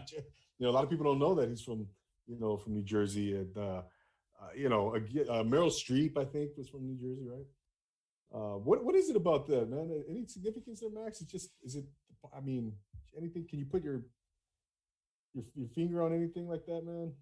You 0.59 0.67
know, 0.67 0.71
a 0.71 0.73
lot 0.73 0.85
of 0.85 0.91
people 0.91 1.05
don't 1.05 1.19
know 1.19 1.35
that 1.35 1.49
he's 1.49 1.63
from, 1.63 1.87
you 2.27 2.39
know, 2.39 2.57
from 2.57 2.75
New 2.75 2.83
Jersey. 2.83 3.35
And, 3.35 3.57
uh, 3.57 3.83
uh, 4.41 4.49
you 4.57 4.69
know, 4.69 4.95
uh, 4.95 5.43
Meryl 5.43 5.71
Streep, 5.71 6.17
I 6.17 6.25
think, 6.25 6.51
was 6.57 6.69
from 6.69 6.87
New 6.87 6.97
Jersey, 6.97 7.27
right? 7.29 7.47
Uh, 8.33 8.59
what 8.59 8.85
what 8.85 8.95
is 8.95 9.11
it 9.11 9.17
about 9.17 9.49
that, 9.49 9.69
man? 9.69 10.05
Any 10.09 10.25
significance 10.27 10.81
there, 10.81 10.91
Max? 10.91 11.21
It's 11.21 11.33
just, 11.33 11.51
is 11.65 11.75
it? 11.75 11.85
I 12.37 12.41
mean, 12.41 12.73
anything? 13.17 13.45
Can 13.49 13.59
you 13.59 13.65
put 13.65 13.83
your 13.83 14.03
your, 15.35 15.45
your 15.57 15.69
finger 15.69 16.03
on 16.03 16.13
anything 16.15 16.49
like 16.49 16.65
that, 16.67 16.87
man? 16.87 17.13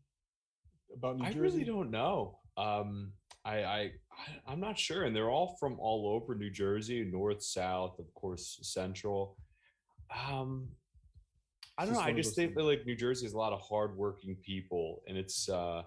About 0.95 1.17
New 1.17 1.25
I 1.25 1.29
Jersey? 1.29 1.39
I 1.39 1.43
really 1.43 1.65
don't 1.65 1.91
know. 1.91 2.39
Um, 2.59 3.13
I, 3.45 3.65
I, 3.65 3.91
I, 4.19 4.53
I'm 4.53 4.61
not 4.61 4.79
sure. 4.79 5.05
And 5.05 5.15
they're 5.15 5.31
all 5.31 5.57
from 5.61 5.79
all 5.79 6.09
over 6.09 6.35
New 6.35 6.51
Jersey, 6.51 7.05
north, 7.05 7.43
south, 7.43 7.99
of 7.99 8.13
course, 8.15 8.59
central. 8.63 9.37
Um, 10.31 10.69
I 11.77 11.85
don't 11.85 11.95
know. 11.95 12.01
I 12.01 12.13
just 12.13 12.35
think 12.35 12.55
that 12.57 12.65
like 12.65 12.85
New 12.87 12.97
Jersey 12.97 13.27
is 13.27 13.35
a 13.35 13.39
lot 13.39 13.53
of 13.53 13.61
hardworking 13.61 14.37
people, 14.45 15.03
and 15.07 15.17
it's 15.17 15.49
uh, 15.49 15.83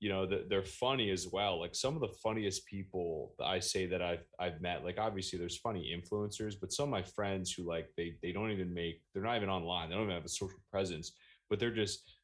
you 0.00 0.10
know, 0.10 0.26
that 0.26 0.48
they're 0.48 0.62
funny 0.62 1.10
as 1.10 1.26
well. 1.26 1.58
Like 1.58 1.74
some 1.74 1.94
of 1.94 2.00
the 2.00 2.14
funniest 2.22 2.66
people 2.66 3.34
that 3.38 3.46
I 3.46 3.60
say 3.60 3.86
that 3.86 4.02
I've 4.02 4.26
I've 4.38 4.60
met. 4.60 4.84
Like 4.84 4.98
obviously 4.98 5.38
there's 5.38 5.56
funny 5.56 5.94
influencers, 5.96 6.54
but 6.60 6.72
some 6.72 6.84
of 6.84 6.90
my 6.90 7.02
friends 7.02 7.52
who 7.52 7.66
like 7.66 7.88
they 7.96 8.16
they 8.22 8.32
don't 8.32 8.50
even 8.50 8.72
make 8.74 9.02
they're 9.12 9.22
not 9.22 9.36
even 9.36 9.48
online. 9.48 9.88
They 9.88 9.94
don't 9.94 10.04
even 10.04 10.14
have 10.14 10.24
a 10.24 10.28
social 10.28 10.58
presence, 10.70 11.12
but 11.48 11.58
they're 11.58 11.74
just 11.74 12.18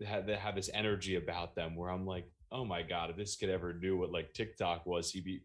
they 0.00 0.06
have, 0.06 0.26
they 0.26 0.36
have 0.36 0.54
this 0.54 0.70
energy 0.72 1.16
about 1.16 1.54
them 1.54 1.76
where 1.76 1.90
I'm 1.90 2.06
like, 2.06 2.30
oh 2.52 2.64
my 2.64 2.82
god, 2.82 3.10
if 3.10 3.16
this 3.16 3.36
kid 3.36 3.50
ever 3.50 3.74
knew 3.74 3.96
what 3.96 4.12
like 4.12 4.32
TikTok 4.32 4.86
was, 4.86 5.10
he'd 5.10 5.24
be, 5.24 5.40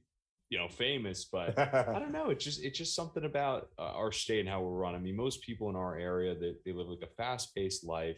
you 0.50 0.58
know, 0.58 0.68
famous. 0.68 1.26
But 1.26 1.58
I 1.58 2.00
don't 2.00 2.12
know. 2.14 2.30
It's 2.30 2.44
just 2.44 2.64
it's 2.64 2.78
just 2.78 2.96
something 2.96 3.26
about 3.26 3.70
uh, 3.78 3.94
our 3.96 4.12
state 4.12 4.40
and 4.42 4.50
how 4.50 4.62
we're 4.62 4.78
run. 4.78 4.96
I 4.96 5.00
mean, 5.00 5.16
most 5.16 5.42
people 5.42 5.70
in 5.70 5.76
our 5.76 5.98
area 5.98 6.36
that 6.36 6.64
they, 6.66 6.72
live 6.72 6.88
like 6.88 7.04
a 7.04 7.16
fast 7.16 7.54
paced 7.56 7.84
life. 7.84 8.18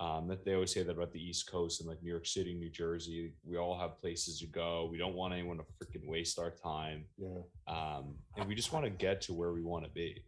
Um, 0.00 0.28
that 0.28 0.44
they 0.44 0.54
always 0.54 0.72
say 0.72 0.84
that 0.84 0.92
about 0.92 1.10
the 1.10 1.20
East 1.20 1.50
Coast 1.50 1.80
and 1.80 1.88
like 1.88 2.00
New 2.04 2.10
York 2.10 2.24
City, 2.24 2.54
New 2.54 2.70
Jersey. 2.70 3.32
We 3.44 3.56
all 3.56 3.76
have 3.76 3.98
places 3.98 4.38
to 4.38 4.46
go. 4.46 4.88
We 4.88 4.96
don't 4.96 5.16
want 5.16 5.34
anyone 5.34 5.56
to 5.56 5.64
freaking 5.64 6.06
waste 6.06 6.38
our 6.38 6.52
time, 6.52 7.04
yeah. 7.16 7.40
um, 7.66 8.14
and 8.36 8.46
we 8.46 8.54
just 8.54 8.72
want 8.72 8.84
to 8.84 8.90
get 8.90 9.20
to 9.22 9.34
where 9.34 9.52
we 9.52 9.64
want 9.64 9.84
to 9.84 9.90
be. 9.90 10.22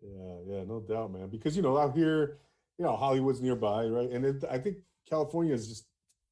Yeah, 0.00 0.36
yeah, 0.48 0.64
no 0.64 0.80
doubt, 0.80 1.12
man. 1.12 1.28
Because 1.28 1.54
you 1.54 1.62
know, 1.62 1.76
out 1.76 1.94
here, 1.94 2.38
you 2.78 2.86
know, 2.86 2.96
Hollywood's 2.96 3.42
nearby, 3.42 3.84
right? 3.84 4.10
And 4.10 4.24
it, 4.24 4.44
I 4.50 4.56
think 4.56 4.78
California 5.06 5.52
is 5.52 5.68
just 5.68 5.84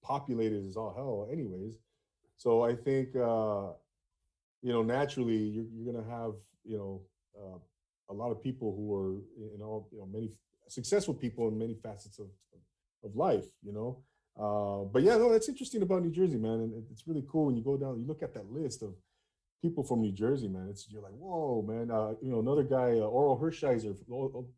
populated 0.05 0.67
as 0.67 0.77
all 0.77 0.93
hell, 0.95 1.29
anyways. 1.33 1.75
So 2.37 2.63
I 2.63 2.75
think, 2.75 3.17
uh, 3.17 3.73
you 4.63 4.73
know, 4.73 4.83
naturally, 4.83 5.37
you're 5.37 5.67
you're 5.73 5.93
gonna 5.93 6.09
have, 6.09 6.35
you 6.65 6.77
know, 6.79 7.01
uh, 7.41 7.59
a 8.11 8.15
lot 8.15 8.31
of 8.31 8.43
people 8.43 8.75
who 8.77 8.95
are, 8.95 9.15
in 9.55 9.63
all, 9.63 9.89
you 9.93 9.99
know, 9.99 10.07
many 10.07 10.31
successful 10.69 11.15
people 11.15 11.49
in 11.49 11.59
many 11.59 11.75
facets 11.75 12.19
of 12.19 12.29
of 13.05 13.17
life, 13.17 13.47
you 13.63 13.73
know. 13.73 13.99
Uh, 14.37 14.85
but 14.93 15.03
yeah, 15.03 15.17
no, 15.17 15.33
that's 15.33 15.49
interesting 15.49 15.83
about 15.83 16.03
New 16.03 16.11
Jersey, 16.11 16.39
man, 16.39 16.61
and 16.61 16.85
it's 16.91 17.07
really 17.07 17.25
cool 17.31 17.47
when 17.47 17.57
you 17.57 17.63
go 17.63 17.77
down, 17.77 18.01
you 18.01 18.07
look 18.07 18.23
at 18.23 18.35
that 18.35 18.51
list 18.51 18.83
of 18.83 18.95
people 19.63 19.85
from 19.85 20.03
New 20.03 20.13
Jersey, 20.13 20.49
man. 20.49 20.67
It's 20.69 20.87
you're 20.91 21.03
like, 21.03 21.13
whoa, 21.13 21.63
man. 21.63 21.91
Uh, 21.91 22.15
you 22.21 22.31
know, 22.31 22.41
another 22.41 22.65
guy, 22.65 22.99
uh, 22.99 23.09
Orel 23.17 23.41
Hershiser, 23.41 23.95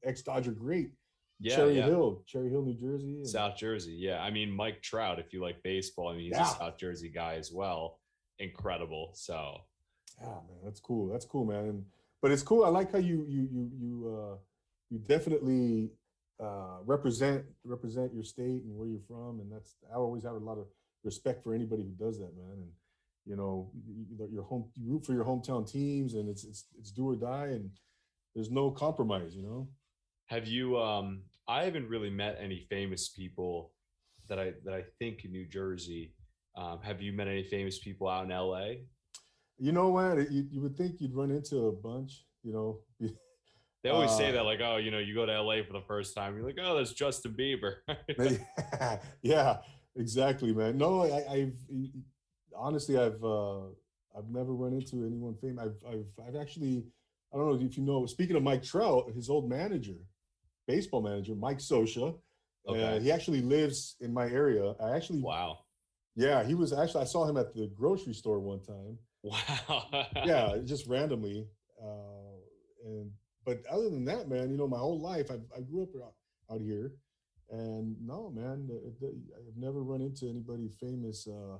ex 0.02 0.22
Dodger 0.22 0.52
great, 0.52 0.90
Yeah, 1.38 1.56
Cherry 1.56 1.76
yeah. 1.76 1.84
Hill, 1.86 2.22
Cherry 2.26 2.48
Hill, 2.50 2.62
New 2.62 2.74
Jersey. 2.74 3.16
and- 3.16 3.28
South 3.28 3.56
Jersey, 3.56 3.92
yeah. 3.92 4.22
I 4.22 4.30
mean, 4.30 4.50
Mike 4.50 4.80
Trout, 4.82 5.18
if 5.18 5.32
you 5.32 5.42
like 5.42 5.62
baseball, 5.62 6.08
I 6.08 6.12
mean, 6.12 6.22
he's 6.26 6.32
Yeah. 6.32 6.50
a 6.50 6.58
South 6.58 6.78
Jersey 6.78 7.08
guy 7.10 7.34
as 7.34 7.52
well. 7.52 8.00
Incredible. 8.38 9.10
So 9.14 9.58
Yeah, 10.20 10.28
man, 10.28 10.60
that's 10.64 10.80
cool. 10.80 11.08
That's 11.08 11.26
cool, 11.26 11.44
man. 11.44 11.64
And, 11.68 11.84
but 12.22 12.30
it's 12.30 12.42
cool. 12.42 12.64
I 12.64 12.68
like 12.68 12.90
how 12.92 12.98
you 12.98 13.24
you 13.28 13.42
you 13.52 13.70
you 13.78 14.16
uh, 14.18 14.36
you 14.90 14.98
definitely 14.98 15.90
uh, 16.40 16.78
represent 16.84 17.44
represent 17.64 18.14
your 18.14 18.24
state 18.24 18.62
and 18.64 18.74
where 18.76 18.88
you're 18.88 19.00
from, 19.06 19.40
and 19.40 19.50
that's 19.52 19.76
I 19.92 19.96
always 19.96 20.22
have 20.24 20.34
a 20.36 20.38
lot 20.38 20.56
of 20.58 20.66
respect 21.04 21.42
for 21.44 21.54
anybody 21.54 21.82
who 21.82 21.90
does 21.90 22.18
that, 22.18 22.34
man. 22.36 22.52
And 22.62 22.72
you 23.26 23.36
know, 23.36 23.70
you, 23.86 24.06
you- 24.18 24.28
your 24.32 24.42
home 24.44 24.70
you 24.74 24.90
root 24.90 25.04
for 25.04 25.12
your 25.12 25.24
hometown 25.24 25.70
teams, 25.70 26.14
and 26.14 26.28
it's 26.30 26.44
it's 26.44 26.64
it's 26.78 26.90
do 26.90 27.10
or 27.10 27.16
die, 27.16 27.48
and 27.48 27.70
there's 28.34 28.50
no 28.50 28.70
compromise. 28.70 29.36
You 29.36 29.42
know. 29.42 29.68
Have 30.26 30.46
you 30.46 30.78
um 30.78 31.22
I 31.48 31.64
haven't 31.64 31.88
really 31.88 32.10
met 32.10 32.38
any 32.40 32.66
famous 32.68 33.08
people 33.08 33.72
that 34.28 34.38
I 34.38 34.52
that 34.64 34.74
I 34.74 34.82
think 34.98 35.24
in 35.24 35.32
New 35.32 35.46
Jersey. 35.46 36.12
Um, 36.56 36.80
have 36.82 37.02
you 37.02 37.12
met 37.12 37.28
any 37.28 37.44
famous 37.44 37.78
people 37.78 38.08
out 38.08 38.24
in 38.24 38.30
LA? 38.30 38.68
You 39.58 39.72
know 39.72 39.90
what? 39.90 40.30
You, 40.30 40.46
you 40.50 40.60
would 40.62 40.76
think 40.76 41.00
you'd 41.00 41.14
run 41.14 41.30
into 41.30 41.66
a 41.66 41.72
bunch, 41.72 42.24
you 42.42 42.52
know. 42.52 42.80
They 43.82 43.90
always 43.90 44.10
say 44.10 44.30
Uh, 44.30 44.32
that, 44.32 44.44
like, 44.44 44.58
oh, 44.64 44.78
you 44.78 44.90
know, 44.90 44.98
you 44.98 45.14
go 45.14 45.26
to 45.26 45.40
LA 45.40 45.62
for 45.62 45.72
the 45.72 45.84
first 45.86 46.12
time, 46.16 46.34
you're 46.34 46.44
like, 46.44 46.58
oh, 46.60 46.76
that's 46.76 46.92
Justin 46.92 47.36
Bieber. 47.38 47.76
yeah, 49.22 49.58
exactly, 49.94 50.52
man. 50.52 50.76
No, 50.76 51.02
I, 51.02 51.32
I've 51.32 51.56
honestly, 52.56 52.98
I've 52.98 53.22
uh, 53.22 53.66
I've 54.16 54.28
never 54.28 54.54
run 54.54 54.72
into 54.72 55.06
anyone 55.06 55.36
famous. 55.40 55.66
I've 55.66 55.92
I've 55.92 56.26
I've 56.26 56.36
actually, 56.36 56.84
I 57.32 57.36
don't 57.36 57.46
know 57.46 57.64
if 57.64 57.76
you 57.76 57.84
know. 57.84 58.06
Speaking 58.06 58.34
of 58.34 58.42
Mike 58.42 58.64
Trout, 58.64 59.12
his 59.14 59.30
old 59.30 59.48
manager, 59.48 60.00
baseball 60.66 61.02
manager, 61.02 61.34
Mike 61.34 61.58
Scioscia. 61.58 62.14
Okay. 62.68 62.82
Uh, 62.82 63.00
he 63.00 63.12
actually 63.12 63.42
lives 63.42 63.96
in 64.00 64.12
my 64.12 64.26
area. 64.26 64.74
I 64.80 64.96
actually, 64.96 65.22
wow. 65.22 65.58
yeah, 66.16 66.42
he 66.44 66.54
was 66.54 66.72
actually. 66.72 67.02
I 67.02 67.06
saw 67.06 67.28
him 67.28 67.36
at 67.36 67.54
the 67.54 67.70
grocery 67.74 68.14
store 68.14 68.40
one 68.40 68.60
time. 68.62 68.98
Wow. 69.22 70.06
yeah, 70.24 70.56
just 70.64 70.86
randomly. 70.86 71.46
Uh, 71.80 72.36
and 72.84 73.10
but 73.44 73.62
other 73.70 73.88
than 73.88 74.04
that, 74.06 74.28
man, 74.28 74.50
you 74.50 74.56
know, 74.56 74.66
my 74.66 74.78
whole 74.78 75.00
life 75.00 75.30
I 75.30 75.34
I 75.56 75.60
grew 75.60 75.84
up 75.84 75.90
out, 76.02 76.14
out 76.54 76.60
here, 76.60 76.92
and 77.50 77.96
no, 78.04 78.30
man, 78.30 78.68
I've 78.70 79.56
never 79.56 79.82
run 79.82 80.00
into 80.00 80.28
anybody 80.28 80.68
famous. 80.80 81.28
Uh, 81.28 81.58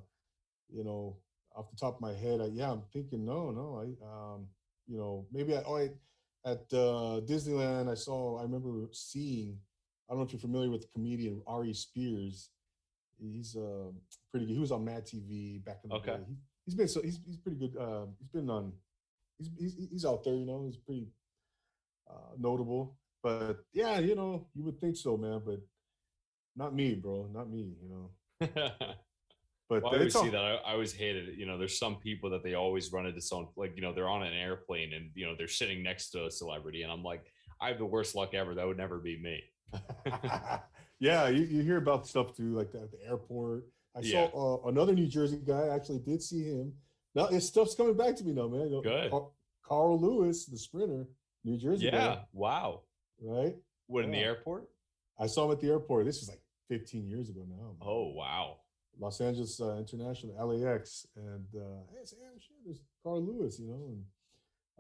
you 0.69 0.83
know, 0.83 1.19
off 1.55 1.71
the 1.71 1.77
top 1.77 1.97
of 1.97 2.01
my 2.01 2.13
head, 2.13 2.41
I, 2.41 2.47
yeah, 2.47 2.73
I'm 2.73 2.83
thinking 2.93 3.25
no, 3.25 3.51
no, 3.51 3.79
I 3.81 4.35
um, 4.35 4.49
you 4.87 4.99
know, 4.99 5.27
maybe 5.33 5.57
I, 5.57 5.63
oh, 5.67 5.77
I 5.77 5.91
at 6.47 6.63
uh, 6.73 7.21
Disneyland 7.27 7.91
I 7.91 7.95
saw. 7.95 8.39
I 8.39 8.43
remember 8.43 8.89
seeing. 8.93 9.59
I 10.09 10.13
don't 10.13 10.21
know 10.21 10.27
if 10.27 10.33
you're 10.33 10.41
familiar 10.41 10.71
with 10.71 10.83
the 10.83 10.89
comedian 10.95 11.43
Aries 11.51 11.81
Spears. 11.81 12.51
He's 13.19 13.57
uh, 13.57 13.91
pretty 14.31 14.47
good. 14.47 14.53
He 14.55 14.61
was 14.61 14.71
on 14.73 14.85
Mad 14.85 15.05
TV 15.05 15.65
back 15.65 15.81
in 15.85 15.91
the 15.91 15.97
Okay. 15.97 16.13
day. 16.13 16.25
He, 16.29 16.37
he's 16.65 16.75
been 16.75 16.89
so 16.89 17.03
he's 17.03 17.19
he's 17.27 17.39
pretty 17.39 17.59
good. 17.59 17.77
Uh, 17.77 18.07
he's 18.21 18.29
been 18.29 18.49
on. 18.49 18.73
He's 19.39 19.51
he's 19.59 19.89
he's 19.91 20.05
out 20.05 20.23
there. 20.25 20.35
You 20.37 20.47
know, 20.47 20.65
he's 20.65 20.77
pretty 20.77 21.09
uh, 22.09 22.35
notable. 22.39 22.97
But 23.23 23.59
yeah, 23.73 23.99
you 23.99 24.15
know, 24.15 24.47
you 24.55 24.63
would 24.65 24.79
think 24.81 24.97
so, 24.97 25.17
man. 25.17 25.43
But 25.45 25.61
not 26.55 26.75
me, 26.75 26.95
bro. 26.95 27.29
Not 27.33 27.51
me. 27.51 27.75
You 27.83 27.89
know. 27.91 28.49
But 29.69 29.83
Well, 29.83 29.95
I 29.95 29.97
always 29.99 30.15
all, 30.15 30.23
see 30.25 30.31
that. 30.31 30.45
I, 30.45 30.55
I 30.55 30.73
always 30.73 30.93
hated 30.93 31.29
it. 31.31 31.35
You 31.37 31.47
know, 31.47 31.59
there's 31.59 31.79
some 31.79 31.97
people 31.97 32.31
that 32.31 32.45
they 32.45 32.55
always 32.55 32.93
run 32.93 33.07
into 33.07 33.21
someone 33.21 33.49
like, 33.57 33.75
you 33.75 33.83
know, 33.83 33.93
they're 33.93 34.09
on 34.09 34.23
an 34.23 34.33
airplane 34.33 34.93
and, 34.93 35.11
you 35.15 35.27
know, 35.27 35.35
they're 35.37 35.49
sitting 35.49 35.83
next 35.83 36.11
to 36.11 36.27
a 36.27 36.31
celebrity. 36.31 36.83
And 36.83 36.93
I'm 36.93 37.03
like, 37.03 37.33
I 37.61 37.69
have 37.69 37.79
the 37.79 37.85
worst 37.87 38.15
luck 38.15 38.33
ever. 38.35 38.55
That 38.55 38.67
would 38.67 38.77
never 38.77 38.99
be 38.99 39.19
me. 39.21 39.43
yeah, 41.01 41.29
you, 41.29 41.43
you 41.45 41.63
hear 41.63 41.79
about 41.79 42.07
stuff 42.07 42.37
too, 42.37 42.55
like 42.57 42.73
that 42.73 42.83
at 42.85 42.91
the 42.93 43.05
airport. 43.07 43.65
I 43.97 44.01
Yeah. 44.03 44.29
saw 44.31 44.65
uh, 44.65 44.69
another 44.69 44.93
New 44.93 45.07
Jersey 45.07 45.41
guy. 45.45 45.63
I 45.67 45.75
actually 45.75 45.99
did 46.01 46.23
see 46.23 46.45
him. 46.45 46.73
Now 47.15 47.27
his 47.27 47.47
stuff's 47.47 47.75
coming 47.75 47.97
back 47.97 48.15
to 48.17 48.25
me 48.25 48.33
now, 48.33 48.47
man. 48.49 48.81
Good. 48.83 49.11
Car- 49.11 49.29
Carl 49.65 50.01
Lewis, 50.01 50.47
the 50.47 50.59
sprinter, 50.59 51.09
New 51.45 51.57
Jersey 51.57 51.87
Yeah. 51.87 51.91
guy, 51.91 52.25
Wow. 52.33 52.83
right? 53.21 53.57
What 53.89 54.05
in 54.05 54.11
the 54.11 54.19
airport? 54.19 54.69
I 55.19 55.27
saw 55.27 55.47
him 55.47 55.53
at 55.53 55.61
the 55.61 55.69
airport. 55.71 56.05
This 56.05 56.21
was 56.21 56.29
like 56.29 56.41
15 56.69 57.09
years 57.09 57.31
ago 57.31 57.41
now. 57.49 57.57
man. 57.57 57.77
Oh 57.81 58.13
wow. 58.13 58.59
Los 58.99 59.21
Angeles 59.21 59.61
uh, 59.61 59.77
International, 59.77 60.49
LAX, 60.49 61.07
and 61.17 61.47
uh, 61.55 61.83
hey, 61.91 62.05
yeah, 62.19 62.29
sure, 62.39 62.57
there's 62.65 62.81
Carl 63.03 63.23
Lewis, 63.23 63.59
you 63.59 63.69
know, 63.69 63.87
and 63.89 64.05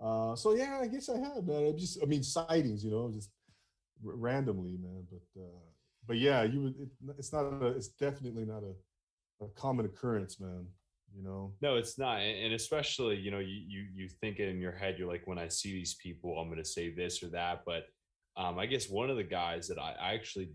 uh, 0.00 0.36
so 0.36 0.54
yeah, 0.54 0.78
I 0.82 0.86
guess 0.86 1.08
I 1.08 1.18
have, 1.18 1.46
man. 1.46 1.66
I 1.66 1.72
just, 1.72 2.02
I 2.02 2.06
mean, 2.06 2.22
sightings, 2.22 2.84
you 2.84 2.90
know, 2.90 3.10
just 3.12 3.30
r- 4.04 4.14
randomly, 4.14 4.76
man. 4.76 5.04
But 5.10 5.40
uh, 5.42 5.60
but 6.06 6.18
yeah, 6.18 6.42
you. 6.42 6.74
It, 6.78 6.88
it's 7.18 7.32
not. 7.32 7.44
A, 7.44 7.66
it's 7.68 7.88
definitely 7.88 8.44
not 8.44 8.62
a, 8.62 9.44
a 9.44 9.48
common 9.50 9.86
occurrence, 9.86 10.38
man. 10.38 10.66
You 11.16 11.22
know. 11.22 11.54
No, 11.62 11.76
it's 11.76 11.98
not, 11.98 12.20
and 12.20 12.44
and 12.44 12.54
especially 12.54 13.16
you 13.16 13.30
know 13.30 13.38
you 13.38 13.62
you 13.66 13.86
you 13.94 14.08
think 14.08 14.38
in 14.38 14.60
your 14.60 14.72
head. 14.72 14.96
You're 14.98 15.08
like, 15.08 15.26
when 15.26 15.38
I 15.38 15.48
see 15.48 15.72
these 15.72 15.94
people, 15.94 16.38
I'm 16.38 16.48
going 16.48 16.62
to 16.62 16.68
say 16.68 16.94
this 16.94 17.22
or 17.22 17.28
that. 17.28 17.62
But 17.64 17.84
um, 18.36 18.58
I 18.58 18.66
guess 18.66 18.90
one 18.90 19.08
of 19.08 19.16
the 19.16 19.24
guys 19.24 19.66
that 19.68 19.78
I, 19.78 19.94
I 19.98 20.14
actually 20.14 20.50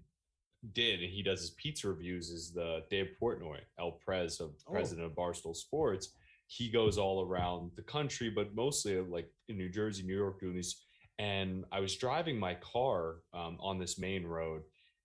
did, 0.73 1.01
and 1.01 1.09
he 1.11 1.23
does 1.23 1.41
his 1.41 1.51
pizza 1.51 1.87
reviews, 1.89 2.29
is 2.29 2.53
the 2.53 2.83
Dave 2.89 3.09
Portnoy, 3.21 3.59
El 3.79 3.91
Prez 3.93 4.39
of 4.39 4.51
Oh. 4.67 4.71
president 4.73 5.05
of 5.07 5.13
Barstool 5.13 5.55
Sports. 5.55 6.13
He 6.47 6.69
goes 6.69 6.97
all 6.97 7.25
around 7.25 7.71
the 7.75 7.81
country, 7.83 8.29
but 8.29 8.53
mostly 8.55 8.99
like 8.99 9.29
in 9.47 9.57
New 9.57 9.69
Jersey, 9.69 10.03
New 10.03 10.15
York, 10.17 10.39
doing 10.39 10.55
these. 10.55 10.83
And 11.17 11.65
I 11.71 11.79
was 11.79 11.95
driving 11.95 12.37
my 12.37 12.55
car 12.55 13.17
um, 13.33 13.57
on 13.59 13.79
this 13.79 13.97
main 13.99 14.25
road, 14.25 14.63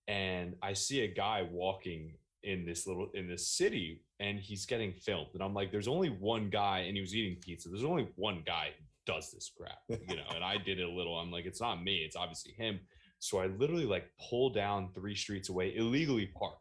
and 0.09 0.57
I 0.63 0.73
see 0.73 1.03
a 1.03 1.09
guy 1.09 1.43
walking 1.51 2.15
in 2.43 2.65
this 2.65 2.87
little 2.87 3.11
in 3.15 3.27
this 3.29 3.49
city 3.49 4.03
and 4.21 4.39
he's 4.39 4.67
getting 4.67 4.93
filmed 4.93 5.27
and 5.35 5.43
i'm 5.43 5.53
like 5.53 5.73
there's 5.73 5.89
only 5.89 6.11
one 6.11 6.49
guy 6.49 6.81
and 6.87 6.95
he 6.95 7.01
was 7.01 7.13
eating 7.13 7.37
pizza 7.41 7.69
there's 7.69 7.83
only 7.83 8.07
one 8.15 8.41
guy 8.47 8.69
who 8.79 9.13
does 9.13 9.33
this 9.33 9.51
crap 9.57 9.79
you 10.09 10.15
know 10.15 10.23
and 10.33 10.45
i 10.45 10.57
did 10.57 10.79
it 10.79 10.85
a 10.85 10.89
little 10.91 11.19
i'm 11.19 11.33
like 11.33 11.45
it's 11.45 11.61
not 11.61 11.83
me 11.83 12.05
it's 12.05 12.15
obviously 12.15 12.53
him 12.53 12.79
so 13.19 13.39
i 13.39 13.47
literally 13.47 13.87
like 13.87 14.11
pull 14.29 14.51
down 14.51 14.91
three 14.95 15.15
streets 15.15 15.49
away 15.49 15.75
illegally 15.77 16.27
park 16.39 16.59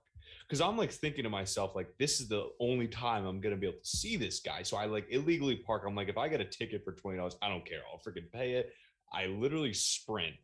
because 0.47 0.61
i'm 0.61 0.77
like 0.77 0.91
thinking 0.91 1.23
to 1.23 1.29
myself 1.29 1.75
like 1.75 1.87
this 1.99 2.19
is 2.19 2.27
the 2.27 2.49
only 2.59 2.87
time 2.87 3.25
i'm 3.25 3.41
gonna 3.41 3.55
be 3.55 3.67
able 3.67 3.77
to 3.77 3.87
see 3.87 4.15
this 4.15 4.39
guy 4.39 4.61
so 4.63 4.77
i 4.77 4.85
like 4.85 5.05
illegally 5.09 5.55
park 5.55 5.83
i'm 5.87 5.95
like 5.95 6.09
if 6.09 6.17
i 6.17 6.27
get 6.27 6.41
a 6.41 6.45
ticket 6.45 6.83
for 6.83 6.93
$20 6.93 7.35
i 7.41 7.49
don't 7.49 7.65
care 7.65 7.79
i'll 7.91 7.99
freaking 7.99 8.31
pay 8.31 8.53
it 8.53 8.73
i 9.13 9.25
literally 9.25 9.73
sprint 9.73 10.35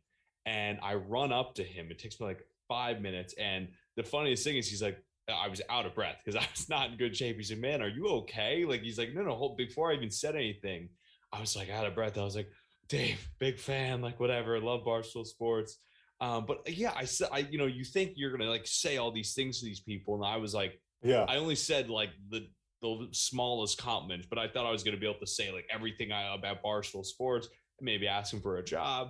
and 0.45 0.80
i 0.84 0.95
run 0.95 1.32
up 1.32 1.56
to 1.56 1.63
him 1.63 1.88
it 1.89 2.00
takes 2.00 2.19
me 2.19 2.26
like 2.26 2.43
five 2.67 3.02
minutes 3.02 3.34
and 3.38 3.67
the 3.97 4.04
funniest 4.04 4.43
thing 4.43 4.58
is 4.58 4.67
he's 4.67 4.82
like 4.82 5.04
I 5.30 5.47
was 5.47 5.62
out 5.69 5.86
of 5.86 5.95
breath 5.95 6.17
because 6.24 6.36
I 6.41 6.47
was 6.52 6.69
not 6.69 6.91
in 6.91 6.97
good 6.97 7.15
shape. 7.15 7.38
He 7.38 7.43
said, 7.43 7.60
"Man, 7.60 7.82
are 7.82 7.88
you 7.88 8.08
okay?" 8.08 8.65
Like 8.65 8.82
he's 8.82 8.97
like, 8.97 9.13
"No, 9.13 9.24
no." 9.24 9.36
Hold, 9.36 9.58
before 9.58 9.91
I 9.91 9.95
even 9.95 10.12
said 10.12 10.36
anything, 10.36 10.89
I 11.32 11.39
was 11.39 11.56
like 11.56 11.69
out 11.69 11.86
of 11.86 11.95
breath. 11.95 12.17
I 12.17 12.24
was 12.24 12.36
like, 12.36 12.50
"Dave, 12.89 13.28
big 13.39 13.60
fan, 13.60 14.02
like 14.02 14.19
whatever. 14.19 14.60
Love 14.60 14.82
Barstool 14.82 15.26
Sports." 15.26 15.78
Um, 16.22 16.46
but 16.46 16.62
yeah, 16.70 16.94
I 16.96 17.06
said, 17.06 17.30
I 17.32 17.40
you 17.40 17.58
know, 17.58 17.66
you 17.66 17.84
think 17.84 18.14
you're 18.16 18.32
gonna 18.32 18.50
like 18.50 18.68
say 18.68 18.98
all 18.98 19.12
these 19.12 19.34
things 19.34 19.60
to 19.60 19.66
these 19.66 19.80
people, 19.80 20.16
and 20.16 20.24
I 20.24 20.38
was 20.38 20.54
like, 20.54 20.80
Yeah. 21.04 21.26
I 21.28 21.38
only 21.38 21.56
said 21.56 21.90
like 21.90 22.12
the 22.30 22.48
the 22.82 23.08
smallest 23.12 23.80
compliments, 23.80 24.28
but 24.30 24.40
I 24.40 24.48
thought 24.48 24.66
I 24.66 24.72
was 24.72 24.84
gonna 24.84 24.98
be 24.98 25.08
able 25.08 25.20
to 25.20 25.28
say 25.28 25.52
like 25.52 25.66
everything 25.74 26.12
I 26.12 26.34
about 26.34 26.64
Barstool 26.64 27.04
Sports, 27.04 27.50
maybe 27.82 28.08
ask 28.08 28.32
him 28.34 28.40
for 28.40 28.58
a 28.58 28.64
job. 28.64 29.10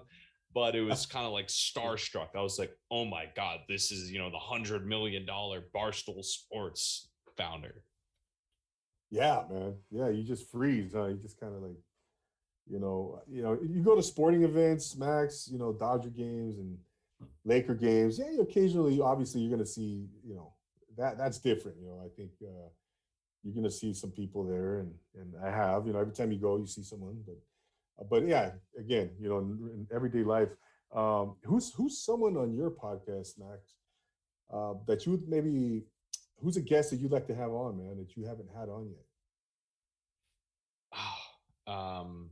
But 0.53 0.75
it 0.75 0.81
was 0.81 1.05
kind 1.15 1.25
of 1.25 1.33
like 1.33 1.47
starstruck. 1.47 2.29
I 2.35 2.41
was 2.41 2.57
like, 2.57 2.71
"Oh 2.89 3.03
my 3.05 3.25
god, 3.35 3.59
this 3.67 3.91
is 3.91 4.09
you 4.09 4.19
know 4.19 4.29
the 4.29 4.39
hundred 4.39 4.87
million 4.87 5.25
dollar 5.25 5.63
Barstool 5.75 6.23
Sports 6.23 7.09
founder." 7.37 7.83
Yeah, 9.09 9.43
man. 9.51 9.75
Yeah, 9.89 10.07
you 10.07 10.23
just 10.23 10.49
freeze, 10.49 10.93
huh? 10.93 11.07
You 11.07 11.15
just 11.15 11.37
kind 11.37 11.53
of 11.53 11.61
like, 11.61 11.77
you 12.69 12.79
know, 12.79 13.21
you 13.27 13.43
know, 13.43 13.59
you 13.61 13.83
go 13.83 13.93
to 13.95 14.01
sporting 14.01 14.43
events, 14.43 14.95
Max, 14.95 15.49
you 15.51 15.59
know, 15.59 15.73
Dodger 15.73 16.09
games 16.09 16.57
and 16.57 16.77
Laker 17.45 17.75
games. 17.75 18.19
Yeah, 18.19 18.41
occasionally, 18.41 18.99
obviously, 19.01 19.41
you're 19.41 19.51
gonna 19.51 19.65
see, 19.65 20.07
you 20.25 20.35
know, 20.35 20.53
that 20.97 21.17
that's 21.17 21.39
different. 21.39 21.77
You 21.81 21.87
know, 21.87 22.01
I 22.05 22.09
think 22.15 22.31
uh, 22.43 22.69
you're 23.43 23.55
gonna 23.55 23.71
see 23.71 23.93
some 23.93 24.11
people 24.11 24.43
there, 24.43 24.79
and 24.79 24.93
and 25.15 25.33
I 25.43 25.49
have, 25.49 25.87
you 25.87 25.93
know, 25.93 25.99
every 25.99 26.13
time 26.13 26.31
you 26.31 26.39
go, 26.39 26.57
you 26.57 26.67
see 26.67 26.83
someone. 26.83 27.23
But 27.25 27.37
uh, 27.99 28.05
but 28.09 28.27
yeah, 28.27 28.51
again, 28.77 29.11
you 29.19 29.29
know, 29.29 29.39
in, 29.39 29.69
in 29.73 29.87
everyday 29.93 30.23
life, 30.23 30.49
um, 30.93 31.35
who's 31.43 31.73
who's 31.73 31.97
someone 32.03 32.37
on 32.37 32.53
your 32.53 32.69
podcast, 32.69 33.39
Max, 33.39 33.75
uh, 34.53 34.73
that 34.87 35.05
you 35.05 35.13
would 35.13 35.27
maybe 35.27 35.83
who's 36.41 36.57
a 36.57 36.61
guest 36.61 36.91
that 36.91 36.99
you'd 36.99 37.11
like 37.11 37.27
to 37.27 37.35
have 37.35 37.51
on, 37.51 37.77
man, 37.77 37.97
that 37.97 38.15
you 38.17 38.25
haven't 38.25 38.49
had 38.57 38.69
on 38.69 38.89
yet? 38.89 39.05
um, 41.73 42.29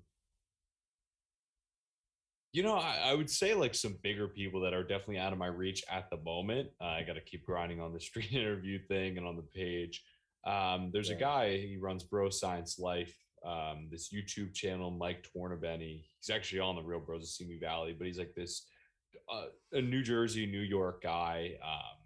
you 2.52 2.64
know, 2.64 2.76
I, 2.76 2.98
I 3.06 3.14
would 3.14 3.30
say 3.30 3.54
like 3.54 3.76
some 3.76 3.98
bigger 4.02 4.28
people 4.28 4.60
that 4.62 4.74
are 4.74 4.84
definitely 4.84 5.20
out 5.20 5.34
of 5.34 5.40
my 5.40 5.48
reach 5.48 5.84
at 5.90 6.10
the 6.10 6.18
moment. 6.18 6.70
Uh, 6.82 6.86
I 6.86 7.04
got 7.04 7.14
to 7.14 7.22
keep 7.22 7.46
grinding 7.46 7.80
on 7.80 7.94
the 7.94 8.00
street 8.10 8.32
interview 8.32 8.80
thing 8.88 9.18
and 9.18 9.28
on 9.28 9.36
the 9.36 9.44
page. 9.44 10.04
Um, 10.48 10.90
there's 10.94 11.10
a 11.10 11.16
guy 11.16 11.58
he 11.58 11.78
runs 11.78 12.04
Bro 12.04 12.30
Science 12.30 12.80
Life, 12.80 13.14
um, 13.46 13.88
this 13.92 14.12
YouTube 14.14 14.54
channel, 14.54 14.90
Mike 14.90 15.28
Tornabene. 15.36 16.02
He's 16.20 16.30
actually 16.34 16.60
on 16.62 16.76
the 16.76 16.82
Real 16.82 17.02
Bros 17.02 17.24
of 17.24 17.30
Simi 17.30 17.60
Valley, 17.60 17.94
but 17.98 18.08
he's 18.08 18.18
like 18.18 18.34
this 18.36 18.68
uh, 19.32 19.46
a 19.74 19.82
New 19.82 20.02
Jersey, 20.02 20.46
New 20.46 20.62
York 20.62 21.04
guy, 21.04 21.58
um, 21.64 21.98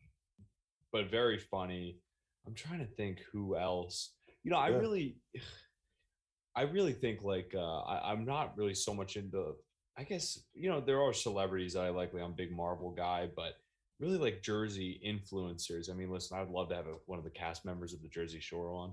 but 0.91 1.11
very 1.11 1.37
funny. 1.37 1.99
I'm 2.47 2.53
trying 2.55 2.79
to 2.79 2.85
think 2.85 3.21
who 3.31 3.55
else. 3.55 4.13
You 4.43 4.51
know, 4.51 4.57
I 4.57 4.69
Yeah. 4.69 4.77
really, 4.77 5.17
I 6.55 6.63
really 6.63 6.93
think 6.93 7.23
like 7.23 7.53
uh, 7.55 7.79
I, 7.81 8.11
I'm 8.11 8.25
not 8.25 8.57
really 8.57 8.75
so 8.75 8.93
much 8.93 9.15
into. 9.15 9.53
I 9.97 10.03
guess 10.03 10.39
you 10.53 10.69
know 10.69 10.81
there 10.81 11.01
are 11.01 11.13
celebrities 11.13 11.73
that 11.73 11.83
I 11.83 11.89
like. 11.89 12.13
Like 12.13 12.23
I'm 12.23 12.31
a 12.31 12.35
big 12.35 12.51
Marvel 12.51 12.91
guy, 12.91 13.29
but 13.35 13.53
really 13.99 14.17
like 14.17 14.41
Jersey 14.41 14.99
influencers. 15.05 15.89
I 15.89 15.93
mean, 15.93 16.09
listen, 16.09 16.37
I'd 16.37 16.49
love 16.49 16.69
to 16.69 16.75
have 16.75 16.87
a, 16.87 16.95
one 17.05 17.19
of 17.19 17.25
the 17.25 17.31
cast 17.31 17.63
members 17.63 17.93
of 17.93 18.01
the 18.01 18.07
Jersey 18.07 18.39
Shore 18.39 18.71
on. 18.71 18.91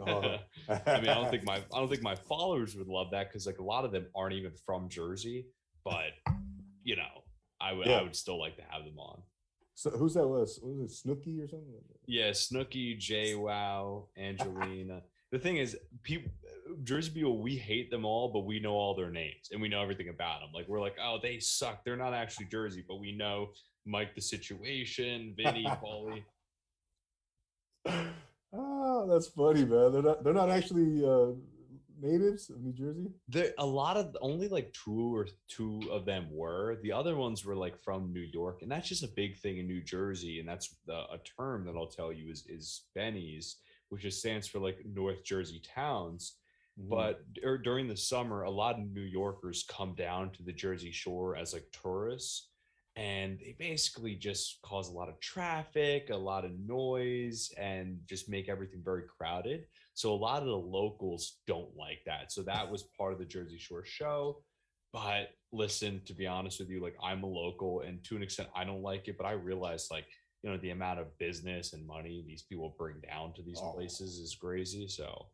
Uh-huh. 0.00 0.38
I 0.86 1.00
mean, 1.00 1.08
I 1.08 1.14
don't 1.14 1.30
think 1.30 1.44
my 1.44 1.56
I 1.56 1.78
don't 1.78 1.88
think 1.88 2.02
my 2.02 2.14
followers 2.16 2.74
would 2.76 2.88
love 2.88 3.08
that 3.12 3.28
because 3.28 3.46
like 3.46 3.58
a 3.58 3.64
lot 3.64 3.84
of 3.84 3.92
them 3.92 4.06
aren't 4.14 4.34
even 4.34 4.52
from 4.66 4.88
Jersey, 4.88 5.46
but 5.84 6.12
you 6.82 6.96
know, 6.96 7.24
I 7.60 7.72
would 7.72 7.86
Yeah. 7.86 7.98
I 8.00 8.02
would 8.02 8.16
still 8.16 8.38
like 8.38 8.56
to 8.56 8.62
have 8.68 8.84
them 8.84 8.98
on. 8.98 9.22
So 9.74 9.90
who's 9.90 10.14
that 10.14 10.26
was? 10.26 10.58
Was 10.62 10.80
it 11.04 11.08
Snooki 11.08 11.42
or 11.42 11.48
something? 11.48 11.72
Yeah, 12.06 12.30
Snooki, 12.30 12.98
Jay 12.98 13.34
Wow, 13.34 14.08
Angelina. 14.18 15.02
the 15.30 15.38
thing 15.38 15.56
is, 15.58 15.76
people 16.02 16.30
Jersey 16.82 17.10
people, 17.12 17.40
we 17.40 17.56
hate 17.56 17.90
them 17.90 18.04
all, 18.04 18.32
but 18.32 18.40
we 18.40 18.60
know 18.60 18.72
all 18.72 18.94
their 18.94 19.10
names 19.10 19.50
and 19.52 19.60
we 19.60 19.68
know 19.68 19.82
everything 19.82 20.08
about 20.08 20.40
them. 20.40 20.50
Like 20.54 20.68
we're 20.68 20.80
like, 20.80 20.96
oh, 21.02 21.18
they 21.22 21.38
suck. 21.38 21.84
They're 21.84 21.96
not 21.96 22.14
actually 22.14 22.46
Jersey, 22.46 22.84
but 22.86 23.00
we 23.00 23.12
know 23.12 23.50
Mike 23.86 24.14
the 24.14 24.20
Situation, 24.20 25.34
Vinny, 25.36 25.64
Pauly. 25.82 26.22
Ah, 28.52 29.06
that's 29.06 29.28
funny, 29.28 29.64
man. 29.64 29.92
They're 29.92 30.02
not. 30.02 30.24
They're 30.24 30.34
not 30.34 30.50
actually 30.50 31.04
uh, 31.04 31.32
natives 32.00 32.50
of 32.50 32.60
New 32.62 32.72
Jersey. 32.72 33.08
There 33.28 33.52
a 33.58 33.66
lot 33.66 33.96
of 33.96 34.16
only 34.20 34.48
like 34.48 34.72
two 34.72 35.16
or 35.16 35.28
two 35.48 35.80
of 35.90 36.04
them 36.04 36.28
were. 36.32 36.78
The 36.82 36.92
other 36.92 37.16
ones 37.16 37.44
were 37.44 37.56
like 37.56 37.78
from 37.78 38.12
New 38.12 38.26
York, 38.32 38.62
and 38.62 38.70
that's 38.70 38.88
just 38.88 39.04
a 39.04 39.08
big 39.08 39.38
thing 39.38 39.58
in 39.58 39.66
New 39.66 39.82
Jersey. 39.82 40.40
And 40.40 40.48
that's 40.48 40.74
the, 40.86 40.94
a 40.94 41.18
term 41.38 41.64
that 41.66 41.76
I'll 41.76 41.86
tell 41.86 42.12
you 42.12 42.30
is 42.30 42.44
is 42.48 42.82
Bennies, 42.96 43.56
which 43.88 44.02
just 44.02 44.18
stands 44.18 44.48
for 44.48 44.58
like 44.58 44.78
North 44.84 45.22
Jersey 45.24 45.62
towns. 45.74 46.36
Mhm. 46.80 46.88
But 46.88 47.32
dur- 47.34 47.58
during 47.58 47.88
the 47.88 47.96
summer, 47.96 48.42
a 48.42 48.50
lot 48.50 48.78
of 48.78 48.86
New 48.90 49.02
Yorkers 49.02 49.64
come 49.64 49.94
down 49.94 50.32
to 50.32 50.42
the 50.42 50.52
Jersey 50.52 50.90
Shore 50.92 51.36
as 51.36 51.52
like 51.52 51.70
tourists, 51.72 52.50
and 52.96 53.38
they 53.38 53.52
basically 53.58 54.16
just 54.16 54.60
cause 54.62 54.88
a 54.88 54.92
lot 54.92 55.08
of 55.08 55.20
traffic, 55.20 56.10
a 56.10 56.16
lot 56.16 56.44
of 56.44 56.58
noise, 56.58 57.50
and 57.56 58.00
just 58.06 58.28
make 58.28 58.48
everything 58.48 58.82
very 58.82 59.02
crowded. 59.06 59.66
So 59.94 60.12
a 60.12 60.16
lot 60.16 60.42
of 60.42 60.48
the 60.48 60.56
locals 60.56 61.40
don't 61.46 61.74
like 61.76 62.02
that. 62.06 62.32
So 62.32 62.42
that 62.44 62.70
was 62.70 62.84
part 62.96 63.12
of 63.12 63.18
the 63.18 63.24
Jersey 63.26 63.58
Shore 63.58 63.84
show. 63.84 64.42
But 64.92 65.30
listen, 65.52 66.02
to 66.06 66.14
be 66.14 66.26
honest 66.26 66.58
with 66.58 66.68
you, 66.68 66.80
like 66.82 66.96
I'm 67.02 67.22
a 67.22 67.26
local, 67.28 67.82
and 67.82 68.02
to 68.04 68.16
an 68.16 68.22
extent, 68.22 68.48
I 68.54 68.64
don't 68.64 68.82
like 68.82 69.06
it. 69.08 69.16
But 69.16 69.26
I 69.26 69.32
realize, 69.32 69.88
like, 69.90 70.06
you 70.42 70.50
know, 70.50 70.56
the 70.56 70.70
amount 70.70 70.98
of 70.98 71.16
business 71.18 71.74
and 71.74 71.86
money 71.86 72.24
these 72.26 72.42
people 72.42 72.74
bring 72.76 73.00
down 73.00 73.34
to 73.34 73.42
these 73.42 73.60
Oh. 73.62 73.72
places 73.74 74.18
is 74.18 74.34
crazy. 74.34 74.88
So 74.88 75.30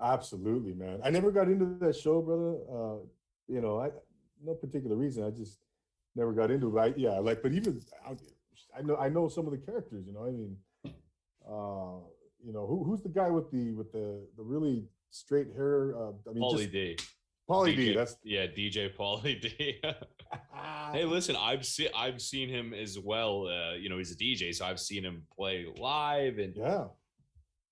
Absolutely, 0.00 0.74
man. 0.74 1.00
I 1.04 1.10
never 1.10 1.30
got 1.30 1.48
into 1.48 1.76
that 1.80 1.96
show, 1.96 2.20
brother. 2.20 2.56
Uh, 2.70 2.96
you 3.48 3.60
know, 3.60 3.80
I 3.80 3.90
no 4.44 4.54
particular 4.54 4.96
reason. 4.96 5.24
I 5.24 5.30
just 5.30 5.60
never 6.14 6.32
got 6.32 6.50
into 6.50 6.68
it. 6.68 6.74
But 6.74 6.80
I, 6.80 6.94
yeah, 6.96 7.18
like, 7.18 7.42
but 7.42 7.52
even 7.52 7.80
I, 8.06 8.12
I 8.76 8.82
know 8.82 8.96
I 8.96 9.08
know 9.08 9.28
some 9.28 9.46
of 9.46 9.52
the 9.52 9.58
characters. 9.58 10.04
You 10.06 10.12
know, 10.12 10.24
I 10.24 10.30
mean, 10.30 10.56
uh, 11.48 12.00
you 12.44 12.52
know, 12.52 12.66
who 12.66 12.84
who's 12.84 13.02
the 13.02 13.08
guy 13.08 13.30
with 13.30 13.50
the 13.50 13.72
with 13.72 13.92
the 13.92 14.26
the 14.36 14.42
really 14.42 14.84
straight 15.10 15.48
hair? 15.54 15.96
Uh, 15.96 16.12
I 16.28 16.32
mean, 16.32 16.42
Pauly 16.42 16.70
D. 16.70 16.96
Pauly 17.48 17.76
D. 17.76 17.94
That's 17.94 18.16
yeah, 18.24 18.46
DJ 18.46 18.94
Pauly 18.96 19.40
D. 19.40 19.80
hey, 20.92 21.04
listen, 21.04 21.36
I've 21.36 21.64
seen 21.64 21.88
I've 21.94 22.20
seen 22.20 22.48
him 22.48 22.74
as 22.74 22.98
well. 22.98 23.46
Uh, 23.46 23.74
you 23.74 23.88
know, 23.88 23.98
he's 23.98 24.12
a 24.12 24.16
DJ, 24.16 24.54
so 24.54 24.64
I've 24.64 24.80
seen 24.80 25.04
him 25.04 25.22
play 25.34 25.66
live, 25.78 26.38
and 26.38 26.54
yeah. 26.56 26.84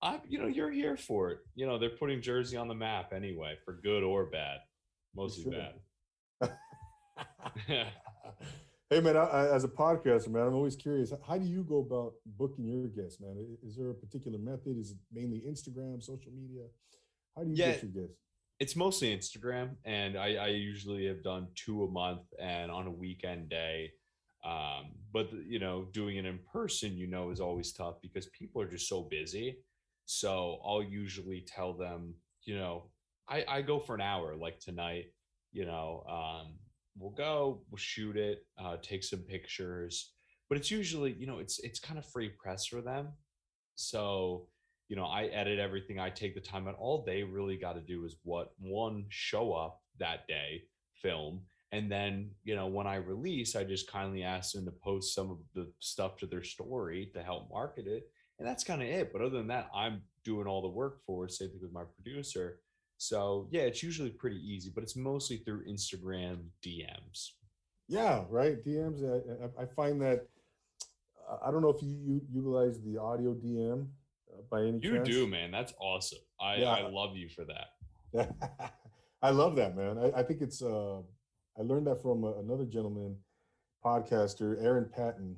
I, 0.03 0.19
you 0.27 0.37
know, 0.37 0.47
you're 0.47 0.69
here 0.71 0.97
for 0.97 1.31
it. 1.31 1.39
You 1.55 1.65
know, 1.65 1.79
they're 1.79 1.97
putting 1.97 2.21
Jersey 2.21 2.57
on 2.57 2.67
the 2.67 2.75
map 2.75 3.13
anyway, 3.13 3.55
for 3.63 3.79
good 3.81 4.03
or 4.03 4.25
bad. 4.25 4.57
Mostly 5.15 5.43
sure. 5.43 5.53
bad. 6.41 6.57
hey, 7.67 7.87
Hey 8.89 8.99
man, 8.99 9.17
I, 9.17 9.21
I, 9.21 9.55
as 9.55 9.63
a 9.63 9.69
podcaster, 9.69 10.27
man, 10.27 10.43
I'm 10.45 10.53
always 10.53 10.75
curious. 10.75 11.11
How 11.27 11.37
do 11.37 11.45
you 11.45 11.63
go 11.63 11.79
about 11.79 12.13
booking 12.37 12.65
your 12.67 12.87
guests, 12.89 13.19
man? 13.19 13.35
Is 13.65 13.75
there 13.77 13.89
a 13.89 13.93
particular 13.93 14.37
method? 14.37 14.77
Is 14.77 14.91
it 14.91 14.97
mainly 15.11 15.41
Instagram, 15.49 16.03
social 16.03 16.31
media? 16.31 16.63
How 17.35 17.43
do 17.43 17.49
you 17.49 17.55
Yeah. 17.55 17.71
get 17.71 17.83
your 17.83 17.91
guests? 18.03 18.19
It's 18.59 18.75
mostly 18.75 19.17
Instagram, 19.17 19.77
and 19.85 20.15
I, 20.15 20.35
I 20.35 20.47
usually 20.49 21.07
have 21.07 21.23
done 21.23 21.47
two 21.55 21.85
a 21.85 21.87
month 21.89 22.21
and 22.39 22.69
on 22.69 22.85
a 22.85 22.91
weekend 22.91 23.49
day. 23.49 23.91
Um, 24.45 24.91
but 25.11 25.31
you 25.47 25.57
know, 25.59 25.87
doing 25.91 26.17
it 26.17 26.25
in 26.25 26.39
person, 26.51 26.95
you 26.95 27.07
know, 27.07 27.31
is 27.31 27.39
always 27.39 27.71
tough 27.71 27.95
because 28.01 28.27
people 28.27 28.61
are 28.61 28.67
just 28.69 28.87
so 28.87 29.01
busy. 29.01 29.57
So 30.05 30.59
I'll 30.65 30.83
usually 30.83 31.45
tell 31.47 31.73
them, 31.73 32.15
you 32.43 32.57
know, 32.57 32.89
I, 33.29 33.45
I 33.47 33.61
go 33.61 33.79
for 33.79 33.95
an 33.95 34.01
hour, 34.01 34.35
like 34.35 34.59
tonight. 34.59 35.05
You 35.51 35.65
know, 35.65 36.03
um, 36.09 36.55
we'll 36.97 37.11
go, 37.11 37.61
we'll 37.69 37.77
shoot 37.77 38.17
it, 38.17 38.45
uh, 38.57 38.77
take 38.81 39.03
some 39.03 39.19
pictures, 39.19 40.13
but 40.49 40.57
it's 40.57 40.71
usually, 40.71 41.13
you 41.13 41.27
know, 41.27 41.39
it's 41.39 41.59
it's 41.59 41.79
kind 41.79 41.99
of 41.99 42.05
free 42.05 42.29
press 42.29 42.65
for 42.65 42.81
them. 42.81 43.09
So 43.75 44.47
you 44.89 44.95
know, 44.95 45.05
I 45.05 45.25
edit 45.25 45.59
everything, 45.59 45.99
I 45.99 46.09
take 46.09 46.35
the 46.35 46.41
time, 46.41 46.67
and 46.67 46.75
all 46.77 47.03
they 47.03 47.23
really 47.23 47.57
got 47.57 47.73
to 47.73 47.81
do 47.81 48.05
is 48.05 48.17
what 48.23 48.51
one 48.59 49.05
show 49.09 49.53
up 49.53 49.81
that 49.99 50.27
day, 50.27 50.63
film, 50.93 51.41
and 51.71 51.91
then 51.91 52.31
you 52.43 52.55
know 52.55 52.67
when 52.67 52.85
I 52.87 52.95
release, 52.97 53.55
I 53.55 53.63
just 53.63 53.91
kindly 53.91 54.23
ask 54.23 54.53
them 54.53 54.65
to 54.65 54.71
post 54.83 55.15
some 55.15 55.31
of 55.31 55.37
the 55.55 55.71
stuff 55.79 56.17
to 56.17 56.27
their 56.27 56.43
story 56.43 57.09
to 57.13 57.23
help 57.23 57.49
market 57.49 57.87
it, 57.87 58.03
and 58.43 58.51
that's 58.51 58.65
kind 58.65 58.81
of 58.81 58.89
it. 58.89 59.13
But 59.13 59.21
other 59.21 59.37
than 59.37 59.47
that, 59.47 59.69
I'm 59.73 60.01
doing 60.25 60.47
all 60.47 60.61
the 60.61 60.67
work 60.67 60.99
for 61.05 61.29
same 61.29 61.47
thing 61.49 61.59
with 61.61 61.71
my 61.71 61.83
producer. 61.95 62.59
So 62.97 63.47
yeah, 63.51 63.61
it's 63.61 63.81
usually 63.81 64.09
pretty 64.09 64.37
easy, 64.45 64.69
but 64.73 64.83
it's 64.83 64.97
mostly 64.97 65.37
through 65.37 65.65
Instagram 65.65 66.39
DMs. 66.61 67.29
Yeah, 67.87 68.23
right. 68.29 68.61
DMs. 68.65 69.01
I, 69.57 69.61
I- 69.63 69.65
find 69.65 70.01
that 70.01 70.27
I 71.41 71.51
don't 71.51 71.61
know 71.61 71.69
if 71.69 71.81
you, 71.81 71.95
you 72.05 72.21
utilize 72.33 72.81
the 72.81 72.97
audio 72.99 73.33
DM 73.33 73.87
uh, 74.29 74.41
by 74.51 74.63
any 74.63 74.79
You 74.81 74.95
chance. 74.95 75.07
You 75.07 75.13
do, 75.13 75.27
man. 75.27 75.51
That's 75.51 75.73
awesome. 75.79 76.19
I, 76.41 76.55
Yeah. 76.57 76.71
I 76.71 76.89
love 76.89 77.15
you 77.15 77.29
for 77.29 77.45
that. 77.45 78.29
I 79.21 79.29
love 79.29 79.55
that, 79.55 79.77
man. 79.77 79.97
I, 79.97 80.19
I 80.19 80.23
think 80.23 80.41
it's. 80.41 80.61
Uh, 80.61 80.97
I 81.57 81.61
learned 81.61 81.87
that 81.87 82.01
from 82.01 82.25
uh, 82.25 82.33
another 82.39 82.65
gentleman, 82.65 83.15
podcaster 83.85 84.61
Aaron 84.61 84.89
Patton. 84.93 85.37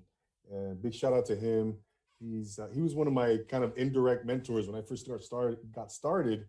And 0.52 0.82
big 0.82 0.94
shout 0.96 1.14
out 1.14 1.26
to 1.28 1.36
him. 1.36 1.76
He's 2.20 2.60
uh, 2.60 2.68
he 2.74 2.82
was 2.82 2.96
one 2.96 3.08
of 3.08 3.14
my 3.14 3.38
kind 3.50 3.64
of 3.64 3.74
indirect 3.78 4.26
mentors 4.26 4.68
when 4.68 4.76
I 4.76 4.86
first 4.86 5.06
start 5.06 5.24
started 5.24 5.58
got 5.74 5.92
started, 5.92 6.46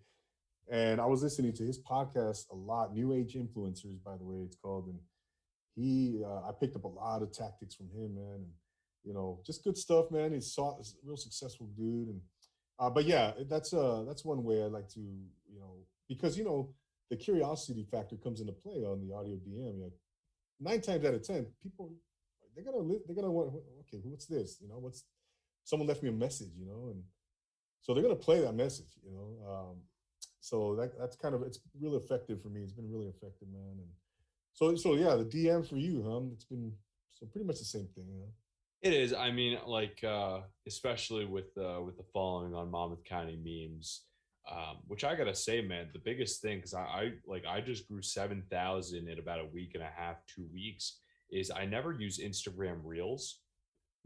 and 0.70 1.00
I 1.00 1.06
was 1.06 1.22
listening 1.22 1.52
to 1.54 1.64
his 1.64 1.80
podcast 1.82 2.50
a 2.50 2.56
lot. 2.56 2.94
New 2.94 3.12
Age 3.12 3.34
Influencers, 3.34 4.02
by 4.04 4.16
the 4.16 4.24
way, 4.24 4.36
it's 4.44 4.56
called. 4.56 4.86
And 4.86 4.98
he, 5.74 6.22
uh, 6.24 6.48
I 6.48 6.50
picked 6.58 6.76
up 6.76 6.84
a 6.84 6.88
lot 6.88 7.22
of 7.22 7.32
tactics 7.32 7.74
from 7.74 7.88
him, 7.88 8.14
man. 8.14 8.34
And 8.36 8.52
you 9.04 9.12
know, 9.12 9.40
just 9.46 9.64
good 9.64 9.76
stuff, 9.76 10.10
man. 10.10 10.32
He's 10.32 10.56
a 10.58 10.72
real 11.04 11.16
successful 11.16 11.68
dude, 11.76 12.08
and 12.08 12.20
uh, 12.78 12.90
but 12.90 13.04
yeah, 13.04 13.32
that's 13.48 13.72
uh 13.72 14.04
that's 14.06 14.24
one 14.24 14.42
way 14.44 14.62
I 14.62 14.66
like 14.66 14.88
to 14.90 15.00
you 15.00 15.58
know 15.58 15.74
because 16.08 16.36
you 16.36 16.44
know 16.44 16.74
the 17.10 17.16
curiosity 17.16 17.86
factor 17.90 18.16
comes 18.16 18.40
into 18.40 18.52
play 18.52 18.84
on 18.84 19.06
the 19.06 19.14
audio 19.14 19.36
DM. 19.36 19.80
Yeah, 19.80 19.88
nine 20.60 20.80
times 20.80 21.04
out 21.04 21.14
of 21.14 21.22
ten, 21.22 21.46
people 21.62 21.92
they're 22.54 22.64
gonna 22.64 22.82
they're 23.06 23.14
gonna 23.14 23.30
want 23.30 23.54
okay, 23.80 24.00
what's 24.02 24.26
this? 24.26 24.58
You 24.60 24.68
know, 24.68 24.78
what's 24.78 25.04
someone 25.66 25.86
left 25.88 26.02
me 26.02 26.08
a 26.08 26.12
message, 26.12 26.52
you 26.58 26.64
know, 26.64 26.88
and 26.92 27.02
so 27.82 27.92
they're 27.92 28.02
gonna 28.02 28.16
play 28.16 28.40
that 28.40 28.54
message, 28.54 28.92
you 29.04 29.10
know. 29.12 29.28
Um, 29.52 29.76
so 30.40 30.74
that 30.76 30.98
that's 30.98 31.16
kind 31.16 31.34
of 31.34 31.42
it's 31.42 31.58
really 31.80 31.98
effective 31.98 32.40
for 32.40 32.48
me. 32.48 32.62
It's 32.62 32.72
been 32.72 32.90
really 32.90 33.08
effective, 33.08 33.48
man. 33.52 33.74
And 33.78 33.88
so 34.54 34.74
so 34.76 34.94
yeah, 34.94 35.14
the 35.16 35.24
DM 35.24 35.68
for 35.68 35.76
you, 35.76 36.02
huh? 36.08 36.20
It's 36.32 36.44
been 36.44 36.72
so 37.12 37.26
pretty 37.26 37.46
much 37.46 37.58
the 37.58 37.64
same 37.64 37.88
thing, 37.94 38.06
you 38.08 38.20
know. 38.20 38.32
It 38.82 38.92
is. 38.92 39.12
I 39.12 39.30
mean, 39.32 39.58
like 39.66 40.02
uh, 40.04 40.40
especially 40.66 41.24
with 41.26 41.50
uh, 41.58 41.80
with 41.84 41.96
the 41.96 42.04
following 42.12 42.54
on 42.54 42.70
Monmouth 42.70 43.04
County 43.04 43.36
memes, 43.36 44.02
um, 44.50 44.76
which 44.86 45.02
I 45.02 45.16
gotta 45.16 45.34
say, 45.34 45.60
man, 45.62 45.88
the 45.92 45.98
biggest 45.98 46.40
thing 46.42 46.58
because 46.58 46.74
I, 46.74 46.82
I 46.82 47.12
like 47.26 47.44
I 47.46 47.60
just 47.60 47.88
grew 47.88 48.02
seven 48.02 48.42
thousand 48.50 49.08
in 49.08 49.18
about 49.18 49.40
a 49.40 49.46
week 49.52 49.72
and 49.74 49.82
a 49.82 49.90
half, 49.96 50.16
two 50.32 50.46
weeks. 50.52 51.00
Is 51.30 51.50
I 51.50 51.64
never 51.66 51.92
use 51.92 52.18
Instagram 52.20 52.78
Reels, 52.84 53.40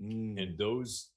Mm. 0.01 0.40
and 0.42 0.57
those 0.57 1.11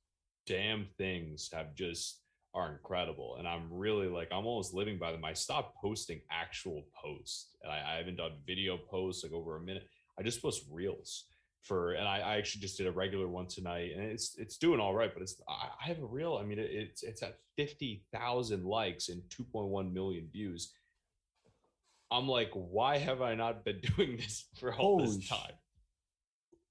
damn 0.46 0.88
things 0.98 1.50
have 1.54 1.76
just 1.76 2.20
are 2.54 2.72
incredible. 2.72 3.38
And 3.40 3.48
I'm 3.48 3.68
really 3.72 4.08
like 4.08 4.30
I'm 4.32 4.46
almost 4.46 4.74
living 4.74 4.98
by 4.98 5.12
them. 5.12 5.26
I 5.26 5.34
stopped 5.34 5.76
posting 5.78 6.22
actual 6.32 6.84
posts, 6.94 7.56
and 7.64 7.72
I, 7.72 7.94
I 7.94 7.98
haven't 7.98 8.18
done 8.18 8.32
video 8.46 8.78
posts 8.78 9.24
like 9.24 9.34
over 9.34 9.58
a 9.58 9.62
minute. 9.62 9.88
I 10.20 10.24
just 10.24 10.42
post 10.42 10.64
Reels 10.72 11.26
for 11.64 11.94
and 11.94 12.08
I, 12.08 12.20
I 12.20 12.38
actually 12.38 12.62
just 12.62 12.78
did 12.78 12.88
a 12.88 12.92
regular 12.92 13.28
one 13.28 13.48
tonight 13.48 13.92
and 13.96 14.04
it's 14.04 14.36
it's 14.38 14.58
doing 14.58 14.80
all 14.80 14.94
right 14.94 15.14
but 15.14 15.24
it's 15.24 15.42
i, 15.48 15.70
I 15.82 15.88
have 15.88 16.00
a 16.00 16.06
reel 16.06 16.38
i 16.40 16.44
mean 16.46 16.60
it, 16.60 16.70
it's 16.70 17.04
it's 17.04 17.24
at 17.24 17.38
50000 17.58 18.66
likes 18.66 19.10
and 19.10 19.22
2.1 19.30 19.94
million 19.94 20.28
views 20.32 20.74
i'm 22.12 22.28
like 22.28 22.52
why 22.54 22.98
have 22.98 23.22
i 23.22 23.34
not 23.34 23.64
been 23.64 23.80
doing 23.96 24.18
this 24.18 24.46
for 24.60 24.74
all 24.74 25.00
Holy 25.00 25.16
this 25.16 25.28
time 25.28 25.54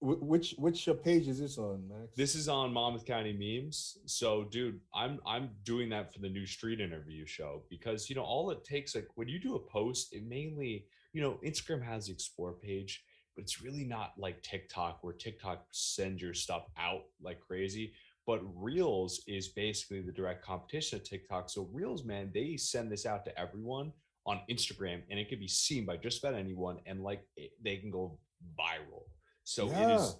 which 0.02 0.54
which 0.58 0.88
page 1.04 1.28
is 1.28 1.38
this 1.38 1.58
on, 1.58 1.88
Max? 1.88 2.16
this 2.16 2.34
is 2.34 2.48
on 2.48 2.72
monmouth 2.72 3.06
county 3.06 3.32
memes 3.32 3.98
so 4.04 4.44
dude 4.44 4.80
i'm 4.94 5.20
i'm 5.24 5.48
doing 5.64 5.88
that 5.88 6.12
for 6.12 6.18
the 6.18 6.28
new 6.28 6.44
street 6.44 6.80
interview 6.80 7.24
show 7.24 7.62
because 7.70 8.10
you 8.10 8.16
know 8.16 8.22
all 8.22 8.50
it 8.50 8.64
takes 8.64 8.96
like 8.96 9.06
when 9.14 9.28
you 9.28 9.38
do 9.38 9.54
a 9.54 9.60
post 9.60 10.12
it 10.12 10.24
mainly 10.26 10.84
you 11.12 11.22
know 11.22 11.38
instagram 11.44 11.80
has 11.80 12.06
the 12.06 12.12
explore 12.12 12.52
page 12.52 13.04
but 13.34 13.42
it's 13.42 13.62
really 13.62 13.84
not 13.84 14.12
like 14.18 14.42
TikTok 14.42 14.98
where 15.02 15.14
TikTok 15.14 15.66
sends 15.70 16.20
your 16.20 16.34
stuff 16.34 16.66
out 16.78 17.04
like 17.20 17.40
crazy. 17.40 17.92
But 18.26 18.40
Reels 18.54 19.22
is 19.26 19.48
basically 19.48 20.00
the 20.00 20.12
direct 20.12 20.44
competition 20.44 20.98
of 20.98 21.04
TikTok. 21.04 21.50
So 21.50 21.68
Reels, 21.72 22.04
man, 22.04 22.30
they 22.32 22.56
send 22.56 22.92
this 22.92 23.06
out 23.06 23.24
to 23.24 23.38
everyone 23.38 23.92
on 24.26 24.40
Instagram 24.48 25.02
and 25.10 25.18
it 25.18 25.28
can 25.28 25.40
be 25.40 25.48
seen 25.48 25.84
by 25.84 25.96
just 25.96 26.22
about 26.22 26.34
anyone 26.34 26.78
and 26.86 27.02
like 27.02 27.26
it, 27.36 27.50
they 27.62 27.76
can 27.76 27.90
go 27.90 28.18
viral. 28.58 29.04
So 29.44 29.66
it 29.66 29.70
Yeah. 29.70 29.96
is 29.96 30.16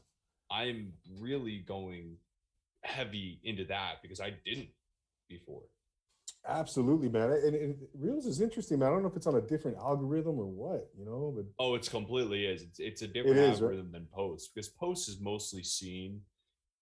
I'm 0.50 0.92
really 1.18 1.58
going 1.58 2.16
heavy 2.82 3.40
into 3.44 3.64
that 3.66 4.02
because 4.02 4.20
I 4.20 4.34
didn't 4.44 4.68
before. 5.28 5.62
Absolutely, 6.46 7.08
man. 7.08 7.30
And, 7.30 7.54
and 7.54 7.76
Reels 7.94 8.26
is 8.26 8.40
interesting, 8.40 8.78
man. 8.80 8.88
I 8.88 8.90
don't 8.92 9.02
know 9.02 9.08
if 9.08 9.16
it's 9.16 9.26
on 9.28 9.36
a 9.36 9.40
different 9.40 9.76
algorithm 9.78 10.38
or 10.38 10.46
what, 10.46 10.90
you 10.98 11.04
know, 11.04 11.32
but 11.36 11.44
Oh, 11.58 11.74
it's 11.74 11.88
completely 11.88 12.46
is. 12.46 12.62
It's 12.62 12.80
it's 12.80 13.02
a 13.02 13.06
different 13.06 13.38
is, 13.38 13.60
right? 13.60 13.62
algorithm 13.62 13.92
than 13.92 14.06
post 14.12 14.50
because 14.54 14.68
post 14.68 15.08
is 15.08 15.20
mostly 15.20 15.62
seen, 15.62 16.20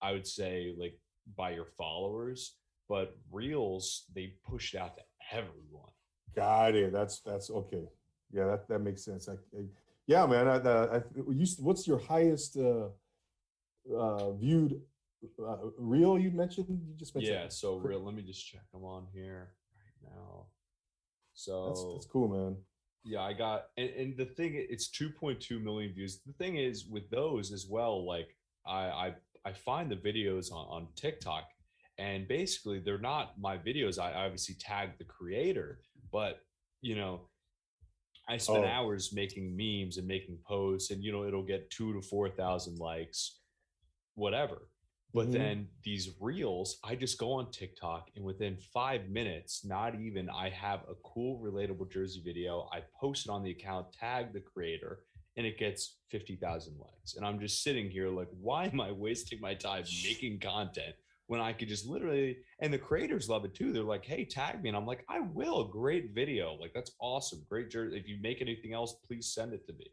I 0.01 0.13
would 0.13 0.27
say, 0.27 0.75
like 0.79 0.99
by 1.37 1.51
your 1.51 1.67
followers, 1.77 2.57
but 2.89 3.17
reels 3.31 4.05
they 4.15 4.35
push 4.49 4.75
it 4.75 4.79
out 4.79 4.97
to 4.97 5.03
everyone. 5.31 5.91
got 6.35 6.75
it. 6.75 6.93
That's 6.93 7.21
that's 7.21 7.51
okay. 7.51 7.85
Yeah, 8.33 8.47
that, 8.47 8.69
that 8.69 8.79
makes 8.81 9.05
sense. 9.05 9.29
I, 9.29 9.33
I- 9.57 9.67
yeah, 10.11 10.27
man. 10.27 10.49
I, 10.49 10.57
I, 10.57 10.97
I, 10.97 11.03
you, 11.41 11.47
what's 11.61 11.87
your 11.87 11.99
highest 11.99 12.57
uh, 12.57 12.89
uh, 13.97 14.33
viewed 14.33 14.81
uh, 15.39 15.57
reel 15.79 16.19
you 16.19 16.33
mentioned? 16.33 16.67
You 16.69 16.95
just 16.97 17.15
mentioned. 17.15 17.35
Yeah, 17.35 17.49
so 17.49 17.77
real. 17.77 18.03
Let 18.05 18.15
me 18.15 18.23
just 18.23 18.45
check 18.45 18.67
them 18.73 18.85
on 18.85 19.07
here 19.15 19.53
right 19.81 20.13
now. 20.13 20.47
So 21.35 21.69
That's 21.69 21.85
that's 21.93 22.07
cool, 22.07 22.29
man. 22.29 22.57
yeah 23.05 23.23
i 23.23 23.33
got 23.33 23.59
and, 23.79 23.91
and 24.01 24.17
the 24.17 24.27
thing 24.27 24.51
it's 24.75 24.89
2.2 24.91 25.63
million 25.63 25.91
views 25.95 26.21
the 26.27 26.35
thing 26.35 26.57
is 26.57 26.87
with 26.95 27.09
those 27.11 27.47
as 27.53 27.65
well 27.75 28.05
like 28.15 28.31
i 28.67 28.83
i, 29.05 29.15
I 29.49 29.53
find 29.53 29.91
the 29.91 29.97
videos 29.97 30.53
on, 30.53 30.65
on 30.77 30.89
tiktok 30.97 31.45
and 31.97 32.29
basically 32.29 32.79
they're 32.81 33.07
not 33.13 33.41
my 33.41 33.57
videos 33.57 33.99
i 33.99 34.13
obviously 34.13 34.57
tag 34.57 34.89
the 34.99 35.05
creator 35.05 35.81
but 36.13 36.41
you 36.83 36.95
know 37.01 37.15
i 38.33 38.37
spend 38.39 38.65
Oh. 38.65 38.69
hours 38.79 39.13
making 39.13 39.57
memes 39.57 39.99
and 39.99 40.07
making 40.07 40.39
posts 40.47 40.91
and 40.91 41.03
you 41.05 41.13
know 41.13 41.25
it'll 41.25 41.43
get 41.55 41.71
two 41.71 41.93
to 41.93 42.01
four 42.01 42.29
thousand 42.31 42.79
likes 42.79 43.41
whatever 44.15 44.69
but 45.13 45.27
Mhm. 45.27 45.33
then 45.33 45.69
these 45.83 46.09
reels, 46.21 46.79
I 46.85 46.95
just 46.95 47.19
go 47.19 47.33
on 47.33 47.51
TikTok 47.51 48.11
and 48.15 48.25
within 48.25 48.57
five 48.57 49.09
minutes, 49.09 49.65
not 49.65 49.97
even, 49.97 50.31
I 50.31 50.51
have 50.51 50.83
a 50.89 50.95
cool, 51.03 51.41
relatable 51.43 51.91
jersey 51.91 52.23
video. 52.25 52.69
I 52.73 52.83
post 53.01 53.27
it 53.27 53.31
on 53.31 53.43
the 53.43 53.51
account, 53.51 53.93
tag 53.93 54.33
the 54.33 54.41
creator, 54.41 55.01
and 55.37 55.45
it 55.45 55.59
gets 55.59 55.97
50,000 56.11 56.79
likes. 56.79 57.17
And 57.17 57.27
I'm 57.27 57.41
just 57.41 57.65
sitting 57.65 57.91
here 57.91 58.09
like, 58.09 58.29
why 58.41 58.67
am 58.67 58.81
I 58.81 58.93
wasting 58.93 59.41
my 59.41 59.55
time 59.55 59.83
making 60.05 60.39
content 60.39 60.95
when 61.31 61.41
I 61.41 61.53
could 61.53 61.69
just 61.69 61.87
literally, 61.87 62.39
and 62.61 62.73
the 62.73 62.79
creators 62.89 63.29
love 63.29 63.45
it 63.45 63.55
too. 63.55 63.73
They're 63.73 63.85
like, 63.85 64.05
hey, 64.05 64.25
tag 64.25 64.61
me. 64.61 64.69
And 64.69 64.77
I'm 64.77 64.85
like, 64.93 65.05
I 65.09 65.21
will. 65.21 65.63
Great 65.63 66.07
video. 66.13 66.57
Like, 66.63 66.73
that's 66.75 66.91
awesome. 66.99 67.41
Great 67.49 67.71
jersey. 67.71 67.97
If 67.97 68.09
you 68.09 68.17
make 68.21 68.43
anything 68.43 68.73
else, 68.75 68.97
please 69.07 69.27
send 69.33 69.53
it 69.53 69.65
to 69.69 69.73
me. 69.81 69.87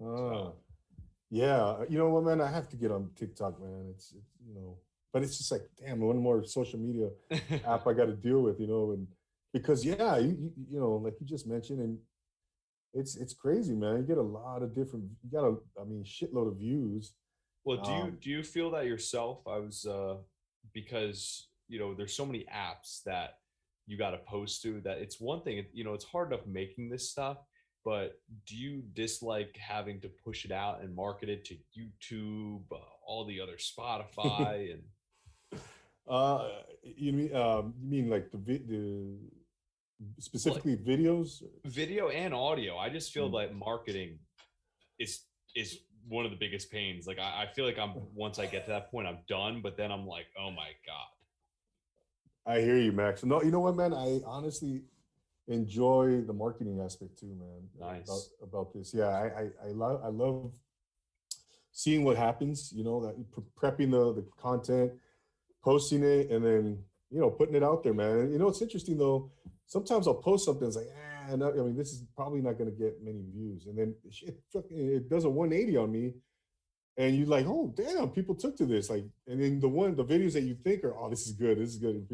Ah, 0.00 0.52
yeah, 1.30 1.82
you 1.88 1.98
know 1.98 2.10
what, 2.10 2.22
man? 2.22 2.40
I 2.40 2.48
have 2.58 2.68
to 2.68 2.76
get 2.76 2.92
on 2.92 3.10
TikTok, 3.16 3.60
man. 3.60 3.86
It's, 3.92 4.12
it's 4.12 4.30
you 4.46 4.54
know, 4.54 4.78
but 5.12 5.24
it's 5.24 5.36
just 5.36 5.50
like, 5.50 5.66
damn, 5.80 5.98
one 5.98 6.18
more 6.18 6.44
social 6.44 6.78
media 6.78 7.08
app 7.66 7.88
I 7.88 7.92
got 7.92 8.06
to 8.06 8.14
deal 8.14 8.40
with, 8.42 8.60
you 8.60 8.68
know, 8.68 8.92
and 8.92 9.08
because 9.52 9.84
yeah, 9.84 10.16
you, 10.18 10.28
you 10.28 10.52
you 10.70 10.78
know, 10.78 10.94
like 11.04 11.14
you 11.20 11.26
just 11.26 11.48
mentioned, 11.48 11.80
and 11.80 11.98
it's 12.92 13.16
it's 13.16 13.34
crazy, 13.34 13.74
man. 13.74 13.96
You 13.96 14.02
get 14.04 14.18
a 14.18 14.22
lot 14.22 14.62
of 14.62 14.72
different, 14.78 15.06
you 15.24 15.30
got 15.36 15.44
a, 15.44 15.56
I 15.80 15.84
mean, 15.84 16.04
shitload 16.04 16.46
of 16.52 16.56
views, 16.58 17.14
Well, 17.64 17.78
do 17.78 17.90
you 17.90 18.02
Um, 18.04 18.18
do 18.22 18.30
you 18.30 18.42
feel 18.44 18.70
that 18.72 18.86
yourself? 18.86 19.38
I 19.48 19.58
was 19.58 19.86
uh 19.86 20.18
because 20.72 21.48
you 21.68 21.78
know 21.78 21.94
there's 21.94 22.16
so 22.16 22.24
many 22.26 22.46
apps 22.54 23.02
that 23.04 23.38
you 23.86 23.96
got 23.98 24.10
to 24.10 24.18
post 24.18 24.62
to 24.62 24.80
that 24.82 24.98
it's 24.98 25.20
one 25.20 25.42
thing 25.42 25.64
you 25.72 25.84
know 25.84 25.94
it's 25.94 26.04
hard 26.04 26.32
enough 26.32 26.46
making 26.46 26.88
this 26.88 27.10
stuff 27.10 27.38
but 27.84 28.18
do 28.46 28.56
you 28.56 28.82
dislike 28.94 29.54
having 29.58 30.00
to 30.00 30.08
push 30.24 30.44
it 30.46 30.52
out 30.52 30.80
and 30.82 30.94
market 30.94 31.28
it 31.28 31.44
to 31.44 31.54
youtube 31.78 32.62
uh, 32.72 32.76
all 33.06 33.24
the 33.26 33.40
other 33.40 33.56
spotify 33.56 34.72
and 34.72 34.82
Uh, 36.06 36.48
you 36.82 37.14
mean 37.14 37.34
um, 37.34 37.72
you 37.80 37.88
mean 37.88 38.10
like 38.10 38.30
the 38.30 38.36
vi- 38.36 38.66
the 38.68 39.16
specifically 40.18 40.76
videos? 40.76 41.42
video 41.64 42.10
and 42.10 42.34
audio 42.34 42.76
i 42.76 42.90
just 42.90 43.10
feel 43.10 43.30
Mm. 43.30 43.32
like 43.32 43.54
marketing 43.54 44.18
is 44.98 45.22
is 45.56 45.78
one 46.08 46.24
of 46.24 46.30
the 46.30 46.36
biggest 46.36 46.70
pains 46.70 47.06
like 47.06 47.18
I, 47.18 47.44
I 47.44 47.46
feel 47.54 47.64
like 47.64 47.78
i'm 47.78 47.92
once 48.14 48.38
i 48.38 48.46
get 48.46 48.64
to 48.66 48.70
that 48.72 48.90
point 48.90 49.06
i'm 49.06 49.18
done 49.28 49.60
but 49.62 49.76
then 49.76 49.90
i'm 49.90 50.06
like 50.06 50.26
oh 50.38 50.50
my 50.50 50.68
god 50.86 51.08
I 52.46 52.60
hear 52.60 52.76
you, 52.76 52.92
Max. 52.92 53.24
No, 53.24 53.42
you 53.42 53.50
know 53.50 53.60
what, 53.60 53.76
man? 53.76 53.94
I 53.94 54.20
honestly 54.26 54.82
enjoy 55.48 56.22
the 56.26 56.32
marketing 56.32 56.80
aspect 56.84 57.18
too, 57.18 57.34
man. 57.38 57.68
Nice. 57.78 58.04
About, 58.04 58.48
about 58.48 58.74
this, 58.74 58.92
yeah. 58.94 59.08
I 59.08 59.24
I, 59.24 59.48
I 59.64 59.68
love 59.68 60.00
I 60.04 60.08
love 60.08 60.52
seeing 61.72 62.04
what 62.04 62.16
happens. 62.16 62.72
You 62.74 62.84
know, 62.84 63.04
that 63.06 63.16
prepping 63.56 63.90
the 63.90 64.14
the 64.14 64.26
content, 64.40 64.92
posting 65.62 66.02
it, 66.02 66.30
and 66.30 66.44
then 66.44 66.78
you 67.10 67.20
know 67.20 67.30
putting 67.30 67.54
it 67.54 67.62
out 67.62 67.82
there, 67.82 67.94
man. 67.94 68.18
And, 68.18 68.32
you 68.32 68.38
know, 68.38 68.48
it's 68.48 68.62
interesting 68.62 68.98
though. 68.98 69.30
Sometimes 69.66 70.06
I'll 70.06 70.14
post 70.14 70.44
something. 70.44 70.66
It's 70.66 70.76
like, 70.76 70.88
ah, 70.94 71.13
no, 71.36 71.50
I 71.50 71.56
mean, 71.56 71.76
this 71.76 71.92
is 71.92 72.04
probably 72.16 72.40
not 72.40 72.58
going 72.58 72.70
to 72.70 72.76
get 72.76 73.02
many 73.02 73.22
views, 73.32 73.66
and 73.66 73.78
then 73.78 73.94
it 74.04 74.36
it 74.70 75.08
does 75.08 75.24
a 75.24 75.30
180 75.30 75.76
on 75.76 75.92
me. 75.92 76.12
And 76.96 77.16
you're 77.16 77.26
like, 77.26 77.46
oh 77.46 77.72
damn, 77.76 78.10
people 78.10 78.36
took 78.36 78.56
to 78.58 78.66
this. 78.66 78.88
Like, 78.88 79.04
and 79.26 79.42
then 79.42 79.58
the 79.58 79.68
one, 79.68 79.96
the 79.96 80.04
videos 80.04 80.34
that 80.34 80.42
you 80.42 80.54
think 80.54 80.84
are, 80.84 80.96
oh, 80.96 81.10
this 81.10 81.26
is 81.26 81.32
good, 81.32 81.58
this 81.58 81.70
is 81.70 81.78
good. 81.78 82.06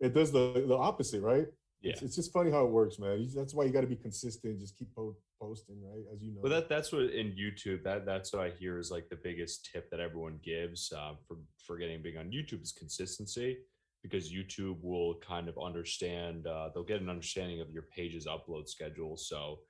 It 0.00 0.14
does 0.14 0.30
the 0.30 0.64
the 0.66 0.76
opposite, 0.76 1.22
right? 1.22 1.46
yeah 1.82 1.92
It's, 1.92 2.02
it's 2.02 2.16
just 2.16 2.32
funny 2.32 2.50
how 2.50 2.64
it 2.64 2.70
works, 2.70 2.98
man. 2.98 3.28
That's 3.34 3.54
why 3.54 3.64
you 3.64 3.72
got 3.72 3.82
to 3.82 3.86
be 3.86 3.96
consistent. 3.96 4.60
Just 4.60 4.78
keep 4.78 4.94
po- 4.94 5.16
posting, 5.40 5.76
right? 5.82 6.04
As 6.12 6.22
you 6.22 6.32
know. 6.32 6.40
But 6.42 6.50
that 6.50 6.68
that's 6.68 6.92
what 6.92 7.02
in 7.02 7.32
YouTube 7.32 7.82
that 7.84 8.06
that's 8.06 8.32
what 8.32 8.42
I 8.42 8.50
hear 8.50 8.78
is 8.78 8.90
like 8.90 9.08
the 9.08 9.16
biggest 9.16 9.68
tip 9.72 9.90
that 9.90 10.00
everyone 10.00 10.38
gives 10.42 10.92
uh, 10.92 11.14
for 11.26 11.36
for 11.66 11.76
getting 11.76 12.02
big 12.02 12.16
on 12.16 12.30
YouTube 12.30 12.62
is 12.62 12.72
consistency 12.72 13.58
because 14.04 14.30
YouTube 14.30 14.76
will 14.82 15.14
kind 15.26 15.48
of 15.48 15.56
understand 15.58 16.46
uh, 16.46 16.68
they'll 16.72 16.84
get 16.84 17.00
an 17.00 17.08
understanding 17.08 17.60
of 17.62 17.70
your 17.70 17.84
page's 17.96 18.26
upload 18.26 18.68
schedule. 18.68 19.16
So 19.16 19.60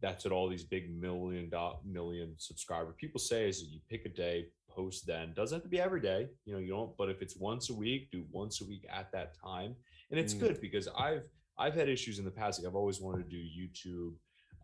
that's 0.00 0.24
what 0.24 0.32
all 0.32 0.48
these 0.48 0.64
big 0.64 0.84
million 0.98 1.50
dot 1.50 1.86
million 1.86 2.34
subscriber 2.38 2.96
people 2.98 3.20
say 3.20 3.46
is 3.48 3.60
that 3.60 3.70
you 3.70 3.80
pick 3.90 4.06
a 4.06 4.08
day, 4.08 4.46
post 4.70 5.06
then. 5.06 5.34
Doesn't 5.34 5.56
have 5.56 5.62
to 5.62 5.68
be 5.68 5.80
every 5.80 6.00
day, 6.00 6.28
you 6.46 6.54
know. 6.54 6.58
You 6.58 6.70
don't, 6.70 6.96
but 6.96 7.10
if 7.10 7.22
it's 7.22 7.36
once 7.36 7.70
a 7.70 7.74
week, 7.74 8.10
do 8.10 8.24
once 8.32 8.62
a 8.62 8.64
week 8.64 8.86
at 8.90 9.12
that 9.12 9.34
time, 9.38 9.76
and 10.10 10.18
it's 10.18 10.34
Mm. 10.34 10.40
good 10.40 10.60
because 10.60 10.88
I've 10.98 11.24
I've 11.58 11.74
had 11.74 11.88
issues 11.88 12.18
in 12.18 12.24
the 12.24 12.30
past. 12.30 12.58
Like 12.58 12.68
I've 12.68 12.74
always 12.74 13.00
wanted 13.00 13.28
to 13.28 13.30
do 13.30 13.42
YouTube 13.60 14.14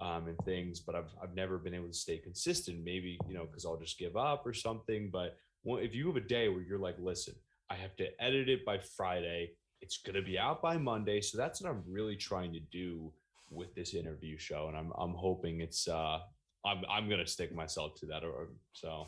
um, 0.00 0.28
and 0.28 0.38
things, 0.46 0.80
but 0.80 0.94
I've 0.94 1.10
I've 1.22 1.34
never 1.34 1.58
been 1.58 1.74
able 1.74 1.88
to 1.88 1.94
stay 2.06 2.18
consistent. 2.18 2.82
Maybe 2.82 3.18
you 3.28 3.34
know 3.34 3.44
because 3.44 3.64
I'll 3.66 3.76
just 3.78 3.98
give 3.98 4.16
up 4.16 4.46
or 4.46 4.54
something. 4.54 5.10
But 5.12 5.36
if 5.64 5.94
you 5.94 6.06
have 6.08 6.16
a 6.16 6.20
day 6.26 6.48
where 6.48 6.62
you're 6.62 6.78
like, 6.78 6.96
listen, 6.98 7.34
I 7.70 7.74
have 7.76 7.96
to 7.96 8.08
edit 8.22 8.48
it 8.48 8.64
by 8.64 8.78
Friday. 8.78 9.52
It's 9.80 9.98
gonna 9.98 10.22
be 10.22 10.38
out 10.38 10.60
by 10.60 10.76
Monday, 10.76 11.20
so 11.20 11.38
that's 11.38 11.62
what 11.62 11.70
I'm 11.70 11.82
really 11.88 12.16
trying 12.16 12.52
to 12.52 12.60
do 12.60 13.12
with 13.50 13.74
this 13.74 13.94
interview 13.94 14.36
show, 14.38 14.68
and 14.68 14.76
I'm 14.76 14.92
I'm 14.98 15.14
hoping 15.14 15.60
it's 15.60 15.88
uh 15.88 16.18
I'm 16.64 16.84
I'm 16.90 17.08
gonna 17.08 17.26
stick 17.26 17.54
myself 17.54 17.94
to 18.00 18.06
that. 18.06 18.24
Or 18.24 18.48
so 18.72 19.06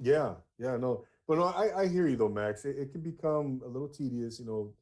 yeah, 0.00 0.34
yeah, 0.58 0.76
no, 0.76 1.04
but 1.28 1.38
no, 1.38 1.44
I, 1.44 1.82
I 1.82 1.88
hear 1.88 2.08
you 2.08 2.16
though, 2.16 2.28
Max. 2.28 2.64
It, 2.64 2.76
it 2.78 2.92
can 2.92 3.00
become 3.00 3.60
a 3.64 3.68
little 3.68 3.88
tedious, 3.88 4.38
you 4.38 4.46
know, 4.46 4.72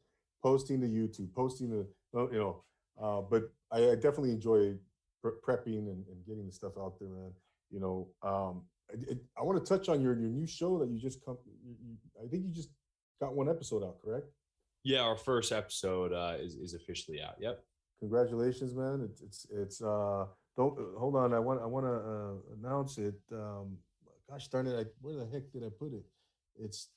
posting 0.43 0.81
to 0.81 0.87
YouTube, 0.87 1.35
posting 1.35 1.71
to, 1.71 1.87
you 2.33 2.39
know, 2.39 2.65
uh, 3.01 3.21
but 3.23 3.51
I, 3.73 3.91
I 3.91 3.95
definitely 3.95 4.31
enjoy 4.31 4.75
pre- 5.23 5.33
prepping 5.47 5.89
and, 5.89 6.05
and 6.07 6.27
getting 6.27 6.47
the 6.47 6.53
stuff 6.53 6.73
out 6.79 6.99
there, 6.99 7.09
man. 7.09 7.33
You 7.71 7.81
know, 7.81 8.09
um, 8.23 8.63
I, 8.91 9.15
I 9.39 9.43
want 9.43 9.65
to 9.65 9.69
touch 9.69 9.89
on 9.89 10.01
your 10.01 10.19
your 10.19 10.31
new 10.31 10.47
show 10.47 10.79
that 10.79 10.89
you 10.89 10.99
just 10.99 11.25
come. 11.25 11.39
You, 11.65 11.75
I 12.23 12.29
think 12.29 12.45
you 12.47 12.53
just 12.53 12.71
got 13.21 13.35
one 13.35 13.49
episode 13.49 13.85
out, 13.85 13.97
correct? 14.03 14.27
yeah, 14.83 15.01
our 15.01 15.17
first 15.17 15.53
episode 15.53 16.13
uh, 16.13 16.37
is 16.41 16.55
is 16.55 16.75
officially 16.75 17.21
out. 17.21 17.37
Yep. 17.39 17.63
Congratulations, 18.01 18.75
man! 18.75 19.09
It's 19.11 19.21
it's 19.21 19.47
it's 19.51 19.83
uh 19.83 20.25
don't 20.57 20.79
hold 20.99 21.17
on. 21.17 21.35
I 21.35 21.39
want 21.39 21.61
I 21.61 21.67
want 21.67 21.87
to 21.87 21.93
uh, 21.93 22.57
announce 22.59 22.99
it. 22.99 23.21
Um, 23.33 23.77
gosh 24.29 24.49
darn 24.49 24.67
it! 24.67 24.79
I, 24.79 24.85
where 25.03 25.17
the 25.17 25.27
heck 25.27 25.53
did 25.53 25.65
I 25.65 25.69
put 25.69 25.93
it? 25.93 26.05
It's 26.59 26.89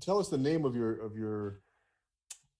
tell 0.00 0.18
us 0.18 0.28
the 0.28 0.38
name 0.38 0.64
of 0.64 0.74
your 0.74 1.00
of 1.00 1.16
your 1.16 1.60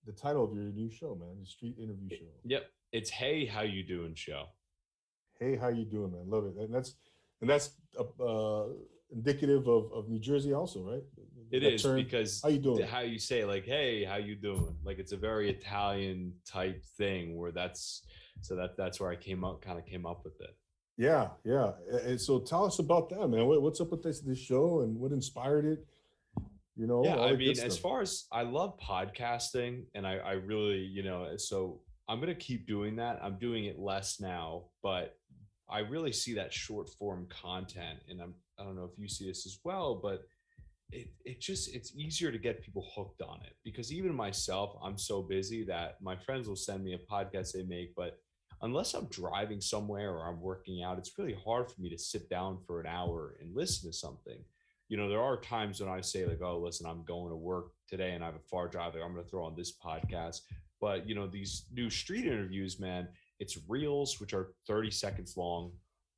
the 0.07 0.13
title 0.13 0.45
of 0.45 0.55
your 0.55 0.65
new 0.65 0.91
show, 0.91 1.17
man. 1.17 1.37
The 1.41 1.47
street 1.47 1.77
interview 1.79 2.09
show. 2.11 2.25
Yep. 2.45 2.71
It's 2.93 3.11
hey, 3.11 3.47
how 3.47 3.63
you 3.63 3.83
doing 3.83 4.15
show. 4.15 4.47
Hey, 5.41 5.57
how 5.57 5.69
you 5.69 5.85
doing, 5.85 6.13
man? 6.13 6.31
Love 6.31 6.47
it, 6.47 6.55
and 6.63 6.73
that's 6.73 6.95
and 7.41 7.51
that's 7.51 7.71
uh, 7.99 8.23
uh, 8.23 8.67
indicative 9.11 9.69
of 9.69 9.93
of 9.93 10.09
New 10.09 10.19
Jersey, 10.19 10.53
also, 10.53 10.83
right? 10.83 11.03
It 11.51 11.61
That 11.61 11.75
is 11.75 11.83
term, 11.83 11.97
because 11.97 12.41
how 12.43 12.49
you 12.49 12.59
doing? 12.59 12.83
how 12.87 13.01
you 13.01 13.19
say 13.19 13.45
like 13.45 13.65
hey 13.65 14.05
how 14.05 14.17
you 14.17 14.35
doing 14.35 14.75
like 14.83 14.99
it's 14.99 15.13
a 15.13 15.17
very 15.17 15.51
italian 15.51 16.33
type 16.45 16.83
thing 16.99 17.37
where 17.37 17.53
that's 17.53 18.03
so 18.41 18.57
that 18.57 18.77
that's 18.77 18.99
where 18.99 19.11
i 19.11 19.15
came 19.15 19.45
up 19.45 19.63
kind 19.63 19.79
of 19.79 19.87
came 19.87 20.05
up 20.05 20.25
with 20.25 20.41
it 20.41 20.57
Yeah, 20.97 21.29
yeah. 21.45 21.73
And 22.07 22.21
so 22.21 22.39
tell 22.41 22.65
us 22.65 22.79
about 22.79 23.09
that, 23.11 23.27
man. 23.29 23.47
What's 23.47 23.81
up 23.81 23.91
with 23.91 24.03
this 24.03 24.21
this 24.21 24.39
show 24.39 24.81
and 24.83 24.97
what 24.97 25.13
inspired 25.13 25.65
it? 25.65 25.81
You 26.77 26.87
know, 26.89 27.05
yeah 27.05 27.21
i 27.21 27.37
mean 27.37 27.57
as 27.61 27.79
far 27.79 28.01
as 28.01 28.27
i 28.33 28.43
love 28.43 28.77
podcasting 28.81 29.85
and 29.95 30.05
i 30.05 30.15
i 30.17 30.33
really 30.33 30.79
you 30.97 31.05
know 31.05 31.37
so 31.37 31.81
i'm 32.09 32.19
gonna 32.19 32.35
keep 32.35 32.67
doing 32.67 32.97
that 32.97 33.21
i'm 33.23 33.39
doing 33.39 33.67
it 33.67 33.79
less 33.79 34.19
now 34.21 34.65
but 34.83 35.17
i 35.71 35.79
really 35.79 36.11
see 36.13 36.35
that 36.35 36.53
short 36.53 36.89
form 36.99 37.29
content 37.29 38.01
and 38.09 38.21
i'm 38.21 38.35
i 38.59 38.65
don't 38.65 38.77
know 38.77 38.85
if 38.85 38.99
you 38.99 39.09
see 39.09 39.27
this 39.27 39.47
as 39.47 39.59
well 39.65 39.95
but 40.03 40.25
it, 40.93 41.09
it 41.25 41.41
just 41.41 41.75
it's 41.75 41.95
easier 41.97 42.31
to 42.31 42.39
get 42.39 42.63
people 42.63 42.87
hooked 42.95 43.23
on 43.23 43.41
it 43.45 43.57
because 43.65 43.93
even 43.93 44.15
myself 44.15 44.77
i'm 44.83 44.99
so 44.99 45.23
busy 45.23 45.65
that 45.65 45.97
my 46.01 46.17
friends 46.17 46.49
will 46.49 46.57
send 46.57 46.85
me 46.85 46.95
a 46.95 47.13
podcast 47.13 47.53
they 47.53 47.63
make 47.63 47.95
but 47.95 48.19
unless 48.63 48.95
i'm 48.95 49.07
driving 49.07 49.61
somewhere 49.61 50.13
or 50.13 50.29
i'm 50.29 50.41
working 50.41 50.83
out 50.83 50.99
it's 50.99 51.19
really 51.19 51.37
hard 51.45 51.71
for 51.71 51.81
me 51.81 51.89
to 51.89 51.99
sit 51.99 52.29
down 52.29 52.59
for 52.67 52.81
an 52.81 52.87
hour 52.87 53.37
and 53.41 53.55
listen 53.55 53.91
to 53.91 53.97
something. 53.97 54.39
You 54.89 54.97
know 54.99 55.09
there 55.09 55.23
are 55.23 55.39
times 55.39 55.81
when 55.81 55.89
i 55.89 56.01
say 56.01 56.27
like 56.27 56.43
oh 56.43 56.59
listen 56.59 56.87
i'm 56.87 57.05
going 57.05 57.31
to 57.31 57.37
work 57.37 57.73
today 57.89 58.13
and 58.13 58.23
i 58.23 58.27
have 58.27 58.37
a 58.37 58.49
far 58.51 58.69
drive 58.69 58.95
like, 58.95 59.03
i'm 59.03 59.13
going 59.13 59.25
to 59.25 59.31
throw 59.31 59.45
on 59.45 59.57
this 59.57 59.73
podcast. 59.73 60.41
But 60.81 61.09
you 61.09 61.15
know 61.15 61.27
these 61.27 61.65
new 61.73 61.89
street 61.89 62.27
interviews 62.27 62.79
man 62.79 63.09
it's 63.41 63.59
reels 63.69 64.21
which 64.21 64.35
are 64.35 64.53
30 64.69 64.91
seconds 64.91 65.37
long 65.37 65.73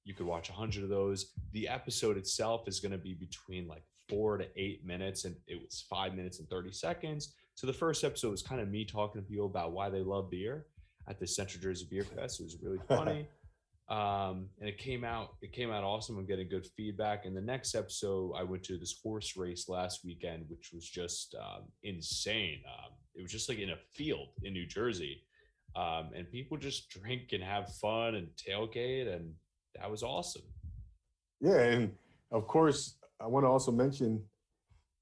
you 0.07 0.15
could 0.15 0.25
watch 0.25 0.49
100 0.49 0.85
of 0.85 0.89
those. 0.89 1.33
The 1.53 1.69
episode 1.69 2.17
itself 2.17 2.69
is 2.69 2.79
going 2.79 2.93
to 2.93 2.99
be 2.99 3.13
between 3.13 3.67
like 3.67 3.83
four 4.09 4.39
to 4.39 4.47
eight 4.57 4.87
minutes 4.87 5.25
and 5.25 5.35
it 5.49 5.61
was 5.61 5.85
five 5.91 6.15
minutes 6.15 6.39
and 6.39 6.49
30 6.49 6.73
seconds. 6.73 7.35
So 7.57 7.67
the 7.67 7.73
first 7.73 8.05
episode 8.05 8.31
was 8.31 8.43
kind 8.43 8.61
of 8.61 8.69
me 8.69 8.85
talking 8.85 9.21
to 9.21 9.29
people 9.29 9.47
about 9.47 9.73
why 9.73 9.91
they 9.91 10.03
love 10.03 10.31
beer 10.31 10.67
at 11.09 11.19
the 11.19 11.27
central 11.27 11.61
jersey 11.61 11.89
beer 11.91 12.05
fest. 12.05 12.41
It 12.41 12.45
was 12.45 12.57
really 12.63 12.79
funny. 12.89 13.27
Um 13.89 14.49
and 14.61 14.69
it 14.69 14.79
came 14.79 15.05
out 15.05 15.35
it 15.43 15.53
came 15.53 15.73
out 15.73 15.83
awesome. 15.83 16.19
I'm 16.19 16.27
getting 16.27 16.49
good 16.49 16.67
feedback. 16.77 17.25
And 17.25 17.37
the 17.37 17.41
next 17.41 17.75
episode 17.75 18.33
i 18.37 18.45
went 18.45 18.63
to 18.65 18.79
this 18.79 19.01
horse 19.03 19.37
race 19.37 19.69
last 19.69 20.05
weekend 20.05 20.45
which 20.49 20.71
was 20.73 20.89
just 20.89 21.35
um, 21.35 21.65
insane. 21.83 22.61
Um, 22.67 22.93
it 23.17 23.23
was 23.23 23.33
just 23.33 23.49
like 23.49 23.59
in 23.59 23.71
a 23.71 23.77
field 23.93 24.29
in 24.45 24.53
new 24.53 24.67
jersey. 24.67 25.23
Um, 25.75 26.11
and 26.15 26.31
people 26.31 26.57
just 26.57 26.91
drink 26.91 27.33
and 27.33 27.43
have 27.43 27.75
fun 27.75 28.15
and 28.15 28.29
tailgate 28.37 29.13
and 29.13 29.35
that 29.79 29.91
was 29.91 30.03
awesome 30.03 30.43
Yeah, 31.41 31.61
and 31.61 31.93
of 32.33 32.47
course, 32.47 32.97
I 33.20 33.27
want 33.27 33.45
to 33.45 33.49
also 33.49 33.72
mention 33.72 34.22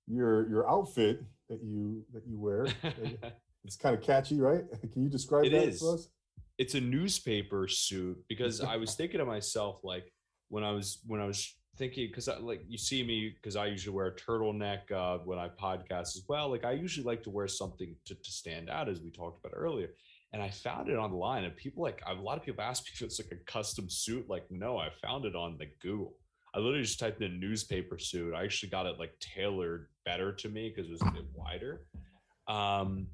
your 0.06 0.48
your 0.48 0.68
outfit 0.68 1.22
that 1.48 1.62
you 1.62 2.04
that 2.12 2.26
you 2.26 2.38
wear. 2.38 2.66
it's 3.64 3.76
kind 3.76 3.94
of 3.96 4.02
catchy, 4.02 4.40
right? 4.40 4.64
Can 4.92 5.02
you 5.04 5.08
describe 5.08 5.44
It 5.46 5.52
that 5.52 5.68
is. 5.68 5.80
for 5.80 5.94
us? 5.94 6.08
it's 6.58 6.74
a 6.74 6.80
newspaper 6.80 7.66
suit 7.66 8.16
because 8.28 8.60
I 8.60 8.76
was 8.76 8.94
thinking 8.98 9.18
to 9.18 9.24
myself 9.24 9.80
like 9.82 10.12
when 10.48 10.62
I 10.62 10.70
was 10.70 11.00
when 11.06 11.20
I 11.20 11.26
was 11.26 11.52
thinking 11.76 12.06
because 12.06 12.28
I 12.28 12.38
like 12.38 12.62
you 12.68 12.78
see 12.78 13.02
me 13.02 13.34
because 13.34 13.56
I 13.56 13.66
usually 13.66 13.96
wear 13.96 14.06
a 14.06 14.14
turtleneck 14.14 14.92
uh, 14.92 15.18
when 15.24 15.38
I 15.38 15.48
podcast 15.48 16.14
as 16.16 16.22
well. 16.28 16.48
Like 16.50 16.64
I 16.64 16.72
usually 16.72 17.04
like 17.04 17.22
to 17.24 17.30
wear 17.30 17.48
something 17.48 17.96
to, 18.06 18.14
to 18.14 18.30
stand 18.30 18.70
out 18.70 18.88
as 18.88 19.00
we 19.00 19.10
talked 19.10 19.44
about 19.44 19.56
earlier. 19.56 19.88
And 20.34 20.42
I 20.42 20.50
found 20.50 20.88
it 20.88 20.96
online 20.96 21.44
and 21.44 21.56
people 21.56 21.84
like 21.84 22.02
a 22.08 22.12
lot 22.12 22.36
of 22.36 22.44
people 22.44 22.64
ask 22.64 22.82
me 22.82 22.90
if 22.92 23.00
it's 23.02 23.20
like 23.20 23.30
a 23.30 23.50
custom 23.50 23.88
suit. 23.88 24.28
Like 24.28 24.44
no, 24.50 24.76
I 24.78 24.88
found 25.00 25.26
it 25.26 25.36
on 25.36 25.56
the 25.58 25.66
Google. 25.80 26.14
I 26.52 26.58
literally 26.58 26.82
just 26.82 26.98
typed 26.98 27.22
in 27.22 27.38
newspaper 27.38 27.98
suit. 27.98 28.34
I 28.34 28.42
actually 28.42 28.70
got 28.70 28.86
it 28.86 28.98
like 28.98 29.12
tailored 29.20 29.86
better 30.04 30.32
to 30.32 30.48
me 30.48 30.72
because 30.74 30.90
it 30.90 30.92
was 30.92 31.02
a 31.02 31.12
bit 31.12 31.26
wider. 31.34 31.82
Um, 32.48 33.06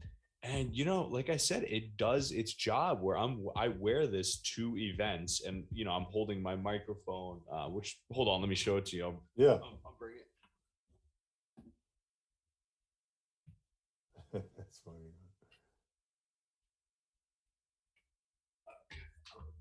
and 0.42 0.74
you 0.74 0.86
know 0.86 1.02
like 1.02 1.28
i 1.28 1.36
said 1.36 1.64
it 1.64 1.98
does 1.98 2.32
its 2.32 2.54
job 2.54 3.02
where 3.02 3.18
i'm 3.18 3.46
i 3.56 3.68
wear 3.68 4.06
this 4.06 4.38
to 4.38 4.74
events 4.78 5.42
and 5.44 5.64
you 5.70 5.84
know 5.84 5.90
i'm 5.90 6.04
holding 6.04 6.42
my 6.42 6.56
microphone 6.56 7.40
uh 7.52 7.66
which 7.66 7.98
hold 8.10 8.26
on 8.26 8.40
let 8.40 8.48
me 8.48 8.54
show 8.54 8.78
it 8.78 8.86
to 8.86 8.96
you 8.96 9.04
i'll, 9.04 9.22
Yeah. 9.36 9.48
I'll, 9.48 9.78
I'll 9.84 9.96
bring 9.98 10.14
it 10.16 10.26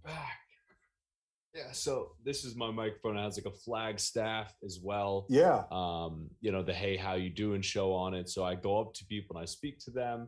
back. 0.10 0.40
Yeah, 1.56 1.72
so 1.72 2.12
this 2.24 2.46
is 2.46 2.56
my 2.56 2.70
microphone. 2.70 3.18
It 3.18 3.24
has 3.24 3.38
like 3.38 3.52
a 3.52 3.58
flag 3.58 4.00
staff 4.00 4.54
as 4.64 4.80
well. 4.84 5.26
Yeah. 5.30 5.64
Um, 5.72 6.30
you 6.42 6.52
know, 6.52 6.62
the 6.62 6.74
hey, 6.74 6.96
how 6.96 7.16
you 7.16 7.30
doing 7.30 7.62
show 7.62 7.92
on 7.94 8.14
it. 8.14 8.30
So 8.30 8.44
I 8.44 8.56
go 8.56 8.80
up 8.80 8.94
to 8.96 9.06
people 9.06 9.36
and 9.36 9.44
I 9.44 9.46
speak 9.46 9.80
to 9.86 9.92
them. 9.92 10.28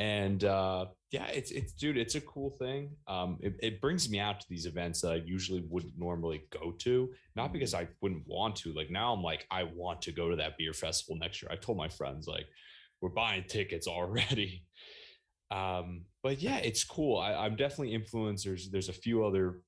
And 0.00 0.44
uh 0.44 0.86
yeah, 1.10 1.26
it's 1.26 1.50
it's 1.50 1.72
dude, 1.72 1.96
it's 1.96 2.14
a 2.14 2.20
cool 2.20 2.50
thing. 2.58 2.90
Um, 3.08 3.38
it, 3.40 3.54
it 3.60 3.80
brings 3.80 4.08
me 4.10 4.20
out 4.20 4.40
to 4.40 4.46
these 4.48 4.66
events 4.66 5.00
that 5.00 5.12
I 5.12 5.22
usually 5.24 5.64
wouldn't 5.68 5.98
normally 5.98 6.42
go 6.50 6.72
to, 6.80 7.08
not 7.34 7.52
because 7.52 7.74
I 7.74 7.88
wouldn't 8.00 8.24
want 8.26 8.54
to. 8.56 8.72
Like 8.72 8.90
now 8.90 9.12
I'm 9.12 9.22
like, 9.22 9.46
I 9.50 9.64
want 9.64 10.02
to 10.02 10.12
go 10.12 10.28
to 10.28 10.36
that 10.36 10.56
beer 10.58 10.72
festival 10.72 11.16
next 11.18 11.42
year. 11.42 11.50
I 11.52 11.56
told 11.56 11.78
my 11.78 11.88
friends, 11.88 12.28
like, 12.28 12.46
we're 13.00 13.08
buying 13.10 13.44
tickets 13.48 13.86
already. 13.86 14.64
Um, 15.50 16.02
but 16.22 16.40
yeah, 16.42 16.58
it's 16.58 16.84
cool. 16.84 17.18
I, 17.18 17.34
I'm 17.34 17.56
definitely 17.56 17.98
influencers. 17.98 18.70
There's 18.70 18.88
a 18.88 18.94
few 18.94 19.24
other 19.24 19.60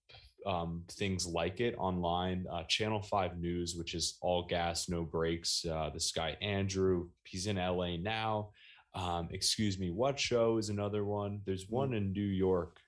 um, 0.46 0.84
things 0.90 1.26
like 1.26 1.60
it 1.60 1.74
online. 1.78 2.46
Uh, 2.50 2.64
Channel 2.64 3.02
5 3.02 3.38
News, 3.38 3.74
which 3.76 3.94
is 3.94 4.18
all 4.20 4.46
gas, 4.46 4.88
no 4.88 5.02
brakes. 5.02 5.64
Uh, 5.70 5.90
this 5.92 6.12
guy, 6.12 6.36
Andrew, 6.40 7.08
he's 7.24 7.46
in 7.46 7.56
LA 7.56 7.96
now. 7.96 8.50
Um, 8.94 9.28
excuse 9.30 9.78
me, 9.78 9.90
what 9.90 10.18
show 10.18 10.58
is 10.58 10.68
another 10.68 11.04
one? 11.04 11.40
There's 11.46 11.66
one 11.68 11.94
in 11.94 12.12
New 12.12 12.20
York. 12.22 12.78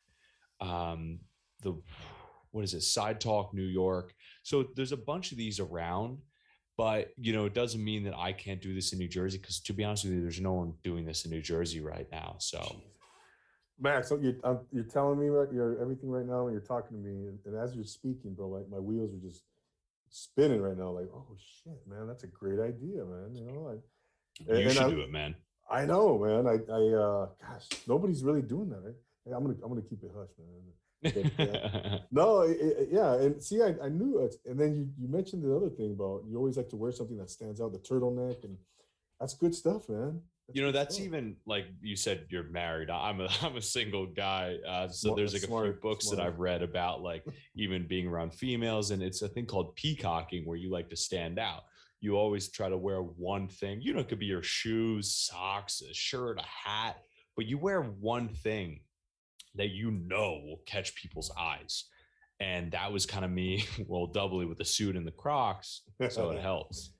Um, 0.60 1.20
the 1.62 1.80
what 2.50 2.64
is 2.64 2.74
it? 2.74 2.82
Side 2.82 3.20
Talk 3.20 3.54
New 3.54 3.62
York. 3.62 4.12
So 4.42 4.66
there's 4.74 4.92
a 4.92 4.96
bunch 4.96 5.32
of 5.32 5.38
these 5.38 5.60
around, 5.60 6.18
but 6.76 7.10
you 7.16 7.32
know, 7.32 7.46
it 7.46 7.54
doesn't 7.54 7.82
mean 7.82 8.04
that 8.04 8.16
I 8.16 8.32
can't 8.32 8.60
do 8.60 8.74
this 8.74 8.92
in 8.92 8.98
New 8.98 9.08
Jersey 9.08 9.38
because 9.38 9.60
to 9.60 9.72
be 9.72 9.84
honest 9.84 10.04
with 10.04 10.14
you, 10.14 10.22
there's 10.22 10.40
no 10.40 10.52
one 10.52 10.74
doing 10.82 11.06
this 11.06 11.24
in 11.24 11.30
New 11.30 11.40
Jersey 11.40 11.80
right 11.80 12.06
now. 12.10 12.36
So 12.38 12.82
Max, 13.83 14.09
so 14.09 14.16
you're, 14.16 14.37
you're 14.70 14.85
telling 14.85 15.18
me 15.18 15.26
right, 15.26 15.49
you're 15.53 15.80
everything 15.80 16.09
right 16.09 16.24
now, 16.24 16.47
and 16.47 16.55
you're 16.55 16.62
talking 16.62 16.97
to 16.97 17.03
me, 17.03 17.26
and, 17.26 17.39
and 17.45 17.57
as 17.57 17.74
you're 17.74 17.85
speaking, 17.85 18.33
bro, 18.33 18.49
like 18.49 18.68
my 18.70 18.78
wheels 18.78 19.12
are 19.12 19.28
just 19.28 19.43
spinning 20.09 20.62
right 20.62 20.78
now. 20.78 20.91
Like, 20.91 21.09
oh 21.12 21.26
shit, 21.37 21.78
man, 21.89 22.07
that's 22.07 22.22
a 22.22 22.28
great 22.28 22.61
idea, 22.61 23.05
man. 23.05 23.35
You 23.35 23.45
know, 23.45 23.74
I, 24.49 24.59
you 24.59 24.70
should 24.70 24.83
I, 24.83 24.91
do 24.91 25.01
it, 25.01 25.11
man. 25.11 25.35
I 25.68 25.85
know, 25.85 26.18
man. 26.18 26.47
I, 26.47 26.72
I, 26.72 26.95
uh, 26.95 27.26
gosh, 27.41 27.66
nobody's 27.89 28.22
really 28.22 28.43
doing 28.43 28.70
that. 28.70 28.83
Right? 28.85 29.37
I'm 29.37 29.43
gonna, 29.43 29.57
I'm 29.62 29.68
gonna 29.68 29.83
keep 29.83 30.03
it 30.05 30.11
hush, 30.16 30.30
man. 30.39 31.33
But, 31.37 31.49
uh, 31.49 31.99
no, 32.12 32.43
it, 32.43 32.59
it, 32.61 32.89
yeah, 32.93 33.14
and 33.14 33.43
see, 33.43 33.62
I, 33.62 33.74
I 33.83 33.89
knew 33.89 34.20
it, 34.20 34.37
and 34.47 34.61
then 34.61 34.76
you, 34.76 34.89
you 34.97 35.09
mentioned 35.09 35.43
the 35.43 35.57
other 35.57 35.70
thing 35.70 35.93
about 35.93 36.22
you 36.28 36.37
always 36.37 36.57
like 36.57 36.68
to 36.68 36.76
wear 36.76 36.93
something 36.93 37.16
that 37.18 37.30
stands 37.30 37.61
out, 37.61 37.72
the 37.72 37.78
turtleneck, 37.78 38.45
and 38.45 38.57
that's 39.18 39.35
good 39.35 39.55
stuff, 39.55 39.89
man. 39.89 40.20
That's 40.49 40.57
you 40.57 40.62
know 40.62 40.72
that's 40.72 40.95
stuff. 40.97 41.07
even 41.07 41.36
like 41.47 41.66
you 41.80 41.97
said 41.97 42.26
you're 42.30 42.45
married. 42.45 42.90
I'm 42.90 43.20
a 43.20 43.28
i'm 43.43 43.57
a 43.57 43.62
single 43.62 44.07
guy 44.07 44.57
uh, 44.68 44.88
so 44.88 45.09
Smart- 45.09 45.16
there's 45.16 45.32
like 45.32 45.43
a 45.43 45.47
few 45.47 45.57
smart- 45.57 45.82
books 45.82 46.11
that 46.11 46.20
i've 46.20 46.38
read 46.38 46.62
about 46.62 47.03
like 47.03 47.24
even 47.57 47.86
being 47.86 48.07
around 48.09 48.34
females 48.34 48.90
and 48.90 49.03
it's 49.03 49.22
a 49.22 49.28
thing 49.28 49.47
called 49.47 49.74
peacocking 49.76 50.45
where 50.45 50.57
you 50.57 50.70
like 50.70 50.88
to 50.90 50.97
stand 50.97 51.38
out. 51.38 51.62
You 52.01 52.16
always 52.16 52.51
try 52.51 52.68
to 52.68 52.76
wear 52.76 53.01
one 53.01 53.47
thing. 53.47 53.80
You 53.80 53.95
know 53.95 54.01
it 54.01 54.09
could 54.09 54.18
be 54.18 54.26
your 54.26 54.43
shoes 54.43 55.14
socks 55.14 55.82
a 55.88 55.95
shirt 55.95 56.38
a 56.38 56.68
hat 56.68 56.97
but 57.36 57.47
you 57.47 57.59
wear 57.59 57.80
one 57.82 58.28
thing 58.28 58.80
that 59.55 59.70
you 59.70 59.90
know 59.90 60.40
will 60.45 60.61
catch 60.66 60.95
people's 60.95 61.30
eyes. 61.38 61.84
And 62.40 62.72
that 62.72 62.93
was 62.93 63.07
kind 63.07 63.24
of 63.24 63.30
me 63.30 63.64
well 63.86 64.07
doubly 64.07 64.47
with 64.47 64.59
the 64.59 64.64
suit 64.64 64.97
and 64.97 65.07
the 65.07 65.12
crocs 65.12 65.82
so 66.11 66.30
it 66.30 66.40
helps 66.40 66.90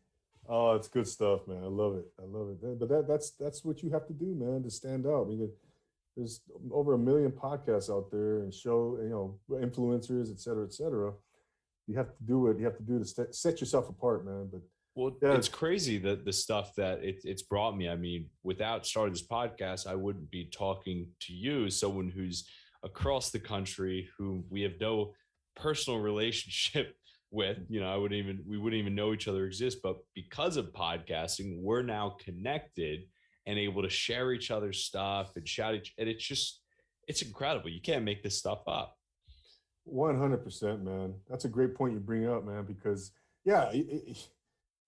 Oh, 0.55 0.75
it's 0.75 0.87
good 0.89 1.07
stuff, 1.09 1.49
man. 1.49 1.63
I 1.65 1.69
love 1.69 1.97
it. 1.97 2.05
I 2.21 2.27
love 2.27 2.51
it. 2.51 2.79
But 2.79 2.89
that 2.91 3.09
that's 3.09 3.31
that's 3.31 3.65
what 3.65 3.83
you 3.83 3.89
have 3.91 4.07
to 4.07 4.13
do, 4.13 4.35
man, 4.35 4.63
to 4.63 4.71
stand 4.71 5.07
out. 5.07 5.31
Because 5.31 5.51
there's 6.15 6.43
over 6.71 6.93
a 6.93 6.99
million 6.99 7.33
podcasts 7.33 7.89
out 7.91 8.11
there 8.11 8.41
and 8.41 8.53
show, 8.53 8.99
you 9.03 9.09
know, 9.09 9.39
influencers, 9.51 10.31
et 10.31 10.39
cetera, 10.39 10.65
et 10.67 10.75
cetera. 10.75 11.15
You 11.87 11.97
have 11.97 12.09
to 12.19 12.23
do 12.25 12.39
what 12.41 12.59
you 12.59 12.67
have 12.67 12.77
to 12.77 12.83
do 12.83 12.99
to 12.99 13.05
set, 13.07 13.35
set 13.35 13.61
yourself 13.61 13.89
apart, 13.89 14.27
man. 14.27 14.49
But 14.53 14.61
Well, 14.95 15.17
Yeah. 15.23 15.37
it's 15.37 15.49
crazy 15.49 15.97
that 16.01 16.27
the 16.27 16.33
stuff 16.35 16.75
that 16.75 17.03
it, 17.03 17.23
it's 17.25 17.41
brought 17.43 17.75
me. 17.75 17.89
I 17.89 17.97
mean, 17.97 18.29
without 18.43 18.85
starting 18.87 19.15
this 19.15 19.27
podcast, 19.27 19.87
I 19.87 19.95
wouldn't 19.95 20.31
be 20.31 20.45
talking 20.51 21.09
to 21.21 21.33
you, 21.33 21.71
someone 21.71 22.11
who's 22.11 22.47
across 22.83 23.31
the 23.31 23.41
country, 23.41 24.11
who 24.19 24.45
we 24.51 24.61
have 24.63 24.79
no 24.79 25.15
personal 25.57 25.99
relationship 26.11 26.95
with. 27.33 27.59
You 27.69 27.81
know, 27.81 27.93
I 27.93 27.97
wouldn't 27.97 28.19
even 28.19 28.43
we 28.47 28.59
wouldn't 28.59 28.79
even 28.81 28.95
know 28.95 29.13
each 29.13 29.27
other 29.29 29.47
exist, 29.47 29.79
but 29.83 29.97
because 30.15 30.57
of 30.57 30.73
podcasting, 30.73 31.61
we're 31.61 31.83
now 31.83 32.17
connected 32.25 33.01
and 33.47 33.59
able 33.59 33.83
to 33.83 33.89
share 33.91 34.33
each 34.33 34.51
other's 34.53 34.85
stuff 34.85 35.33
and 35.37 35.49
shout 35.49 35.75
each. 35.75 35.95
And 35.99 36.09
it's 36.09 36.25
just 36.25 36.61
it's 37.09 37.23
incredible. 37.23 37.69
You 37.71 37.81
can't 37.81 38.05
make 38.05 38.23
this 38.23 38.39
stuff 38.39 38.61
up. 38.69 38.97
One 39.85 40.17
hundred 40.17 40.45
percent, 40.45 40.85
man. 40.85 41.15
That's 41.29 41.45
a 41.45 41.49
great 41.49 41.75
point 41.75 41.95
you 41.95 41.99
bring 42.01 42.29
up, 42.29 42.45
man. 42.45 42.65
Because 42.65 43.11
yeah, 43.45 43.71
it- 43.73 43.87
it- 44.07 44.29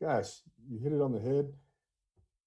gosh, 0.00 0.28
you 0.70 0.78
hit 0.78 0.92
it 0.92 1.00
on 1.00 1.12
the 1.12 1.20
head. 1.20 1.52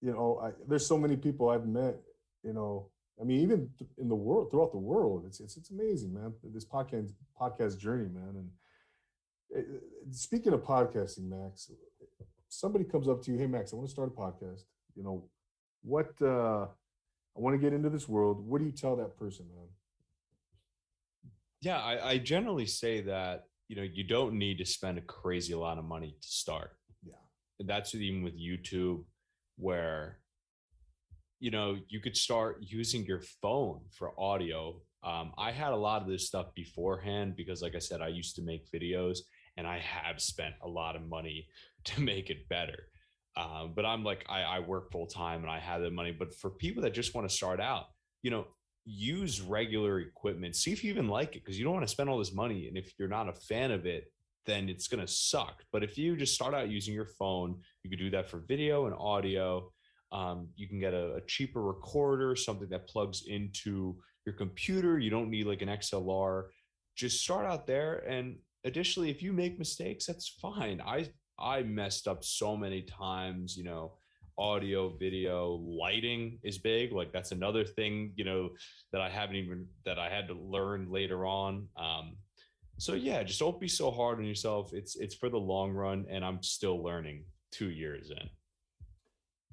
You 0.01 0.11
know, 0.11 0.39
I, 0.41 0.51
there's 0.67 0.85
so 0.85 0.97
many 0.97 1.17
people 1.17 1.49
I've 1.49 1.65
met. 1.67 1.97
You 2.43 2.53
know, 2.53 2.89
I 3.19 3.23
mean, 3.25 3.41
even 3.41 3.69
in 3.97 4.07
the 4.07 4.15
world, 4.15 4.51
throughout 4.51 4.71
the 4.71 4.77
world, 4.77 5.25
it's 5.25 5.39
it's 5.41 5.57
it's 5.57 5.71
amazing, 5.71 6.13
man. 6.13 6.33
This 6.43 6.63
podcast 6.65 7.11
podcast 7.39 7.77
journey, 7.79 8.07
man. 8.07 8.35
And 8.35 8.49
speaking 10.11 10.53
of 10.53 10.63
podcasting, 10.63 11.29
Max, 11.29 11.71
somebody 12.49 12.85
comes 12.85 13.07
up 13.07 13.21
to 13.23 13.31
you, 13.31 13.37
hey, 13.37 13.47
Max, 13.47 13.73
I 13.73 13.75
want 13.75 13.87
to 13.87 13.91
start 13.91 14.09
a 14.09 14.19
podcast. 14.19 14.61
You 14.95 15.03
know, 15.03 15.29
what 15.83 16.11
uh, 16.21 16.65
I 16.65 17.39
want 17.39 17.53
to 17.53 17.59
get 17.59 17.73
into 17.73 17.89
this 17.89 18.07
world. 18.09 18.45
What 18.45 18.59
do 18.59 18.65
you 18.65 18.71
tell 18.71 18.95
that 18.97 19.17
person, 19.17 19.45
man? 19.55 19.67
Yeah, 21.61 21.77
I, 21.77 22.09
I 22.09 22.17
generally 22.17 22.65
say 22.65 23.01
that 23.01 23.45
you 23.67 23.75
know 23.75 23.83
you 23.83 24.03
don't 24.03 24.33
need 24.33 24.57
to 24.59 24.65
spend 24.65 24.97
a 24.97 25.01
crazy 25.01 25.53
lot 25.53 25.77
of 25.77 25.85
money 25.85 26.15
to 26.19 26.27
start. 26.27 26.71
Yeah. 27.03 27.13
And 27.59 27.69
that's 27.69 27.93
even 27.95 28.23
with 28.23 28.39
YouTube, 28.39 29.03
where 29.57 30.19
you 31.39 31.51
know 31.51 31.77
you 31.89 31.99
could 31.99 32.17
start 32.17 32.57
using 32.61 33.05
your 33.05 33.21
phone 33.41 33.81
for 33.91 34.19
audio. 34.19 34.81
Um, 35.03 35.31
I 35.37 35.51
had 35.51 35.73
a 35.73 35.77
lot 35.77 36.01
of 36.01 36.07
this 36.07 36.27
stuff 36.27 36.47
beforehand 36.55 37.35
because, 37.35 37.61
like 37.61 37.75
I 37.75 37.79
said, 37.79 38.01
I 38.01 38.07
used 38.07 38.35
to 38.37 38.41
make 38.41 38.69
videos, 38.71 39.19
and 39.57 39.67
I 39.67 39.79
have 39.79 40.21
spent 40.21 40.55
a 40.63 40.67
lot 40.67 40.95
of 40.95 41.07
money 41.07 41.47
to 41.85 42.01
make 42.01 42.29
it 42.29 42.47
better. 42.49 42.83
Um, 43.35 43.73
but 43.75 43.85
I'm 43.85 44.03
like, 44.03 44.25
I, 44.27 44.41
I 44.41 44.59
work 44.59 44.91
full 44.91 45.05
time 45.05 45.41
and 45.43 45.51
I 45.51 45.59
have 45.59 45.81
the 45.81 45.91
money. 45.91 46.11
But 46.11 46.33
for 46.33 46.49
people 46.49 46.81
that 46.83 46.93
just 46.93 47.13
want 47.13 47.29
to 47.29 47.35
start 47.35 47.59
out, 47.59 47.85
you 48.23 48.31
know, 48.31 48.47
use 48.83 49.41
regular 49.41 49.99
equipment. 49.99 50.55
See 50.55 50.71
if 50.71 50.83
you 50.83 50.89
even 50.89 51.07
like 51.07 51.35
it 51.35 51.43
because 51.43 51.59
you 51.59 51.65
don't 51.65 51.73
want 51.73 51.85
to 51.85 51.91
spend 51.91 52.09
all 52.09 52.17
this 52.17 52.33
money. 52.33 52.67
And 52.67 52.77
if 52.77 52.93
you're 52.97 53.09
not 53.09 53.29
a 53.29 53.33
fan 53.33 53.71
of 53.71 53.85
it, 53.85 54.11
then 54.45 54.69
it's 54.69 54.87
going 54.87 55.05
to 55.05 55.11
suck. 55.11 55.61
But 55.71 55.83
if 55.83 55.97
you 55.97 56.15
just 56.15 56.33
start 56.33 56.53
out 56.53 56.69
using 56.69 56.93
your 56.93 57.09
phone, 57.19 57.59
you 57.83 57.89
could 57.89 57.99
do 57.99 58.09
that 58.11 58.29
for 58.29 58.39
video 58.47 58.85
and 58.85 58.95
audio. 58.97 59.69
Um, 60.11 60.47
you 60.55 60.69
can 60.69 60.79
get 60.79 60.93
a, 60.93 61.15
a 61.15 61.21
cheaper 61.27 61.61
recorder, 61.61 62.35
something 62.35 62.69
that 62.69 62.87
plugs 62.87 63.23
into 63.27 63.97
your 64.25 64.33
computer. 64.33 64.97
You 64.97 65.09
don't 65.09 65.29
need 65.29 65.47
like 65.47 65.61
an 65.61 65.67
XLR. 65.67 66.45
Just 66.95 67.21
start 67.21 67.45
out 67.45 67.67
there. 67.67 67.97
And 68.07 68.37
additionally, 68.63 69.09
if 69.09 69.21
you 69.21 69.33
make 69.33 69.59
mistakes, 69.59 70.05
that's 70.05 70.27
fine. 70.41 70.81
I 70.81 71.09
I 71.39 71.63
messed 71.63 72.07
up 72.07 72.23
so 72.23 72.57
many 72.57 72.81
times, 72.81 73.55
you 73.55 73.63
know, 73.63 73.93
audio, 74.37 74.89
video, 74.97 75.61
lighting 75.63 76.39
is 76.43 76.57
big. 76.57 76.91
Like 76.91 77.11
that's 77.11 77.31
another 77.31 77.63
thing, 77.63 78.13
you 78.15 78.23
know, 78.25 78.49
that 78.91 79.01
I 79.01 79.09
haven't 79.09 79.35
even 79.35 79.67
that 79.85 79.99
I 79.99 80.09
had 80.09 80.27
to 80.27 80.33
learn 80.33 80.91
later 80.91 81.25
on. 81.25 81.67
Um, 81.77 82.17
so 82.77 82.93
yeah, 82.93 83.23
just 83.23 83.39
don't 83.39 83.59
be 83.59 83.67
so 83.67 83.89
hard 83.91 84.19
on 84.19 84.25
yourself. 84.25 84.73
It's 84.73 84.95
it's 84.95 85.15
for 85.15 85.29
the 85.29 85.39
long 85.39 85.71
run, 85.71 86.05
and 86.09 86.23
I'm 86.23 86.41
still 86.43 86.83
learning 86.83 87.25
two 87.51 87.69
years 87.69 88.11
in. 88.11 88.29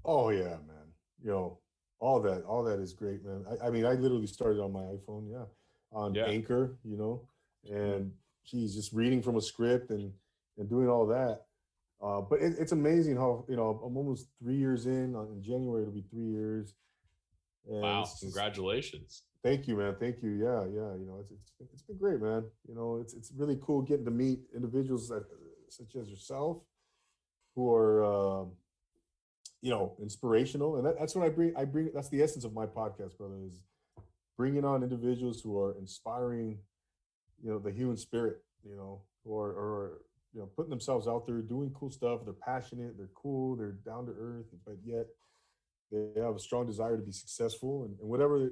Oh 0.05 0.29
yeah, 0.31 0.57
man. 0.67 0.93
Yo, 1.23 1.59
all 2.01 2.21
that, 2.21 2.45
all 2.45 2.63
that 2.65 2.79
is 2.81 2.93
great, 2.93 3.25
man. 3.25 3.45
I, 3.51 3.69
I 3.69 3.71
mean, 3.71 3.87
I 3.87 3.93
literally 3.93 4.27
started 4.27 4.61
on 4.61 4.73
my 4.73 4.83
iPhone, 4.83 5.31
yeah, 5.31 5.45
on 5.93 6.15
Yeah. 6.15 6.27
Anchor, 6.27 6.77
you 6.85 6.99
know, 6.99 7.27
and 7.71 8.13
geez, 8.45 8.75
just 8.75 8.93
reading 8.93 9.23
from 9.23 9.37
a 9.37 9.41
script 9.41 9.91
and 9.91 10.13
and 10.59 10.69
doing 10.69 10.89
all 10.89 11.07
that. 11.07 11.43
Uh, 12.03 12.21
but 12.21 12.41
it, 12.41 12.55
it's 12.59 12.73
amazing 12.73 13.17
how 13.17 13.45
you 13.49 13.57
know 13.57 13.81
I'm 13.85 13.97
almost 13.97 14.29
three 14.43 14.57
years 14.57 14.87
in. 14.87 15.15
uh, 15.17 15.23
In 15.33 15.43
January, 15.43 15.83
it'll 15.83 15.95
be 15.95 16.05
three 16.11 16.29
years. 16.31 16.75
And 17.69 17.81
Wow, 17.83 18.03
just- 18.03 18.21
congratulations. 18.21 19.23
Thank 19.43 19.69
you, 19.69 19.77
man. 19.77 19.95
Thank 20.01 20.23
you. 20.23 20.31
Yeah, 20.31 20.65
yeah. 20.65 20.95
You 20.97 21.05
know, 21.07 21.19
it's 21.21 21.31
it's 21.31 21.51
been, 21.59 21.69
it's 21.73 21.83
been 21.83 21.99
great, 21.99 22.21
man. 22.21 22.45
You 22.69 22.75
know, 22.75 22.97
it's 23.01 23.13
it's 23.15 23.31
really 23.37 23.59
cool 23.63 23.83
getting 23.83 24.05
to 24.07 24.11
meet 24.11 24.41
individuals 24.55 25.09
that, 25.09 25.25
such 25.69 25.97
as 25.97 26.09
yourself, 26.09 26.63
who 27.55 27.71
are, 27.71 28.05
um, 28.05 28.53
you 29.61 29.69
know, 29.71 29.97
inspirational, 30.01 30.77
and 30.77 30.87
that, 30.87 30.99
that's 30.99 31.15
what 31.15 31.27
I 31.27 31.29
bring. 31.29 31.55
I 31.57 31.65
bring. 31.67 31.91
That's 31.95 32.09
the 32.09 32.23
essence 32.23 32.45
of 32.45 32.55
my 32.55 32.65
podcast, 32.65 33.19
brother. 33.19 33.37
Is 33.47 33.61
bringing 34.39 34.65
on 34.65 34.83
individuals 34.83 35.43
who 35.43 35.59
are 35.61 35.77
inspiring, 35.79 36.59
you 37.43 37.51
know, 37.51 37.59
the 37.59 37.73
human 37.73 37.97
spirit. 37.97 38.43
You 38.67 38.77
know, 38.77 39.03
or 39.25 39.49
or 39.51 40.01
you 40.33 40.41
know, 40.41 40.47
putting 40.47 40.71
themselves 40.71 41.07
out 41.07 41.27
there, 41.27 41.41
doing 41.43 41.71
cool 41.75 41.91
stuff. 41.91 42.21
They're 42.25 42.33
passionate. 42.33 42.97
They're 42.97 43.11
cool. 43.15 43.57
They're 43.57 43.77
down 43.85 44.07
to 44.07 44.13
earth, 44.19 44.47
but 44.67 44.77
yet 44.85 45.07
they 45.93 46.21
have 46.21 46.35
a 46.35 46.41
strong 46.41 46.67
desire 46.67 46.97
to 46.97 47.03
be 47.03 47.13
successful 47.13 47.85
and, 47.85 47.99
and 48.01 48.09
whatever 48.09 48.51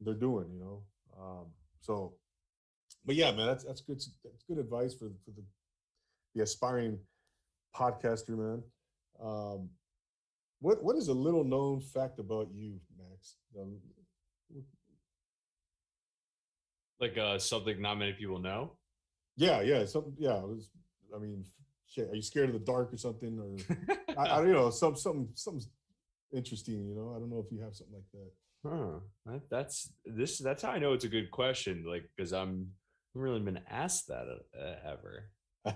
they're 0.00 0.14
doing, 0.14 0.46
you 0.52 0.60
know. 0.60 0.82
Um, 1.20 1.46
so 1.80 2.14
but 3.04 3.16
yeah, 3.16 3.32
man, 3.32 3.46
that's 3.46 3.64
that's 3.64 3.80
good. 3.80 4.00
That's 4.24 4.44
good 4.46 4.58
advice 4.58 4.94
for 4.94 5.10
for 5.24 5.30
the 5.30 5.42
the 6.34 6.42
aspiring 6.42 6.98
podcaster, 7.74 8.36
man. 8.36 8.62
Um, 9.20 9.70
what 10.60 10.82
what 10.82 10.96
is 10.96 11.08
a 11.08 11.14
little 11.14 11.44
known 11.44 11.80
fact 11.80 12.18
about 12.18 12.48
you, 12.52 12.78
Max? 12.98 13.36
Um, 13.58 13.78
like 17.00 17.16
uh 17.18 17.38
something 17.38 17.80
not 17.80 17.98
many 17.98 18.12
people 18.12 18.38
know. 18.38 18.72
yeah, 19.36 19.60
yeah, 19.60 19.84
something. 19.84 20.14
Yeah, 20.18 20.38
it 20.38 20.48
was. 20.48 20.70
I 21.14 21.18
mean, 21.18 21.44
shit. 21.86 22.10
Are 22.10 22.14
you 22.14 22.22
scared 22.22 22.48
of 22.50 22.54
the 22.54 22.72
dark 22.72 22.92
or 22.92 22.96
something? 22.96 23.38
Or 23.38 23.96
I, 24.18 24.36
I 24.36 24.42
don't 24.42 24.52
know. 24.52 24.70
Some 24.70 24.96
some 24.96 25.28
something 25.34 25.64
interesting. 26.32 26.86
You 26.88 26.94
know, 26.94 27.14
I 27.16 27.18
don't 27.18 27.30
know 27.30 27.44
if 27.44 27.52
you 27.52 27.62
have 27.62 27.74
something 27.74 27.94
like 27.94 28.10
that. 28.12 28.30
Huh. 28.68 28.98
That, 29.26 29.42
that's 29.50 29.92
this. 30.04 30.38
That's 30.38 30.62
how 30.62 30.70
I 30.70 30.78
know 30.78 30.92
it's 30.92 31.04
a 31.04 31.08
good 31.08 31.30
question. 31.30 31.84
Like, 31.86 32.04
because 32.16 32.32
I'm 32.32 32.68
really 33.14 33.40
been 33.40 33.60
asked 33.70 34.08
that 34.08 34.26
uh, 34.58 34.74
ever. 34.84 35.30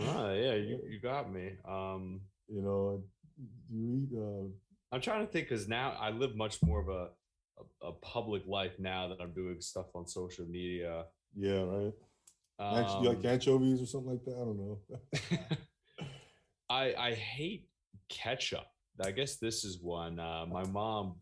Oh 0.00 0.32
yeah, 0.32 0.54
you, 0.54 0.80
you 0.88 1.00
got 1.02 1.32
me. 1.32 1.52
Um, 1.66 2.20
you 2.48 2.62
know, 2.62 3.02
do 3.70 3.76
you 3.76 4.02
eat? 4.02 4.16
Uh, 4.16 4.48
I'm 4.94 5.00
trying 5.00 5.26
to 5.26 5.32
think 5.32 5.48
because 5.48 5.68
now 5.68 5.96
I 6.00 6.10
live 6.10 6.36
much 6.36 6.62
more 6.62 6.80
of 6.80 6.88
a, 6.88 7.08
a 7.60 7.86
a 7.88 7.92
public 7.92 8.42
life 8.46 8.72
now 8.78 9.08
that 9.08 9.20
I'm 9.20 9.32
doing 9.32 9.60
stuff 9.60 9.86
on 9.94 10.06
social 10.06 10.46
media. 10.46 11.04
yeah, 11.36 11.62
right. 11.62 11.92
Anch- 12.60 13.02
you 13.02 13.08
like 13.08 13.18
Um, 13.18 13.26
anchovies 13.26 13.80
or 13.82 13.86
something 13.86 14.10
like 14.12 14.24
that? 14.24 14.34
I 14.34 14.44
don't 14.44 14.58
know. 14.58 14.80
I 16.70 16.94
I 16.94 17.14
hate 17.14 17.68
ketchup. 18.08 18.66
I 19.02 19.12
guess 19.12 19.36
this 19.36 19.64
is 19.64 19.80
one. 19.80 20.18
Uh, 20.18 20.44
my 20.50 20.64
mom, 20.64 21.20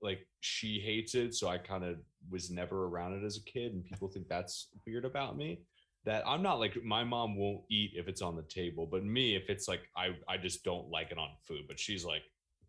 like, 0.00 0.20
she 0.40 0.78
hates 0.78 1.16
it, 1.16 1.34
so 1.34 1.48
I 1.48 1.58
kind 1.58 1.82
of 1.84 1.96
was 2.30 2.50
never 2.50 2.84
around 2.86 3.14
it 3.14 3.24
as 3.26 3.36
a 3.36 3.42
kid, 3.42 3.72
and 3.72 3.84
people 3.84 4.06
think 4.08 4.28
that's 4.28 4.68
weird 4.86 5.04
about 5.04 5.36
me. 5.36 5.62
That 6.04 6.22
I'm 6.26 6.42
not 6.42 6.60
like 6.60 6.76
my 6.84 7.02
mom 7.02 7.36
won't 7.36 7.62
eat 7.70 7.92
if 7.96 8.06
it's 8.08 8.22
on 8.22 8.36
the 8.36 8.42
table, 8.42 8.86
but 8.86 9.04
me, 9.04 9.34
if 9.36 9.48
it's 9.48 9.66
like 9.66 9.80
I 9.96 10.10
I 10.28 10.36
just 10.36 10.62
don't 10.62 10.88
like 10.90 11.10
it 11.10 11.18
on 11.18 11.30
food. 11.48 11.62
But 11.66 11.80
she's 11.80 12.04
like 12.04 12.22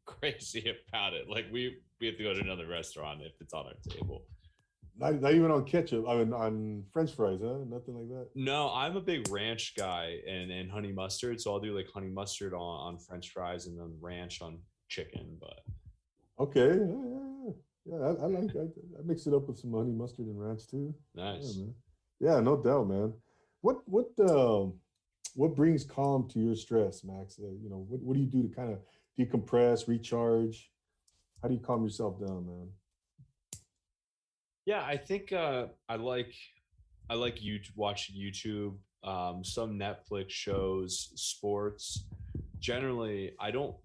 crazy 0.06 0.66
about 0.90 1.14
it. 1.14 1.30
Like 1.30 1.46
we 1.52 1.78
we 2.00 2.08
have 2.08 2.18
to 2.18 2.24
go 2.24 2.34
to 2.34 2.40
another 2.42 2.68
restaurant 2.68 3.22
if 3.22 3.34
it's 3.40 3.54
on 3.54 3.66
our 3.66 3.74
table. 3.94 4.24
Not, 4.98 5.20
not 5.20 5.34
even 5.34 5.52
on 5.52 5.66
ketchup. 5.66 6.06
I 6.08 6.16
mean, 6.16 6.32
on 6.32 6.84
French 6.94 7.14
fries, 7.14 7.40
huh? 7.44 7.58
Nothing 7.68 7.96
like 7.96 8.08
that. 8.10 8.28
No, 8.34 8.72
I'm 8.74 8.96
a 8.96 9.02
big 9.02 9.30
ranch 9.30 9.74
guy 9.78 10.20
and 10.28 10.52
and 10.52 10.72
honey 10.72 10.94
mustard, 10.94 11.42
so 11.42 11.52
I'll 11.54 11.60
do 11.60 11.76
like 11.76 11.88
honey 11.94 12.10
mustard 12.10 12.54
on 12.54 12.60
on 12.94 12.98
French 12.98 13.32
fries 13.32 13.68
and 13.68 13.78
then 13.78 13.94
ranch 14.00 14.42
on 14.42 14.60
chicken. 14.88 15.38
But 15.40 15.60
Okay, 16.40 16.68
yeah, 16.68 16.76
yeah, 16.76 17.28
yeah. 17.46 17.52
yeah 17.86 17.96
I, 17.96 18.10
I 18.24 18.28
like. 18.28 18.56
I, 18.56 18.62
I 19.00 19.02
mix 19.06 19.28
it 19.28 19.34
up 19.34 19.48
with 19.48 19.58
some 19.58 19.74
honey 19.74 19.92
mustard 19.92 20.28
and 20.28 20.40
ranch 20.42 20.68
too. 20.68 20.94
nice. 21.14 21.58
Yeah. 21.58 21.66
Yeah, 22.18 22.40
no 22.40 22.56
doubt, 22.56 22.88
man. 22.88 23.14
What 23.62 23.80
what 23.88 24.08
um 24.30 24.76
what 25.36 25.56
brings 25.56 25.84
calm 25.84 26.30
to 26.30 26.40
your 26.40 26.56
stress, 26.56 27.04
Max? 27.04 27.38
Uh, 27.38 27.48
you 27.62 27.70
know, 27.70 27.86
what 27.90 28.02
what 28.02 28.14
do 28.16 28.22
you 28.22 28.28
do 28.28 28.44
to 28.44 28.56
kind 28.56 28.72
of 28.72 28.80
decompress, 29.20 29.88
recharge? 29.88 30.70
How 31.42 31.48
do 31.48 31.54
you 31.54 31.60
calm 31.60 31.84
yourself 31.84 32.20
down, 32.20 32.46
man? 32.46 32.70
Yeah, 34.66 34.84
I 34.84 34.98
think 34.98 35.32
uh, 35.32 35.68
I 35.88 35.96
like 35.96 36.34
I 37.10 37.14
like 37.14 37.42
you 37.44 37.60
watching 37.76 38.16
YouTube, 38.16 38.78
um, 39.04 39.44
some 39.44 39.78
Netflix 39.78 40.32
shows, 40.32 41.12
sports. 41.16 42.08
Generally, 42.60 43.34
I 43.40 43.52
don't 43.52 43.76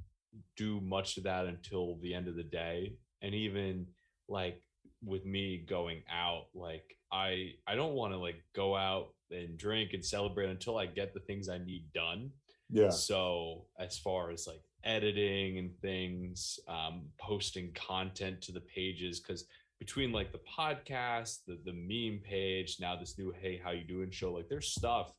do 0.56 0.80
much 0.80 1.18
of 1.18 1.24
that 1.24 1.46
until 1.46 1.98
the 2.02 2.14
end 2.14 2.28
of 2.28 2.36
the 2.36 2.42
day, 2.44 2.94
and 3.20 3.34
even 3.34 3.86
like 4.28 4.62
with 5.04 5.26
me 5.26 5.64
going 5.68 6.02
out, 6.10 6.46
like 6.54 6.96
I 7.12 7.52
I 7.66 7.74
don't 7.74 7.94
want 7.94 8.14
to 8.14 8.18
like 8.18 8.42
go 8.54 8.74
out 8.74 9.08
and 9.30 9.58
drink 9.58 9.92
and 9.92 10.04
celebrate 10.04 10.48
until 10.48 10.78
I 10.78 10.86
get 10.86 11.12
the 11.12 11.20
things 11.20 11.48
I 11.48 11.58
need 11.58 11.92
done. 11.92 12.30
Yeah, 12.70 12.90
So 12.90 13.66
as 13.78 13.98
far 13.98 14.30
as 14.30 14.46
like 14.46 14.62
editing 14.84 15.58
and 15.58 15.70
things, 15.80 16.58
um, 16.68 17.02
posting 17.18 17.72
content 17.74 18.40
to 18.42 18.52
the 18.52 18.60
pages, 18.60 19.20
because 19.20 19.44
between 19.78 20.12
like 20.12 20.32
the 20.32 20.40
podcast, 20.58 21.38
the 21.46 21.58
the 21.64 21.72
meme 21.72 22.20
page, 22.22 22.76
now 22.80 22.94
this 22.94 23.18
new 23.18 23.32
Hey 23.40 23.60
How 23.62 23.70
You 23.70 23.84
Doing 23.84 24.10
show, 24.10 24.32
like 24.32 24.48
there's 24.48 24.68
stuff 24.68 25.12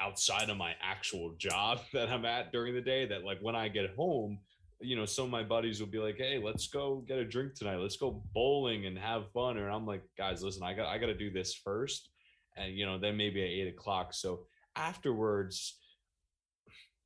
outside 0.00 0.50
of 0.50 0.56
my 0.56 0.72
actual 0.82 1.34
job 1.38 1.80
that 1.92 2.08
I'm 2.08 2.24
at 2.24 2.52
during 2.52 2.74
the 2.74 2.80
day 2.80 3.06
that 3.06 3.24
like 3.24 3.38
when 3.40 3.54
I 3.54 3.68
get 3.68 3.94
home, 3.94 4.38
you 4.80 4.96
know, 4.96 5.06
some 5.06 5.26
of 5.26 5.30
my 5.30 5.44
buddies 5.44 5.80
will 5.80 5.88
be 5.88 5.98
like, 5.98 6.16
Hey, 6.16 6.40
let's 6.42 6.66
go 6.66 7.04
get 7.06 7.18
a 7.18 7.24
drink 7.24 7.54
tonight. 7.54 7.76
Let's 7.76 7.96
go 7.96 8.22
bowling 8.34 8.86
and 8.86 8.98
have 8.98 9.30
fun. 9.32 9.56
And 9.56 9.70
I'm 9.70 9.86
like, 9.86 10.02
guys, 10.18 10.42
listen, 10.42 10.64
I 10.64 10.74
got 10.74 10.86
I 10.86 10.98
gotta 10.98 11.14
do 11.14 11.30
this 11.30 11.54
first. 11.54 12.10
And 12.56 12.74
you 12.74 12.86
know, 12.86 12.98
then 12.98 13.16
maybe 13.16 13.42
at 13.42 13.48
eight 13.48 13.68
o'clock. 13.68 14.12
So 14.12 14.46
afterwards, 14.76 15.78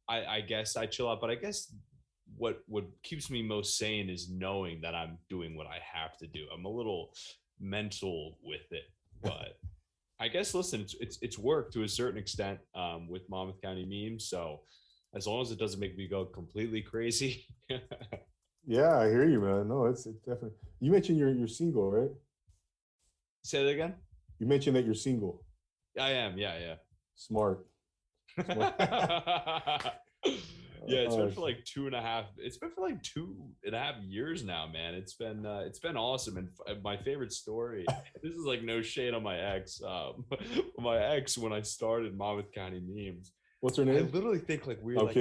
I, 0.09 0.25
I 0.25 0.41
guess 0.41 0.77
I 0.77 0.87
chill 0.87 1.09
out, 1.09 1.21
but 1.21 1.31
I 1.31 1.35
guess 1.35 1.73
what 2.37 2.61
what 2.67 2.85
keeps 3.03 3.31
me 3.31 3.43
most 3.43 3.79
sane 3.79 4.11
is 4.11 4.31
knowing 4.31 4.81
that 4.83 4.95
I'm 4.95 5.19
doing 5.29 5.57
what 5.57 5.67
I 5.67 5.79
have 5.93 6.17
to 6.19 6.27
do. 6.27 6.47
I'm 6.55 6.65
a 6.65 6.71
little 6.71 7.11
mental 7.61 8.39
with 8.43 8.71
it, 8.71 8.85
but 9.23 9.59
I 10.21 10.29
guess 10.29 10.55
listen, 10.55 10.83
it's 10.83 10.95
it's, 11.01 11.19
it's 11.23 11.39
work 11.39 11.73
to 11.73 11.83
a 11.83 11.89
certain 11.89 12.19
extent 12.19 12.59
um, 12.75 13.09
with 13.09 13.29
Monmouth 13.29 13.61
County 13.63 13.85
memes. 13.85 14.29
So 14.29 14.61
as 15.15 15.27
long 15.27 15.43
as 15.43 15.51
it 15.51 15.59
doesn't 15.59 15.81
make 15.81 15.97
me 15.97 16.09
go 16.09 16.25
completely 16.25 16.83
crazy, 16.83 17.47
yeah, 18.67 18.99
I 18.99 19.09
hear 19.09 19.29
you, 19.29 19.41
man. 19.41 19.69
No, 19.69 19.87
it's, 19.87 20.07
it's 20.07 20.21
definitely. 20.21 20.57
You 20.81 20.91
mentioned 20.91 21.19
you're 21.19 21.33
you're 21.33 21.49
single, 21.49 21.91
right? 21.91 22.11
say 23.43 23.65
that 23.65 23.71
again. 23.71 23.95
You 24.39 24.47
mentioned 24.47 24.77
that 24.77 24.85
you're 24.85 24.95
single. 24.95 25.43
I 25.99 26.11
am, 26.11 26.39
yeah, 26.39 26.59
yeah. 26.59 26.75
Smart. 27.17 27.67
yeah, 30.87 31.01
it's 31.01 31.17
been 31.17 31.27
Oh, 31.27 31.31
for 31.31 31.41
like 31.41 31.65
two 31.65 31.87
and 31.87 31.95
a 31.95 32.01
half. 32.01 32.27
It's 32.39 32.57
been 32.57 32.71
for 32.71 32.83
like 32.83 33.03
two 33.03 33.37
and 33.65 33.75
a 33.75 33.79
half 33.79 33.97
years 34.03 34.45
now, 34.45 34.67
man. 34.73 34.95
It's 34.95 35.15
been 35.15 35.45
uh, 35.45 35.63
it's 35.67 35.79
been 35.79 35.97
awesome. 35.97 36.37
And 36.37 36.49
f- 36.69 36.77
my 36.83 36.97
favorite 36.97 37.33
story. 37.33 37.85
this 38.23 38.35
is 38.35 38.45
like 38.45 38.63
no 38.63 38.81
shade 38.83 39.15
on 39.15 39.23
my 39.23 39.39
ex. 39.39 39.83
Um, 39.83 40.25
my 40.79 40.99
ex 40.99 41.37
when 41.37 41.53
I 41.53 41.63
started 41.63 42.17
Monmouth 42.17 42.53
County 42.53 42.81
memes. 42.87 43.33
What's 43.61 43.77
her 43.77 43.83
I 43.83 43.87
name? 43.87 44.11
literally 44.13 44.39
think 44.39 44.67
like 44.67 44.79
we're 44.83 44.99
I'm 44.99 45.07
like 45.07 45.17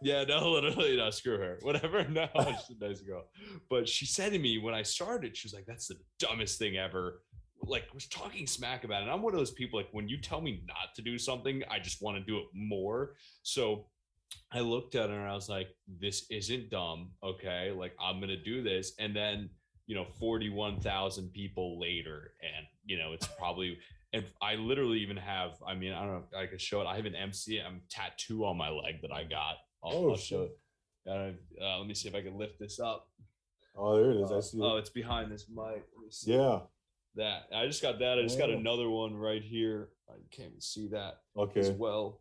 yeah, 0.00 0.24
no, 0.24 0.50
literally, 0.52 0.96
no, 0.96 1.10
screw 1.10 1.38
her. 1.38 1.58
Whatever. 1.62 2.06
No, 2.08 2.26
she's 2.34 2.76
a 2.80 2.88
nice 2.88 3.00
girl. 3.02 3.24
But 3.68 3.88
she 3.88 4.06
said 4.06 4.32
to 4.32 4.38
me 4.38 4.58
when 4.58 4.74
I 4.74 4.82
started, 4.82 5.36
she 5.36 5.46
was 5.46 5.52
like, 5.54 5.66
"That's 5.66 5.88
the 5.88 5.96
dumbest 6.18 6.58
thing 6.58 6.76
ever." 6.76 7.20
Like 7.66 7.84
was 7.94 8.06
talking 8.06 8.46
smack 8.46 8.84
about 8.84 9.00
it. 9.00 9.04
And 9.04 9.10
I'm 9.12 9.22
one 9.22 9.32
of 9.34 9.38
those 9.38 9.50
people 9.50 9.78
like 9.78 9.88
when 9.92 10.08
you 10.08 10.18
tell 10.18 10.40
me 10.40 10.62
not 10.66 10.94
to 10.96 11.02
do 11.02 11.18
something, 11.18 11.62
I 11.70 11.78
just 11.78 12.02
want 12.02 12.16
to 12.18 12.24
do 12.24 12.38
it 12.38 12.46
more. 12.54 13.14
So 13.42 13.86
I 14.52 14.60
looked 14.60 14.94
at 14.94 15.10
her 15.10 15.16
and 15.20 15.28
I 15.28 15.34
was 15.34 15.48
like, 15.48 15.68
"This 16.00 16.26
isn't 16.30 16.70
dumb, 16.70 17.10
okay? 17.22 17.70
Like 17.72 17.94
I'm 18.00 18.20
gonna 18.20 18.36
do 18.42 18.62
this." 18.62 18.92
And 18.98 19.14
then 19.14 19.50
you 19.86 19.94
know, 19.94 20.06
forty-one 20.18 20.80
thousand 20.80 21.32
people 21.32 21.78
later, 21.78 22.32
and 22.42 22.66
you 22.84 22.98
know, 22.98 23.12
it's 23.12 23.26
probably. 23.26 23.78
And 24.12 24.24
I 24.40 24.54
literally 24.54 25.00
even 25.00 25.16
have. 25.16 25.60
I 25.66 25.74
mean, 25.74 25.92
I 25.92 26.00
don't 26.00 26.12
know. 26.12 26.22
if 26.32 26.38
I 26.38 26.46
could 26.46 26.60
show 26.60 26.80
it. 26.80 26.86
I 26.86 26.94
have 26.96 27.04
an 27.04 27.14
MCM 27.14 27.80
tattoo 27.90 28.44
on 28.46 28.56
my 28.56 28.70
leg 28.70 29.02
that 29.02 29.12
I 29.12 29.24
got. 29.24 29.56
I'll, 29.82 29.92
Oh, 29.92 30.10
I'll 30.10 30.16
show 30.16 30.42
it. 30.44 30.58
Uh, 31.06 31.32
uh, 31.62 31.78
let 31.78 31.86
me 31.88 31.94
see 31.94 32.08
if 32.08 32.14
I 32.14 32.22
can 32.22 32.38
lift 32.38 32.58
this 32.58 32.78
up. 32.80 33.08
Oh, 33.76 33.96
there 34.00 34.12
it 34.12 34.16
is. 34.20 34.30
I 34.30 34.36
Uh, 34.36 34.40
see. 34.40 34.58
oh, 34.62 34.76
it. 34.76 34.80
it's 34.80 34.90
behind 34.90 35.30
this 35.32 35.46
mic. 35.48 35.58
Let 35.96 36.04
me 36.04 36.10
see 36.10 36.32
Yeah. 36.32 36.60
That. 37.16 37.48
I 37.54 37.66
just 37.66 37.82
got 37.82 37.98
that. 38.00 38.18
I 38.18 38.22
just 38.22 38.38
got 38.38 38.50
Oh. 38.50 38.54
another 38.54 38.88
one 38.90 39.14
right 39.16 39.42
here. 39.42 39.90
I 40.08 40.14
can't 40.30 40.48
even 40.48 40.60
see 40.60 40.88
that 40.88 41.20
as 41.36 41.42
Okay. 41.48 41.70
well. 41.72 42.20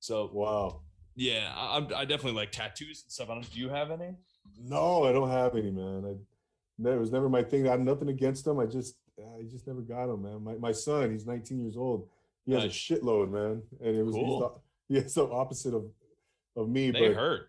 So 0.00 0.30
Wow. 0.32 0.82
yeah, 1.14 1.52
I, 1.54 1.76
I'm, 1.76 1.86
definitely 1.88 2.32
like 2.32 2.52
tattoos 2.52 3.02
and 3.04 3.12
stuff. 3.12 3.30
I 3.30 3.34
don't, 3.34 3.50
do 3.52 3.60
you 3.60 3.68
have 3.68 3.90
any? 3.90 4.16
No, 4.60 5.04
I 5.04 5.12
don't 5.12 5.30
have 5.30 5.54
any, 5.56 5.70
man. 5.70 6.04
I 6.04 6.14
never, 6.78 6.96
it 6.96 7.00
was 7.00 7.12
never 7.12 7.28
my 7.28 7.42
thing. 7.42 7.66
I 7.68 7.72
had 7.72 7.80
nothing 7.80 8.08
against 8.08 8.44
them. 8.44 8.58
I 8.58 8.66
just, 8.66 8.96
I 9.18 9.42
just 9.42 9.66
never 9.66 9.80
got 9.82 10.06
them, 10.06 10.22
man. 10.22 10.42
My, 10.42 10.54
my 10.56 10.72
son, 10.72 11.12
he's 11.12 11.26
19 11.26 11.60
years 11.60 11.76
old. 11.76 12.08
He 12.44 12.52
has 12.52 12.64
Nice. 12.64 12.72
a 12.72 12.94
shitload, 12.94 13.30
man. 13.30 13.62
And 13.80 13.96
it 13.96 14.02
was 14.04 14.16
he's 14.16 14.24
Cool. 14.24 14.62
the, 14.88 14.94
yeah, 15.00 15.06
so 15.06 15.32
opposite 15.32 15.74
of 15.74 15.84
of 16.56 16.68
me. 16.68 16.90
They 16.90 17.08
but 17.08 17.14
hurt. 17.16 17.48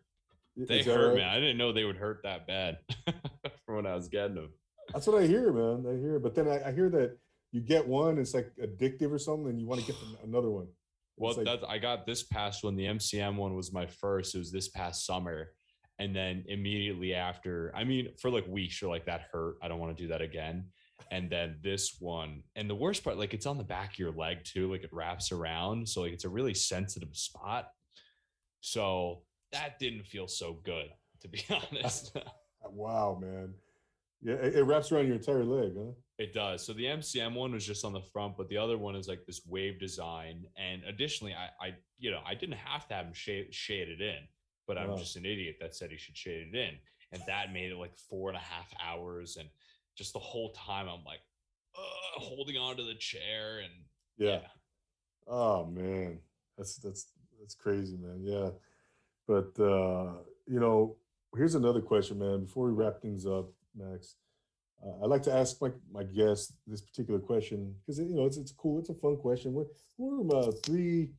They 0.55 0.83
hurt, 0.83 1.09
right? 1.09 1.17
man. 1.17 1.29
I 1.29 1.39
didn't 1.39 1.57
know 1.57 1.73
they 1.73 1.83
would 1.83 1.97
hurt 1.97 2.21
that 2.23 2.45
bad 2.45 2.77
from 3.65 3.77
when 3.77 3.85
I 3.87 3.95
was 3.95 4.07
getting 4.07 4.35
them. 4.35 4.49
That's 4.91 5.07
what 5.07 5.21
I 5.21 5.27
hear, 5.27 5.51
man. 5.53 5.85
I 5.87 5.99
hear, 5.99 6.19
but 6.19 6.35
then 6.35 6.47
I, 6.47 6.69
I 6.69 6.71
hear 6.73 6.89
that 6.89 7.17
you 7.51 7.61
get 7.61 7.87
one, 7.87 8.17
it's 8.17 8.33
like 8.33 8.51
addictive 8.61 9.11
or 9.11 9.19
something, 9.19 9.49
and 9.49 9.59
you 9.59 9.67
want 9.67 9.81
to 9.81 9.87
get 9.87 9.95
another 10.23 10.49
one. 10.49 10.67
Well, 11.17 11.35
like- 11.35 11.45
that's 11.45 11.63
I 11.67 11.77
got 11.77 12.05
this 12.05 12.23
past 12.23 12.63
one. 12.63 12.75
The 12.75 12.85
MCM 12.85 13.35
one 13.35 13.55
was 13.55 13.71
my 13.71 13.85
first. 13.85 14.35
It 14.35 14.39
was 14.39 14.51
this 14.51 14.69
past 14.69 15.05
summer. 15.05 15.51
And 15.99 16.15
then 16.15 16.43
immediately 16.47 17.13
after, 17.13 17.71
I 17.75 17.83
mean, 17.83 18.09
for 18.19 18.31
like 18.31 18.47
weeks, 18.47 18.81
you're 18.81 18.89
like, 18.89 19.05
that 19.05 19.27
hurt. 19.31 19.57
I 19.61 19.67
don't 19.67 19.79
want 19.79 19.95
to 19.95 20.03
do 20.03 20.09
that 20.09 20.21
again. 20.21 20.65
And 21.11 21.29
then 21.29 21.57
this 21.61 21.97
one, 21.99 22.41
and 22.55 22.67
the 22.67 22.75
worst 22.75 23.03
part, 23.03 23.17
like 23.17 23.35
it's 23.35 23.45
on 23.45 23.59
the 23.59 23.63
back 23.63 23.93
of 23.93 23.99
your 23.99 24.11
leg 24.11 24.39
too, 24.43 24.71
like 24.71 24.83
it 24.83 24.89
wraps 24.91 25.31
around. 25.31 25.87
So 25.87 26.01
like 26.01 26.11
it's 26.13 26.25
a 26.25 26.29
really 26.29 26.55
sensitive 26.55 27.15
spot. 27.15 27.67
So 28.61 29.21
that 29.51 29.77
didn't 29.79 30.07
feel 30.07 30.27
so 30.27 30.53
good, 30.63 30.87
to 31.21 31.27
be 31.27 31.43
honest. 31.49 32.17
Wow, 32.71 33.19
man. 33.21 33.53
Yeah, 34.23 34.35
it, 34.35 34.55
it 34.55 34.63
wraps 34.63 34.91
around 34.91 35.07
your 35.07 35.17
entire 35.17 35.43
leg, 35.43 35.73
huh? 35.77 35.91
It 36.17 36.33
does. 36.33 36.65
So 36.65 36.73
the 36.73 36.85
MCM 36.85 37.33
one 37.33 37.51
was 37.51 37.65
just 37.65 37.83
on 37.83 37.91
the 37.91 38.01
front, 38.01 38.37
but 38.37 38.47
the 38.47 38.57
other 38.57 38.77
one 38.77 38.95
is 38.95 39.07
like 39.07 39.25
this 39.25 39.41
wave 39.47 39.79
design. 39.79 40.45
And 40.55 40.83
additionally, 40.87 41.33
I, 41.33 41.65
I 41.65 41.75
you 41.97 42.11
know, 42.11 42.21
I 42.25 42.33
didn't 42.33 42.57
have 42.57 42.87
to 42.87 42.93
have 42.93 43.07
him 43.07 43.13
shade, 43.13 43.53
shade 43.53 43.89
it 43.89 44.01
in, 44.01 44.19
but 44.67 44.77
I'm 44.77 44.97
just 44.97 45.17
an 45.17 45.25
idiot 45.25 45.57
that 45.59 45.75
said 45.75 45.91
he 45.91 45.97
should 45.97 46.15
shade 46.15 46.47
it 46.53 46.55
in, 46.55 46.75
and 47.11 47.21
that 47.27 47.51
made 47.51 47.71
it 47.71 47.77
like 47.77 47.97
four 47.97 48.29
and 48.29 48.37
a 48.37 48.41
half 48.41 48.71
hours, 48.81 49.37
and 49.37 49.49
just 49.97 50.13
the 50.13 50.19
whole 50.19 50.53
time 50.53 50.87
I'm 50.87 51.03
like, 51.03 51.19
uh, 51.75 52.19
holding 52.19 52.57
on 52.57 52.77
to 52.77 52.83
the 52.83 52.95
chair, 52.95 53.59
and 53.59 53.73
Yeah. 54.17 54.41
Oh 55.27 55.65
man, 55.65 56.19
that's 56.57 56.77
that's 56.77 57.07
that's 57.39 57.55
crazy, 57.55 57.97
man. 57.97 58.21
Yeah, 58.23 58.49
but 59.27 59.61
uh, 59.61 60.13
you 60.47 60.59
know, 60.59 60.95
here's 61.35 61.55
another 61.55 61.81
question, 61.81 62.19
man. 62.19 62.45
Before 62.45 62.67
we 62.67 62.73
wrap 62.73 63.01
things 63.01 63.25
up, 63.25 63.49
Max, 63.75 64.15
uh, 64.85 65.03
I'd 65.03 65.09
like 65.09 65.23
to 65.23 65.33
ask 65.33 65.61
my 65.61 65.71
my 65.91 66.03
guest 66.03 66.53
this 66.67 66.81
particular 66.81 67.19
question 67.19 67.75
because 67.81 67.99
you 67.99 68.15
know 68.15 68.25
it's 68.25 68.37
it's 68.37 68.51
cool, 68.51 68.79
it's 68.79 68.89
a 68.89 68.93
fun 68.95 69.17
question. 69.17 69.53
We're 69.53 69.65
we're 69.97 70.37
uh, 70.37 70.51
three 70.65 71.09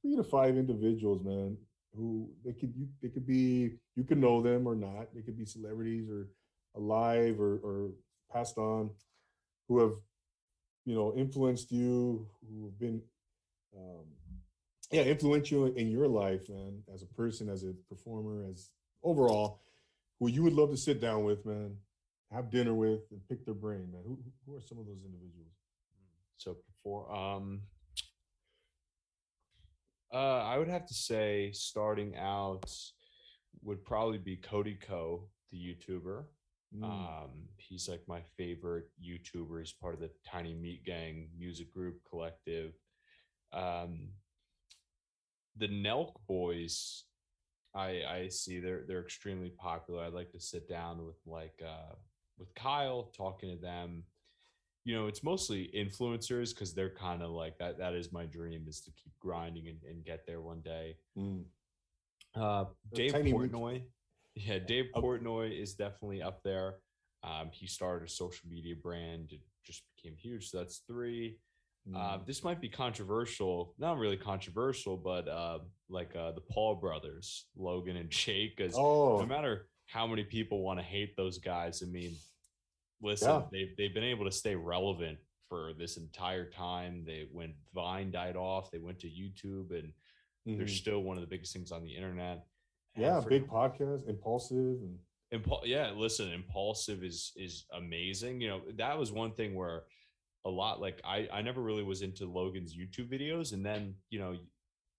three 0.00 0.16
to 0.16 0.24
five 0.24 0.56
individuals, 0.56 1.22
man, 1.22 1.56
who 1.96 2.28
they 2.44 2.52
could 2.52 2.74
you 2.76 2.88
they 3.02 3.08
could 3.08 3.26
be 3.26 3.78
you 3.96 4.04
could 4.04 4.18
know 4.18 4.42
them 4.42 4.66
or 4.66 4.74
not. 4.74 5.14
They 5.14 5.22
could 5.22 5.38
be 5.38 5.44
celebrities 5.46 6.08
or 6.10 6.28
alive 6.76 7.40
or 7.40 7.58
or 7.62 7.90
passed 8.32 8.58
on, 8.58 8.90
who 9.68 9.78
have 9.78 9.92
you 10.84 10.94
know 10.94 11.14
influenced 11.16 11.70
you, 11.70 12.26
who 12.48 12.64
have 12.64 12.78
been 12.78 13.00
um, 13.76 14.04
yeah 14.90 15.02
influential 15.02 15.66
in 15.66 15.90
your 15.90 16.08
life, 16.08 16.48
man, 16.48 16.82
as 16.92 17.02
a 17.02 17.06
person, 17.06 17.48
as 17.48 17.62
a 17.62 17.72
performer, 17.88 18.44
as 18.50 18.70
overall, 19.02 19.60
who 20.18 20.28
you 20.28 20.42
would 20.42 20.52
love 20.52 20.70
to 20.70 20.76
sit 20.76 21.00
down 21.00 21.24
with, 21.24 21.44
man, 21.44 21.76
have 22.32 22.50
dinner 22.50 22.74
with, 22.74 23.00
and 23.10 23.20
pick 23.28 23.44
their 23.44 23.54
brain, 23.54 23.88
man. 23.92 24.02
Who 24.06 24.18
who 24.46 24.56
are 24.56 24.60
some 24.60 24.78
of 24.78 24.86
those 24.86 25.04
individuals? 25.04 25.52
So 26.38 26.56
before 26.66 27.12
um 27.14 27.62
uh 30.12 30.42
I 30.42 30.58
would 30.58 30.68
have 30.68 30.86
to 30.86 30.94
say 30.94 31.50
starting 31.52 32.16
out 32.16 32.70
would 33.62 33.84
probably 33.84 34.18
be 34.18 34.36
Cody 34.36 34.74
Ko, 34.80 35.28
the 35.50 35.58
YouTuber. 35.58 36.24
Mm, 36.76 36.84
Um 36.84 37.30
he's 37.58 37.88
like 37.88 38.02
my 38.08 38.22
favorite 38.36 38.88
YouTuber. 39.00 39.60
He's 39.60 39.72
part 39.72 39.94
of 39.94 40.00
the 40.00 40.10
Tiny 40.26 40.54
Meat 40.54 40.84
Gang 40.84 41.28
music 41.38 41.72
group 41.72 42.00
collective. 42.08 42.72
Um 43.52 44.08
the 45.56 45.68
Nelk 45.68 46.14
boys 46.26 47.04
I 47.74 48.02
I 48.08 48.28
see 48.28 48.60
they're 48.60 48.84
they're 48.86 49.00
extremely 49.00 49.50
popular. 49.50 50.04
I'd 50.04 50.12
like 50.12 50.30
to 50.32 50.40
sit 50.40 50.68
down 50.68 51.04
with 51.06 51.16
like 51.26 51.60
uh 51.64 51.94
with 52.38 52.54
Kyle 52.54 53.10
talking 53.16 53.50
to 53.50 53.56
them. 53.56 54.04
You 54.84 54.94
know 54.94 55.06
it's 55.06 55.22
mostly 55.22 55.70
influencers 55.74 56.54
because 56.54 56.74
they're 56.74 56.90
kind 56.90 57.22
of 57.22 57.30
like 57.30 57.58
that 57.58 57.78
that 57.78 57.94
is 57.94 58.12
my 58.12 58.26
dream 58.26 58.66
is 58.68 58.80
to 58.82 58.90
keep 58.90 59.12
grinding 59.20 59.68
and, 59.68 59.78
and 59.88 60.04
get 60.04 60.26
there 60.26 60.40
one 60.40 60.60
day. 60.60 60.96
Mm. 61.18 61.44
uh 62.34 62.64
dave 62.92 63.12
Tiny 63.12 63.32
portnoy. 63.32 63.82
Yeah 64.34 64.58
dave 64.58 64.86
portnoy 64.94 65.58
is 65.58 65.74
definitely 65.74 66.20
up 66.22 66.42
there. 66.42 66.76
Um 67.22 67.50
he 67.52 67.66
started 67.66 68.08
a 68.08 68.10
social 68.10 68.48
media 68.48 68.74
brand 68.74 69.32
it 69.32 69.40
just 69.64 69.84
became 69.96 70.16
huge 70.16 70.50
so 70.50 70.58
that's 70.58 70.78
three 70.88 71.38
uh, 71.96 72.18
mm. 72.18 72.26
this 72.26 72.44
might 72.44 72.60
be 72.60 72.68
controversial 72.68 73.74
not 73.78 73.98
really 73.98 74.16
controversial 74.16 74.96
but 74.96 75.26
uh 75.26 75.58
like 75.88 76.14
uh 76.14 76.30
the 76.32 76.40
paul 76.40 76.76
brothers 76.76 77.46
logan 77.56 77.96
and 77.96 78.08
jake 78.08 78.56
because 78.56 78.74
oh, 78.76 79.18
no 79.18 79.26
matter 79.26 79.66
how 79.92 80.06
many 80.06 80.24
people 80.24 80.62
want 80.62 80.78
to 80.78 80.84
hate 80.84 81.16
those 81.16 81.38
guys, 81.38 81.82
I 81.82 81.90
mean, 81.90 82.16
listen, 83.02 83.28
Yeah. 83.28 83.42
they've 83.52 83.76
they've 83.76 83.94
been 83.94 84.04
able 84.04 84.24
to 84.24 84.32
stay 84.32 84.54
relevant 84.56 85.18
for 85.48 85.72
this 85.74 85.98
entire 85.98 86.48
time. 86.48 87.04
They 87.04 87.28
when 87.30 87.54
Vine 87.74 88.10
died 88.10 88.36
off, 88.36 88.70
they 88.70 88.78
went 88.78 89.00
to 89.00 89.08
YouTube, 89.08 89.70
and 89.70 89.92
they're 90.46 90.66
mhm. 90.66 90.70
still 90.70 91.02
one 91.02 91.18
of 91.18 91.20
the 91.20 91.26
biggest 91.26 91.52
things 91.52 91.72
on 91.72 91.82
the 91.82 91.94
internet. 91.94 92.46
And 92.94 93.04
yeah, 93.04 93.20
for- 93.20 93.28
big 93.28 93.46
podcast, 93.48 94.08
Impaulsive, 94.08 94.56
and 94.56 94.98
Impul- 95.32 95.66
yeah, 95.66 95.90
listen, 95.94 96.32
Impaulsive 96.32 97.04
is 97.04 97.32
is 97.36 97.66
amazing. 97.74 98.40
You 98.40 98.48
know, 98.48 98.62
that 98.76 98.98
was 98.98 99.12
one 99.12 99.32
thing 99.32 99.54
where 99.54 99.84
a 100.44 100.50
lot 100.50 100.80
like 100.80 101.00
I 101.04 101.28
I 101.32 101.42
never 101.42 101.62
really 101.62 101.82
was 101.82 102.02
into 102.02 102.26
Logan's 102.26 102.74
YouTube 102.76 103.12
videos, 103.12 103.52
and 103.52 103.64
then 103.64 103.94
you 104.10 104.18
know 104.18 104.36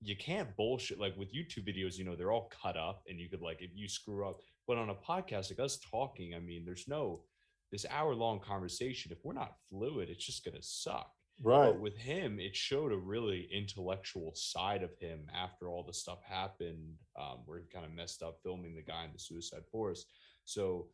you 0.02 0.16
can't 0.18 0.56
bullshit 0.58 1.00
like 1.00 1.16
with 1.18 1.34
YouTube 1.34 1.68
videos. 1.68 1.98
You 1.98 2.06
know, 2.06 2.16
they're 2.16 2.32
all 2.32 2.52
cut 2.62 2.78
up, 2.78 3.04
and 3.08 3.20
you 3.20 3.30
could 3.30 3.42
like 3.42 3.62
if 3.62 3.72
you 3.74 3.88
screw 3.88 4.28
up. 4.28 4.40
But 4.68 4.78
on 4.78 4.90
a 4.90 4.96
podcast 4.96 5.50
like 5.50 5.60
us 5.60 5.80
talking, 5.90 6.34
I 6.34 6.40
mean, 6.40 6.64
there's 6.66 6.88
no 6.88 7.24
this 7.72 7.86
hour 7.90 8.14
long 8.14 8.40
conversation. 8.40 9.12
If 9.12 9.20
we're 9.24 9.34
not 9.34 9.56
fluid, 9.70 10.10
it's 10.10 10.26
just 10.26 10.46
gonna 10.46 10.62
suck. 10.62 11.12
right. 11.42 11.72
But 11.72 11.80
with 11.80 11.98
him, 11.98 12.40
it 12.40 12.56
showed 12.56 12.92
a 12.92 12.98
really 12.98 13.50
intellectual 13.52 14.32
side 14.36 14.84
of 14.84 14.92
him 15.00 15.28
after 15.34 15.68
all 15.70 15.84
the 15.84 15.94
stuff 15.94 16.20
happened, 16.24 16.96
um, 17.20 17.40
where 17.46 17.60
he 17.60 17.66
kind 17.74 17.86
of 17.86 17.92
messed 17.92 18.22
up 18.22 18.38
filming 18.44 18.76
the 18.76 18.82
guy 18.82 19.06
in 19.06 19.12
the 19.12 19.20
Suicide 19.20 19.64
Forest. 19.72 20.06
So 20.46 20.88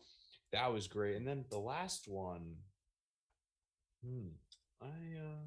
that 0.52 0.72
was 0.72 0.88
great. 0.88 1.16
And 1.18 1.28
then 1.28 1.45
the 1.50 1.60
last 1.60 2.08
one, 2.08 2.56
hmm, 4.04 4.28
I 4.82 4.86
uh, 4.86 5.45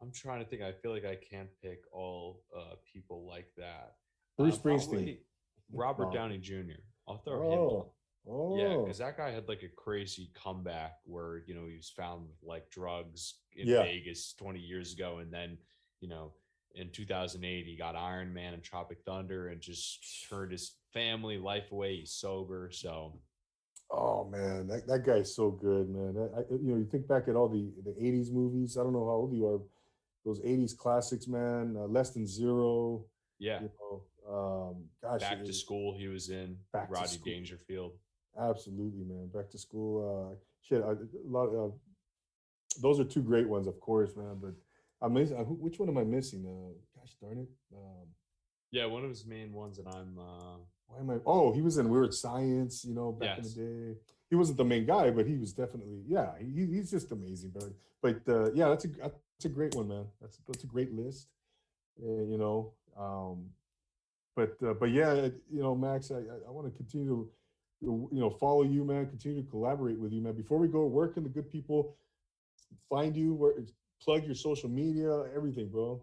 I'm 0.00 0.10
trying 0.12 0.40
to 0.42 0.48
think. 0.48 0.62
I 0.62 0.72
feel 0.72 0.90
like 0.92 1.04
I 1.04 1.16
can't 1.16 1.48
pick 1.62 1.80
all 1.92 2.42
uh, 2.56 2.74
people 2.92 3.26
like 3.28 3.48
that. 3.56 3.94
Bruce 4.36 4.56
Uh, 4.56 4.58
Springsteen. 4.58 5.18
Robert 5.72 6.06
No. 6.08 6.12
Downey 6.12 6.38
Jr. 6.38 6.80
I'll 7.08 7.18
throw 7.18 7.50
him. 7.52 7.58
Oh, 7.58 7.92
on. 8.26 8.34
oh, 8.34 8.56
Yeah, 8.58 8.76
because 8.82 8.98
that 8.98 9.16
guy 9.16 9.30
had 9.30 9.48
like 9.48 9.62
a 9.62 9.68
crazy 9.68 10.30
comeback 10.34 10.96
where 11.04 11.42
you 11.46 11.54
know 11.54 11.66
he 11.66 11.76
was 11.76 11.88
found 11.90 12.26
with 12.28 12.36
like 12.42 12.68
drugs 12.70 13.36
in 13.54 13.66
Yeah. 13.68 13.82
Vegas 13.82 14.34
20 14.34 14.58
years 14.60 14.92
ago, 14.92 15.18
and 15.18 15.32
then 15.32 15.56
you 16.00 16.08
know 16.08 16.32
in 16.74 16.90
2008 16.90 17.66
he 17.66 17.76
got 17.76 17.96
Iron 17.96 18.32
Man 18.34 18.54
and 18.54 18.62
Tropic 18.62 18.98
Thunder 19.06 19.48
and 19.48 19.60
just 19.60 20.26
turned 20.28 20.52
his 20.52 20.74
family 20.92 21.38
life 21.38 21.70
away. 21.72 21.96
He's 21.98 22.12
sober, 22.12 22.70
so 22.72 23.18
Oh 23.94 24.24
man, 24.30 24.68
that, 24.68 24.86
that 24.86 25.04
guy's 25.04 25.34
so 25.34 25.50
good, 25.50 25.90
man. 25.90 26.16
I, 26.34 26.40
I- 26.40 26.44
you 26.50 26.70
know, 26.72 26.76
you 26.78 26.86
think 26.90 27.06
back 27.06 27.28
at 27.28 27.36
all 27.36 27.48
the 27.48 27.70
the 27.84 27.90
'80s 27.92 28.32
movies. 28.32 28.76
I 28.78 28.82
don't 28.82 28.92
know 28.94 29.04
how 29.04 29.12
old 29.22 29.34
you 29.34 29.46
are. 29.46 29.60
Those 30.24 30.40
'80s 30.40 30.74
classics, 30.76 31.26
man. 31.28 31.74
Uh, 31.76 31.86
Less 31.86 32.10
Than 32.10 32.26
Zero. 32.26 33.04
yeah. 33.38 33.60
You 33.62 33.70
know, 33.78 34.02
um, 34.32 34.84
gosh, 35.02 35.20
Back 35.20 35.44
to 35.44 35.52
school, 35.52 35.94
he 35.98 36.08
was 36.08 36.30
in 36.30 36.56
Back 36.72 36.90
to 36.92 37.06
School. 37.08 37.24
Dangerfield. 37.26 37.92
Absolutely, 38.40 39.04
man. 39.04 39.28
Back 39.34 39.50
to 39.50 39.58
school. 39.58 39.92
Uh, 40.32 40.36
shit, 40.62 40.82
I, 40.82 40.92
a 40.92 41.28
lot. 41.28 41.48
Of, 41.48 41.74
those 42.80 42.98
are 42.98 43.04
two 43.04 43.20
great 43.22 43.46
ones, 43.48 43.66
of 43.66 43.78
course, 43.80 44.16
man. 44.16 44.38
But 44.40 44.54
I'm 45.02 45.12
missing. 45.12 45.36
uh, 45.36 45.42
Which 45.42 45.78
one 45.78 45.88
am 45.90 45.98
I 45.98 46.04
missing? 46.04 46.46
Uh, 46.46 46.72
gosh 46.98 47.14
darn 47.20 47.38
it. 47.40 47.48
Um, 47.76 48.06
Yeah, 48.70 48.86
one 48.86 49.02
of 49.04 49.10
his 49.10 49.26
main 49.26 49.52
ones, 49.52 49.78
and 49.78 49.88
I'm 49.88 50.16
uh, 50.18 50.56
why 50.92 51.00
am 51.00 51.10
I? 51.10 51.20
Oh, 51.26 51.52
he 51.52 51.62
was 51.62 51.78
in 51.78 51.88
Weird 51.88 52.12
Science. 52.14 52.84
You 52.84 52.94
know, 52.94 53.12
back 53.12 53.38
Yes. 53.38 53.54
in 53.56 53.64
the 53.64 53.92
day. 53.94 53.98
He 54.30 54.36
wasn't 54.36 54.56
the 54.58 54.64
main 54.64 54.86
guy, 54.86 55.10
but 55.10 55.26
he 55.26 55.36
was 55.36 55.52
definitely. 55.52 56.02
Yeah, 56.06 56.30
he, 56.38 56.66
he's 56.66 56.90
just 56.90 57.12
amazing, 57.12 57.52
but 57.54 57.70
but 58.00 58.32
uh, 58.32 58.52
yeah, 58.52 58.68
that's 58.68 58.84
a 58.84 58.88
that's 58.88 59.44
a 59.44 59.48
great 59.48 59.74
one, 59.74 59.88
man. 59.88 60.04
That's 60.20 60.38
that's 60.46 60.64
a 60.64 60.66
great 60.66 60.92
list. 60.92 61.28
Uh, 62.02 62.22
you 62.24 62.38
know, 62.38 62.72
um, 62.98 63.50
but 64.34 64.56
uh, 64.66 64.74
but 64.74 64.90
yeah, 64.90 65.28
you 65.50 65.62
know, 65.62 65.74
Max, 65.74 66.10
I 66.10 66.16
I, 66.16 66.48
I 66.48 66.50
want 66.50 66.66
to 66.66 66.76
continue 66.76 67.06
to 67.82 68.08
you 68.12 68.20
know 68.20 68.30
follow 68.30 68.62
you, 68.62 68.84
man. 68.84 69.06
Continue 69.06 69.42
to 69.42 69.50
collaborate 69.50 69.98
with 69.98 70.12
you, 70.12 70.22
man. 70.22 70.34
Before 70.34 70.58
we 70.58 70.68
go, 70.68 70.86
where 70.86 71.08
can 71.08 71.22
the 71.24 71.28
good 71.28 71.50
people 71.50 71.96
find 72.88 73.14
you? 73.16 73.34
Where 73.34 73.52
plug 74.02 74.24
your 74.24 74.34
social 74.34 74.68
media, 74.68 75.24
everything, 75.36 75.68
bro. 75.68 76.00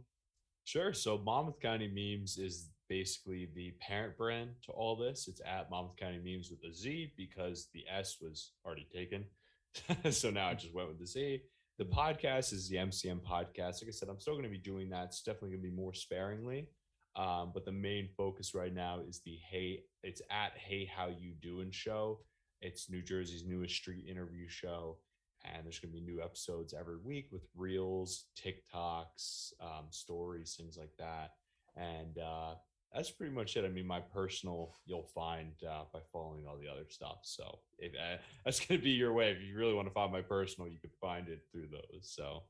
Sure. 0.66 0.94
So 0.94 1.18
Monmouth 1.18 1.60
County 1.60 1.88
Memes 1.88 2.38
is 2.38 2.70
basically 2.90 3.48
the 3.56 3.72
parent 3.80 4.18
brand 4.18 4.50
to 4.66 4.72
all 4.72 4.96
this. 4.96 5.28
It's 5.28 5.42
at 5.46 5.70
Monmouth 5.70 5.96
County 5.96 6.20
Memes 6.24 6.50
with 6.50 6.64
a 6.70 6.74
Z 6.74 7.14
because 7.16 7.70
the 7.74 7.86
S 7.90 8.18
was 8.20 8.52
already 8.66 8.88
taken. 8.94 9.24
so 10.12 10.32
now 10.32 10.48
I 10.48 10.56
just 10.56 10.74
went 10.74 10.90
with 10.90 11.00
the 11.00 11.06
Z. 11.06 11.42
The 11.78 11.86
podcast 11.86 12.52
is 12.52 12.68
the 12.68 12.78
MCM 12.78 13.22
podcast. 13.22 13.82
Like 13.82 13.88
I 13.88 13.92
said, 13.92 14.10
I'm 14.10 14.20
still 14.20 14.34
going 14.34 14.44
to 14.44 14.50
be 14.50 14.58
doing 14.58 14.90
that. 14.90 15.06
It's 15.06 15.22
definitely 15.22 15.52
going 15.52 15.62
to 15.62 15.70
be 15.70 15.76
more 15.76 15.94
sparingly. 15.94 16.68
Um, 17.16 17.52
but 17.54 17.64
the 17.64 17.72
main 17.72 18.10
focus 18.18 18.54
right 18.54 18.74
now 18.74 19.00
is 19.08 19.22
the 19.26 19.38
Hey, 19.50 19.84
it's 20.04 20.22
at 20.30 20.54
Hey 20.56 20.86
How 20.86 21.08
You 21.08 21.34
Doing 21.42 21.72
show. 21.72 22.20
It's 22.62 22.90
New 22.90 23.02
Jersey's 23.02 23.46
newest 23.46 23.76
street 23.76 24.06
interview 24.10 24.50
show 24.50 24.98
and 25.46 25.66
there's 25.66 25.80
going 25.80 25.94
to 25.94 25.98
be 25.98 26.06
new 26.06 26.22
episodes 26.22 26.74
every 26.78 26.98
week 26.98 27.30
with 27.32 27.44
reels 27.56 28.26
tiktoks 28.38 29.54
um, 29.62 29.86
stories 29.90 30.56
things 30.58 30.78
like 30.78 30.92
that 30.98 31.32
and 31.78 32.18
uh, 32.18 32.56
that's 32.94 33.12
pretty 33.12 33.34
much 33.34 33.56
it 33.56 33.66
i 33.66 33.70
mean 33.70 33.86
my 33.86 34.00
personal 34.00 34.74
you'll 34.86 35.10
find 35.14 35.52
uh, 35.70 35.84
by 35.94 36.00
following 36.12 36.46
all 36.48 36.58
the 36.58 36.68
other 36.68 36.86
stuff 36.90 37.20
so 37.24 37.60
if, 37.78 37.94
uh, 37.94 38.18
that's 38.46 38.60
going 38.60 38.80
to 38.80 38.84
be 38.84 38.92
your 38.92 39.14
way 39.14 39.32
if 39.32 39.42
you 39.42 39.58
really 39.58 39.74
want 39.74 39.88
to 39.88 39.94
find 39.94 40.12
my 40.12 40.22
personal 40.22 40.68
you 40.70 40.80
can 40.80 40.92
find 41.00 41.28
it 41.28 41.42
through 41.52 41.68
those 41.72 42.02
so 42.02 42.44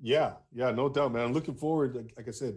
Yeah, 0.00 0.32
yeah, 0.52 0.70
no 0.72 0.88
doubt, 0.88 1.12
man. 1.12 1.24
I'm 1.24 1.32
looking 1.32 1.54
forward, 1.54 1.94
like, 1.94 2.12
like 2.16 2.28
I 2.28 2.32
said, 2.32 2.56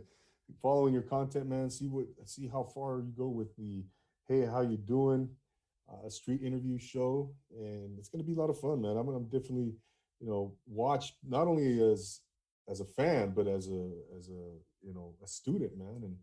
following 0.62 0.94
your 0.94 1.04
content, 1.04 1.48
man. 1.48 1.70
See 1.70 1.88
what, 1.88 2.08
see 2.26 2.48
how 2.48 2.64
far 2.64 3.00
you 3.00 3.14
go 3.16 3.28
with 3.28 3.56
the, 3.56 3.86
hey, 4.28 4.46
how 4.46 4.62
you 4.62 4.78
doing? 4.78 5.30
a 6.06 6.10
street 6.10 6.42
interview 6.44 6.78
show, 6.78 7.34
and 7.56 7.98
it's 7.98 8.10
going 8.10 8.22
to 8.22 8.28
be 8.28 8.36
a 8.36 8.40
lot 8.40 8.50
of 8.50 8.60
fun, 8.60 8.82
man. 8.82 8.98
I'm, 8.98 9.08
I'm 9.08 9.24
definitely, 9.26 9.74
you 10.20 10.28
know, 10.28 10.54
watch 10.66 11.14
not 11.28 11.48
only 11.48 11.82
as 11.82 12.22
as 12.70 12.82
a 12.82 12.86
fan, 12.86 13.32
but 13.36 13.48
as 13.48 13.70
a 13.70 13.90
as 14.18 14.30
a 14.30 14.42
you 14.86 14.94
know 14.94 15.14
a 15.24 15.28
student, 15.28 15.78
man, 15.78 16.02
and 16.04 16.16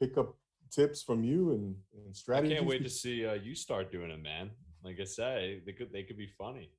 pick 0.00 0.16
up 0.18 0.36
tips 0.70 1.02
from 1.02 1.22
you 1.22 1.52
and, 1.52 1.74
and 2.04 2.16
strategies. 2.16 2.52
I 2.52 2.56
can't 2.56 2.66
wait 2.66 2.82
to 2.82 2.90
see 2.90 3.26
uh, 3.26 3.34
you 3.34 3.54
start 3.54 3.92
doing 3.92 4.10
it, 4.10 4.22
man. 4.22 4.50
Like 4.82 4.98
I 5.00 5.04
say, 5.04 5.62
they 5.64 5.72
could 5.72 5.92
they 5.92 6.02
could 6.02 6.18
be 6.18 6.26
funny. 6.26 6.70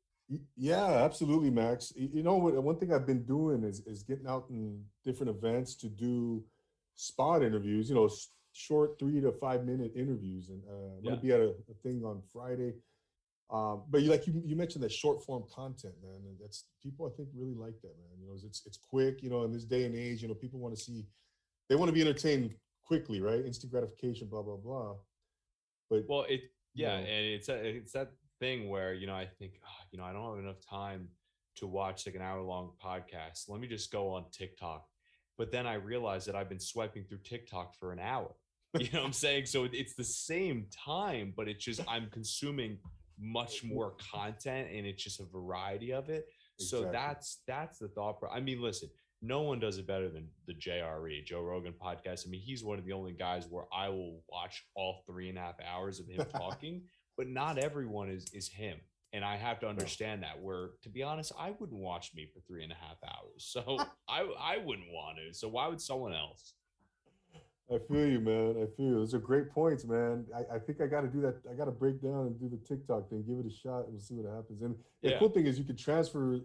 Yeah, 0.58 1.04
absolutely, 1.04 1.52
Max. 1.52 1.94
You 1.96 2.24
know 2.24 2.38
what? 2.38 2.62
One 2.64 2.78
thing 2.78 2.92
I've 2.94 3.06
been 3.06 3.24
doing 3.24 3.64
is 3.64 3.82
is 3.86 4.04
getting 4.04 4.28
out 4.28 4.46
in 4.50 4.84
different 5.04 5.30
events 5.30 5.76
to 5.76 5.88
do 5.88 6.44
spot 6.96 7.44
interviews. 7.44 7.90
You 7.90 7.96
know, 7.96 8.10
short 8.54 8.98
three 9.00 9.22
to 9.22 9.32
five 9.32 9.66
minute 9.66 9.92
interviews, 9.96 10.50
and 10.50 10.62
uh, 10.70 10.98
I'm 10.98 11.04
yeah. 11.04 11.10
gonna 11.12 11.22
be 11.22 11.32
at 11.32 11.40
a, 11.40 11.50
a 11.70 11.74
thing 11.84 12.04
on 12.04 12.22
Friday. 12.32 12.74
Um, 13.52 13.84
but 13.90 14.02
you 14.02 14.10
like 14.10 14.26
you, 14.26 14.42
you 14.44 14.56
mentioned 14.56 14.84
that 14.84 14.92
short 14.92 15.24
form 15.24 15.44
content, 15.54 15.94
man. 16.02 16.22
And 16.26 16.36
that's 16.42 16.66
people 16.82 17.06
I 17.06 17.16
think 17.16 17.30
really 17.36 17.54
like 17.54 17.80
that, 17.82 17.94
man. 18.00 18.20
You 18.20 18.28
know, 18.28 18.34
it's 18.34 18.64
it's 18.66 18.78
quick. 18.78 19.22
You 19.22 19.30
know, 19.30 19.44
in 19.44 19.52
this 19.52 19.66
day 19.66 19.86
and 19.86 19.96
age, 19.96 20.22
you 20.22 20.28
know, 20.28 20.34
people 20.34 20.60
want 20.60 20.76
to 20.76 20.82
see, 20.82 21.06
they 21.70 21.76
want 21.76 21.90
to 21.90 21.94
be 21.94 22.02
entertained 22.02 22.56
quickly, 22.86 23.22
right? 23.22 23.46
Instant 23.46 23.72
gratification, 23.72 24.28
blah 24.28 24.42
blah 24.42 24.58
blah. 24.58 24.96
But 25.90 26.04
well, 26.08 26.26
it 26.30 26.42
yeah, 26.74 27.00
you 27.00 27.04
know, 27.04 27.10
and 27.10 27.26
it's 27.26 27.50
a, 27.50 27.68
it's 27.68 27.92
that 27.94 28.12
thing 28.40 28.70
where 28.70 28.94
you 28.94 29.08
know 29.08 29.16
I 29.16 29.26
think 29.26 29.54
oh, 29.66 29.84
you 29.92 30.00
know 30.00 30.06
I 30.06 30.14
don't 30.14 30.36
have 30.36 30.44
enough 30.44 30.62
time 30.68 31.10
to 31.58 31.68
watch 31.68 32.06
like 32.06 32.16
an 32.16 32.22
hour 32.22 32.42
long 32.42 32.72
podcast. 32.84 33.50
Let 33.50 33.62
me 33.62 33.68
just 33.68 33.92
go 33.92 34.10
on 34.10 34.26
TikTok. 34.32 34.86
But 35.38 35.52
then 35.52 35.68
I 35.68 35.76
realized 35.76 36.28
that 36.28 36.36
I've 36.36 36.50
been 36.50 36.60
swiping 36.60 37.04
through 37.04 37.20
TikTok 37.24 37.76
for 37.80 37.92
an 37.92 38.00
hour. 38.00 38.32
You 38.78 38.90
know 38.92 39.00
what 39.00 39.06
I'm 39.06 39.14
saying? 39.14 39.46
So 39.46 39.70
it's 39.72 39.96
the 39.96 40.04
same 40.04 40.66
time, 40.86 41.34
but 41.38 41.48
it's 41.48 41.64
just 41.64 41.80
I'm 41.88 42.10
consuming 42.12 42.78
much 43.18 43.64
more 43.64 43.94
content 44.12 44.68
and 44.70 44.86
it's 44.86 45.02
just 45.02 45.22
a 45.22 45.26
variety 45.32 45.94
of 45.94 46.10
it. 46.10 46.26
Exactly. 46.60 46.86
So 46.88 46.92
that's 46.92 47.42
that's 47.48 47.80
the 47.80 47.88
thought. 47.88 48.18
I 48.30 48.42
mean, 48.42 48.62
listen, 48.62 48.90
no 49.22 49.42
one 49.42 49.60
does 49.60 49.78
it 49.78 49.88
better 49.88 50.10
than 50.10 50.28
the 50.48 50.54
JRE, 50.54 51.26
Joe 51.26 51.42
Rogan 51.42 51.74
podcast. 51.74 52.28
I 52.28 52.30
mean, 52.30 52.42
he's 52.42 52.64
one 52.64 52.78
of 52.78 52.86
the 52.86 52.94
only 52.94 53.14
guys 53.14 53.48
where 53.50 53.66
I 53.74 53.90
will 53.90 54.22
watch 54.30 54.64
all 54.76 55.04
three 55.08 55.30
and 55.30 55.38
a 55.38 55.42
half 55.42 55.56
hours 55.62 56.00
of 56.00 56.08
him 56.08 56.26
talking, 56.32 56.84
but 57.18 57.28
not 57.28 57.58
everyone 57.58 58.10
is 58.10 58.26
is 58.34 58.48
him. 58.48 58.78
And 59.14 59.24
I 59.24 59.38
have 59.38 59.60
to 59.62 59.68
understand 59.68 60.24
that. 60.24 60.42
Where, 60.42 60.72
to 60.84 60.90
be 60.90 61.02
honest, 61.02 61.32
I 61.40 61.52
wouldn't 61.58 61.80
watch 61.80 62.12
me 62.14 62.28
for 62.34 62.42
three 62.42 62.64
and 62.64 62.72
a 62.72 62.76
half 62.76 62.98
hours, 63.04 63.46
so 63.46 63.78
I 64.10 64.28
I 64.40 64.58
wouldn't 64.58 64.88
want 64.92 65.18
to. 65.18 65.34
So 65.34 65.48
why 65.48 65.68
would 65.68 65.82
someone 65.82 66.14
else? 66.14 66.54
I 67.74 67.80
feel 67.80 68.06
you, 68.06 68.20
man. 68.20 68.52
I 68.62 68.68
feel 68.78 68.86
you. 68.86 68.96
Those 68.96 69.16
are 69.16 69.20
great 69.20 69.50
points, 69.50 69.86
man. 69.86 70.26
I, 70.36 70.56
I 70.56 70.60
think 70.60 70.82
I 70.82 70.86
got 70.86 71.02
to 71.02 71.08
do 71.08 71.20
that. 71.22 71.42
I 71.50 71.56
got 71.56 71.66
to 71.66 71.72
break 71.72 72.00
down 72.00 72.28
and 72.28 72.40
do 72.40 72.48
the 72.48 72.58
TikTok 72.64 73.10
thing, 73.10 73.24
give 73.28 73.40
it 73.40 73.52
a 73.52 73.56
shot, 73.56 73.86
and 73.86 73.94
we'll 73.94 74.02
see 74.02 74.14
what 74.14 74.32
happens. 74.32 74.62
And 74.62 74.76
the 75.02 75.12
yeah. 75.12 75.20
cool 75.20 75.30
thing 75.30 75.48
is, 75.48 75.58
you 75.58 75.66
can 75.66 75.76
transfer 75.76 76.42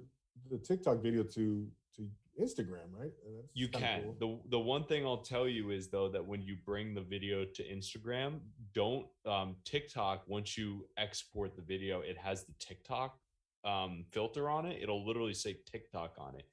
the 0.50 0.56
TikTok 0.56 1.02
video 1.02 1.22
to 1.22 1.66
to 1.96 2.08
Instagram, 2.40 2.88
right? 2.98 3.12
you 3.54 3.68
can. 3.68 4.02
Cool. 4.18 4.42
The 4.44 4.50
the 4.50 4.58
one 4.58 4.84
thing 4.84 5.04
I'll 5.04 5.22
tell 5.22 5.48
you 5.48 5.70
is 5.70 5.88
though 5.88 6.08
that 6.08 6.24
when 6.24 6.42
you 6.42 6.56
bring 6.64 6.94
the 6.94 7.00
video 7.00 7.44
to 7.44 7.62
Instagram, 7.62 8.40
don't 8.74 9.06
um, 9.26 9.56
TikTok. 9.64 10.24
Once 10.26 10.56
you 10.56 10.86
export 10.96 11.56
the 11.56 11.62
video, 11.62 12.00
it 12.00 12.16
has 12.18 12.44
the 12.44 12.52
TikTok 12.58 13.18
um, 13.64 14.04
filter 14.10 14.48
on 14.48 14.66
it. 14.66 14.82
It'll 14.82 15.06
literally 15.06 15.34
say 15.34 15.58
TikTok 15.70 16.14
on 16.18 16.34
it. 16.34 16.46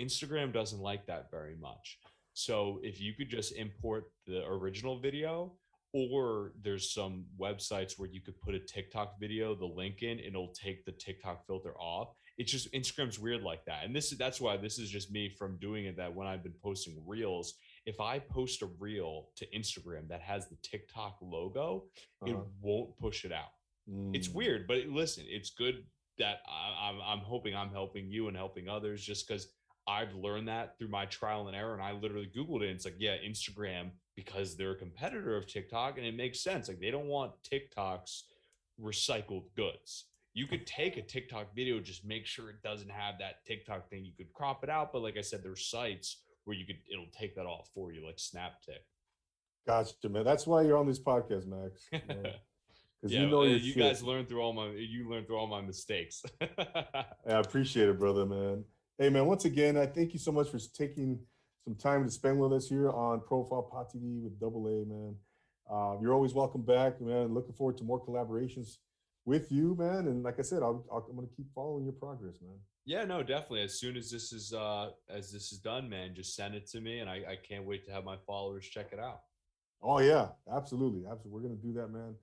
Instagram 0.00 0.52
doesn't 0.52 0.80
like 0.80 1.06
that 1.06 1.30
very 1.30 1.56
much. 1.56 1.98
So 2.32 2.80
if 2.82 3.00
you 3.00 3.12
could 3.14 3.30
just 3.30 3.54
import 3.54 4.10
the 4.26 4.44
original 4.46 4.98
video, 4.98 5.52
or 5.92 6.52
there's 6.60 6.92
some 6.92 7.24
websites 7.40 7.96
where 7.96 8.08
you 8.08 8.20
could 8.20 8.38
put 8.40 8.54
a 8.54 8.58
TikTok 8.58 9.20
video, 9.20 9.54
the 9.54 9.64
link 9.64 10.02
in, 10.02 10.18
and 10.18 10.26
it'll 10.26 10.48
take 10.48 10.84
the 10.84 10.92
TikTok 10.92 11.46
filter 11.46 11.72
off. 11.78 12.08
It's 12.36 12.50
just 12.50 12.72
Instagram's 12.72 13.18
weird 13.18 13.42
like 13.42 13.64
that. 13.66 13.84
And 13.84 13.94
this 13.94 14.10
is 14.12 14.18
that's 14.18 14.40
why 14.40 14.56
this 14.56 14.78
is 14.78 14.90
just 14.90 15.12
me 15.12 15.28
from 15.28 15.56
doing 15.58 15.84
it 15.84 15.96
that 15.96 16.14
when 16.14 16.26
I've 16.26 16.42
been 16.42 16.54
posting 16.62 17.00
reels, 17.06 17.54
if 17.86 18.00
I 18.00 18.18
post 18.18 18.62
a 18.62 18.66
reel 18.78 19.28
to 19.36 19.46
Instagram 19.56 20.08
that 20.08 20.20
has 20.20 20.48
the 20.48 20.56
TikTok 20.62 21.18
logo, 21.22 21.84
uh-huh. 22.22 22.32
it 22.32 22.38
won't 22.60 22.96
push 22.98 23.24
it 23.24 23.32
out. 23.32 23.52
Mm. 23.90 24.16
It's 24.16 24.28
weird, 24.28 24.66
but 24.66 24.86
listen, 24.86 25.24
it's 25.28 25.50
good 25.50 25.84
that 26.18 26.38
I, 26.48 26.88
I'm, 26.88 27.00
I'm 27.00 27.24
hoping 27.24 27.54
I'm 27.54 27.70
helping 27.70 28.10
you 28.10 28.28
and 28.28 28.36
helping 28.36 28.68
others 28.68 29.04
just 29.04 29.26
because 29.26 29.48
I've 29.86 30.14
learned 30.14 30.48
that 30.48 30.78
through 30.78 30.88
my 30.88 31.06
trial 31.06 31.46
and 31.48 31.56
error. 31.56 31.74
And 31.74 31.82
I 31.82 31.92
literally 31.92 32.30
Googled 32.34 32.62
it. 32.62 32.68
And 32.68 32.76
it's 32.76 32.84
like, 32.84 32.96
yeah, 32.98 33.16
Instagram, 33.26 33.90
because 34.16 34.56
they're 34.56 34.72
a 34.72 34.76
competitor 34.76 35.36
of 35.36 35.46
TikTok. 35.46 35.98
And 35.98 36.06
it 36.06 36.16
makes 36.16 36.40
sense. 36.40 36.68
Like 36.68 36.80
they 36.80 36.90
don't 36.90 37.06
want 37.06 37.32
TikTok's 37.42 38.24
recycled 38.80 39.44
goods. 39.56 40.06
You 40.34 40.48
could 40.48 40.66
take 40.66 40.96
a 40.96 41.02
TikTok 41.02 41.54
video, 41.54 41.78
just 41.78 42.04
make 42.04 42.26
sure 42.26 42.50
it 42.50 42.60
doesn't 42.62 42.90
have 42.90 43.14
that 43.20 43.44
TikTok 43.46 43.88
thing. 43.88 44.04
You 44.04 44.12
could 44.16 44.32
crop 44.32 44.64
it 44.64 44.70
out. 44.70 44.92
But 44.92 45.02
like 45.02 45.16
I 45.16 45.20
said, 45.20 45.44
there's 45.44 45.66
sites 45.66 46.22
where 46.44 46.56
you 46.56 46.66
could, 46.66 46.78
it'll 46.92 47.06
take 47.16 47.36
that 47.36 47.46
off 47.46 47.70
for 47.72 47.92
you, 47.92 48.04
like 48.04 48.16
SnapTik. 48.16 48.82
Gotcha, 49.64 50.08
man. 50.08 50.24
That's 50.24 50.46
why 50.46 50.62
you're 50.62 50.76
on 50.76 50.86
this 50.86 51.00
podcast, 51.00 51.46
Max. 51.46 51.88
You 53.06 53.18
know? 53.18 53.18
yeah, 53.18 53.20
you 53.20 53.26
know 53.28 53.42
uh, 53.42 53.44
you 53.44 53.74
guys 53.74 54.02
learn 54.02 54.24
through 54.24 54.40
all 54.40 54.54
my 54.54 54.68
you 54.70 55.10
learn 55.10 55.26
through 55.26 55.36
all 55.36 55.46
my 55.46 55.60
mistakes. 55.60 56.22
I 56.40 57.04
appreciate 57.26 57.90
it, 57.90 57.98
brother, 57.98 58.24
man. 58.24 58.64
Hey, 58.96 59.10
man, 59.10 59.26
once 59.26 59.44
again, 59.44 59.76
I 59.76 59.84
thank 59.84 60.14
you 60.14 60.18
so 60.18 60.32
much 60.32 60.48
for 60.48 60.58
taking 60.74 61.18
some 61.64 61.74
time 61.74 62.04
to 62.04 62.10
spend 62.10 62.40
with 62.40 62.54
us 62.54 62.66
here 62.66 62.88
on 62.90 63.20
Profile 63.20 63.68
Pod 63.70 63.88
TV 63.94 64.22
with 64.22 64.40
Double 64.40 64.66
A, 64.68 64.86
man. 64.86 65.16
Uh, 65.70 66.00
you're 66.00 66.14
always 66.14 66.32
welcome 66.32 66.62
back, 66.62 66.98
man. 66.98 67.34
Looking 67.34 67.52
forward 67.52 67.76
to 67.76 67.84
more 67.84 68.02
collaborations 68.02 68.78
with 69.24 69.50
you, 69.50 69.74
man. 69.78 70.08
And 70.08 70.22
like 70.22 70.38
I 70.38 70.42
said, 70.42 70.62
I'll, 70.62 70.84
i 70.92 70.96
am 70.96 71.16
going 71.16 71.28
to 71.28 71.34
keep 71.34 71.46
following 71.54 71.84
your 71.84 71.92
progress, 71.92 72.36
man. 72.42 72.58
Yeah, 72.86 73.04
no, 73.04 73.22
definitely. 73.22 73.62
As 73.62 73.78
soon 73.78 73.96
as 73.96 74.10
this 74.10 74.32
is 74.32 74.52
uh 74.52 74.90
as 75.08 75.32
this 75.32 75.52
is 75.52 75.58
done, 75.58 75.88
man, 75.88 76.14
just 76.14 76.36
send 76.36 76.54
it 76.54 76.66
to 76.68 76.80
me, 76.80 76.98
and 76.98 77.08
I, 77.08 77.14
I 77.14 77.36
can't 77.36 77.64
wait 77.64 77.86
to 77.86 77.92
have 77.92 78.04
my 78.04 78.16
followers 78.26 78.66
check 78.66 78.88
it 78.92 78.98
out. 78.98 79.22
Oh 79.82 80.00
yeah, 80.00 80.28
absolutely, 80.54 81.04
absolutely. 81.10 81.30
We're 81.30 81.48
gonna 81.48 81.60
do 81.60 81.72
that, 81.74 81.88
man. 81.88 82.14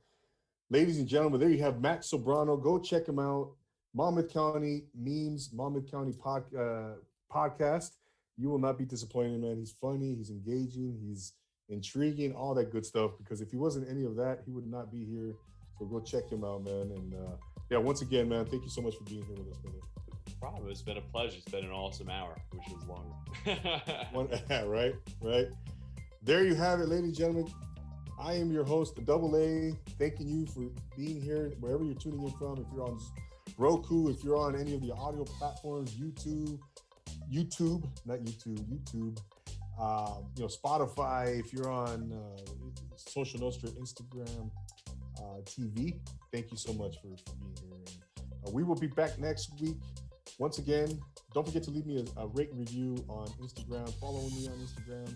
Ladies 0.70 1.00
and 1.00 1.08
gentlemen, 1.08 1.40
there 1.40 1.50
you 1.50 1.64
have 1.64 1.82
Max 1.82 2.12
Sobrano. 2.12 2.62
Go 2.62 2.78
check 2.78 3.08
him 3.08 3.18
out. 3.18 3.54
Monmouth 3.94 4.32
County 4.32 4.86
Memes, 4.96 5.50
Monmouth 5.52 5.90
County 5.90 6.14
pod, 6.14 6.44
uh, 6.56 6.94
podcast. 7.32 7.92
You 8.38 8.50
will 8.50 8.60
not 8.60 8.78
be 8.78 8.86
disappointed, 8.86 9.42
man. 9.42 9.58
He's 9.58 9.76
funny, 9.82 10.16
he's 10.16 10.30
engaging, 10.30 10.98
he's 11.04 11.34
intriguing, 11.70 12.34
all 12.34 12.54
that 12.56 12.72
good 12.72 12.86
stuff. 12.86 13.12
Because 13.18 13.42
if 13.42 13.52
he 13.52 13.58
wasn't 13.58 13.90
any 13.90 14.06
of 14.06 14.16
that, 14.16 14.44
he 14.46 14.52
would 14.52 14.68
not 14.68 14.92
be 14.92 15.04
here. 15.04 15.36
So 15.82 15.88
go 15.88 16.00
check 16.00 16.30
him 16.30 16.44
out, 16.44 16.64
man. 16.64 16.92
And 16.96 17.16
uh, 17.16 17.38
yeah, 17.72 17.80
once 17.80 18.04
again, 18.04 18.30
man, 18.30 18.46
thank 18.46 18.62
you 18.62 18.70
so 18.70 18.84
much 18.84 18.96
for 18.98 19.04
being 19.06 19.26
here 19.26 19.36
with 19.36 19.48
us, 19.52 19.58
brother. 19.58 19.80
Problem. 20.40 20.70
It's 20.70 20.84
been 20.84 20.98
a 20.98 21.02
pleasure. 21.02 21.38
It's 21.38 21.50
been 21.50 21.66
an 21.66 21.72
awesome 21.72 22.08
hour, 22.08 22.38
which 22.54 22.68
was 22.70 22.86
longer. 22.86 24.06
One, 24.12 24.28
right, 24.70 24.94
right. 25.24 25.48
There 26.22 26.44
you 26.44 26.54
have 26.54 26.82
it, 26.82 26.88
ladies 26.88 27.06
and 27.06 27.16
gentlemen. 27.16 27.52
I 28.20 28.34
am 28.34 28.52
your 28.52 28.64
host, 28.64 28.94
the 28.94 29.02
Double 29.02 29.36
A. 29.36 29.76
Thanking 29.98 30.28
you 30.28 30.46
for 30.46 30.70
being 30.96 31.20
here, 31.20 31.52
wherever 31.60 31.84
you're 31.84 31.96
tuning 31.96 32.22
in 32.22 32.32
from. 32.34 32.60
If 32.60 32.68
you're 32.76 32.84
on 32.84 33.00
Roku, 33.58 34.12
if 34.12 34.24
you're 34.24 34.38
on 34.38 34.56
any 34.56 34.76
of 34.76 34.82
the 34.84 34.94
audio 34.94 35.24
platforms, 35.24 35.96
YouTube, 35.96 36.60
YouTube, 37.34 37.90
not 38.06 38.20
YouTube, 38.20 38.64
YouTube, 38.70 39.18
uh, 39.80 40.14
you 40.36 40.44
know, 40.44 40.48
Spotify, 40.48 41.40
if 41.40 41.52
you're 41.52 41.72
on 41.72 42.14
uh, 42.14 42.42
Social 42.98 43.40
Nostra, 43.40 43.70
Instagram, 43.70 44.52
uh, 45.18 45.42
TV, 45.46 46.00
thank 46.32 46.52
you 46.52 46.58
so 46.58 46.74
much 46.74 46.96
for, 47.02 47.16
for 47.26 47.36
being 47.38 47.56
here. 47.62 47.78
And, 48.18 48.48
uh, 48.48 48.52
we 48.52 48.64
will 48.64 48.76
be 48.76 48.88
back 48.88 49.20
next 49.20 49.52
week. 49.60 49.78
Once 50.40 50.58
again, 50.58 51.00
don't 51.34 51.46
forget 51.46 51.64
to 51.64 51.72
leave 51.72 51.86
me 51.86 52.04
a, 52.18 52.22
a 52.22 52.28
rate 52.28 52.50
review 52.54 52.96
on 53.08 53.28
Instagram. 53.42 53.92
Follow 54.00 54.22
me 54.30 54.48
on 54.48 54.54
Instagram. 54.54 55.16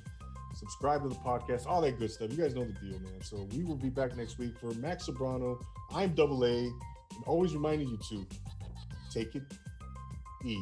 Subscribe 0.56 1.04
to 1.04 1.10
the 1.10 1.16
podcast, 1.16 1.68
all 1.68 1.82
that 1.82 2.00
good 2.00 2.10
stuff. 2.10 2.32
You 2.32 2.38
guys 2.38 2.56
know 2.56 2.64
the 2.64 2.74
deal, 2.74 3.00
man. 3.00 3.22
So 3.22 3.48
we 3.56 3.64
will 3.64 3.76
be 3.76 3.90
back 3.90 4.16
next 4.16 4.38
week 4.38 4.58
for 4.58 4.74
Max 4.76 5.08
Sobrano. 5.08 5.62
I'm 5.92 6.14
Double 6.14 6.46
A. 6.46 6.58
And 6.58 7.24
always 7.28 7.54
reminding 7.54 7.90
you 7.90 7.98
to 8.10 8.26
take 9.12 9.36
it 9.36 9.44
easy. 10.46 10.62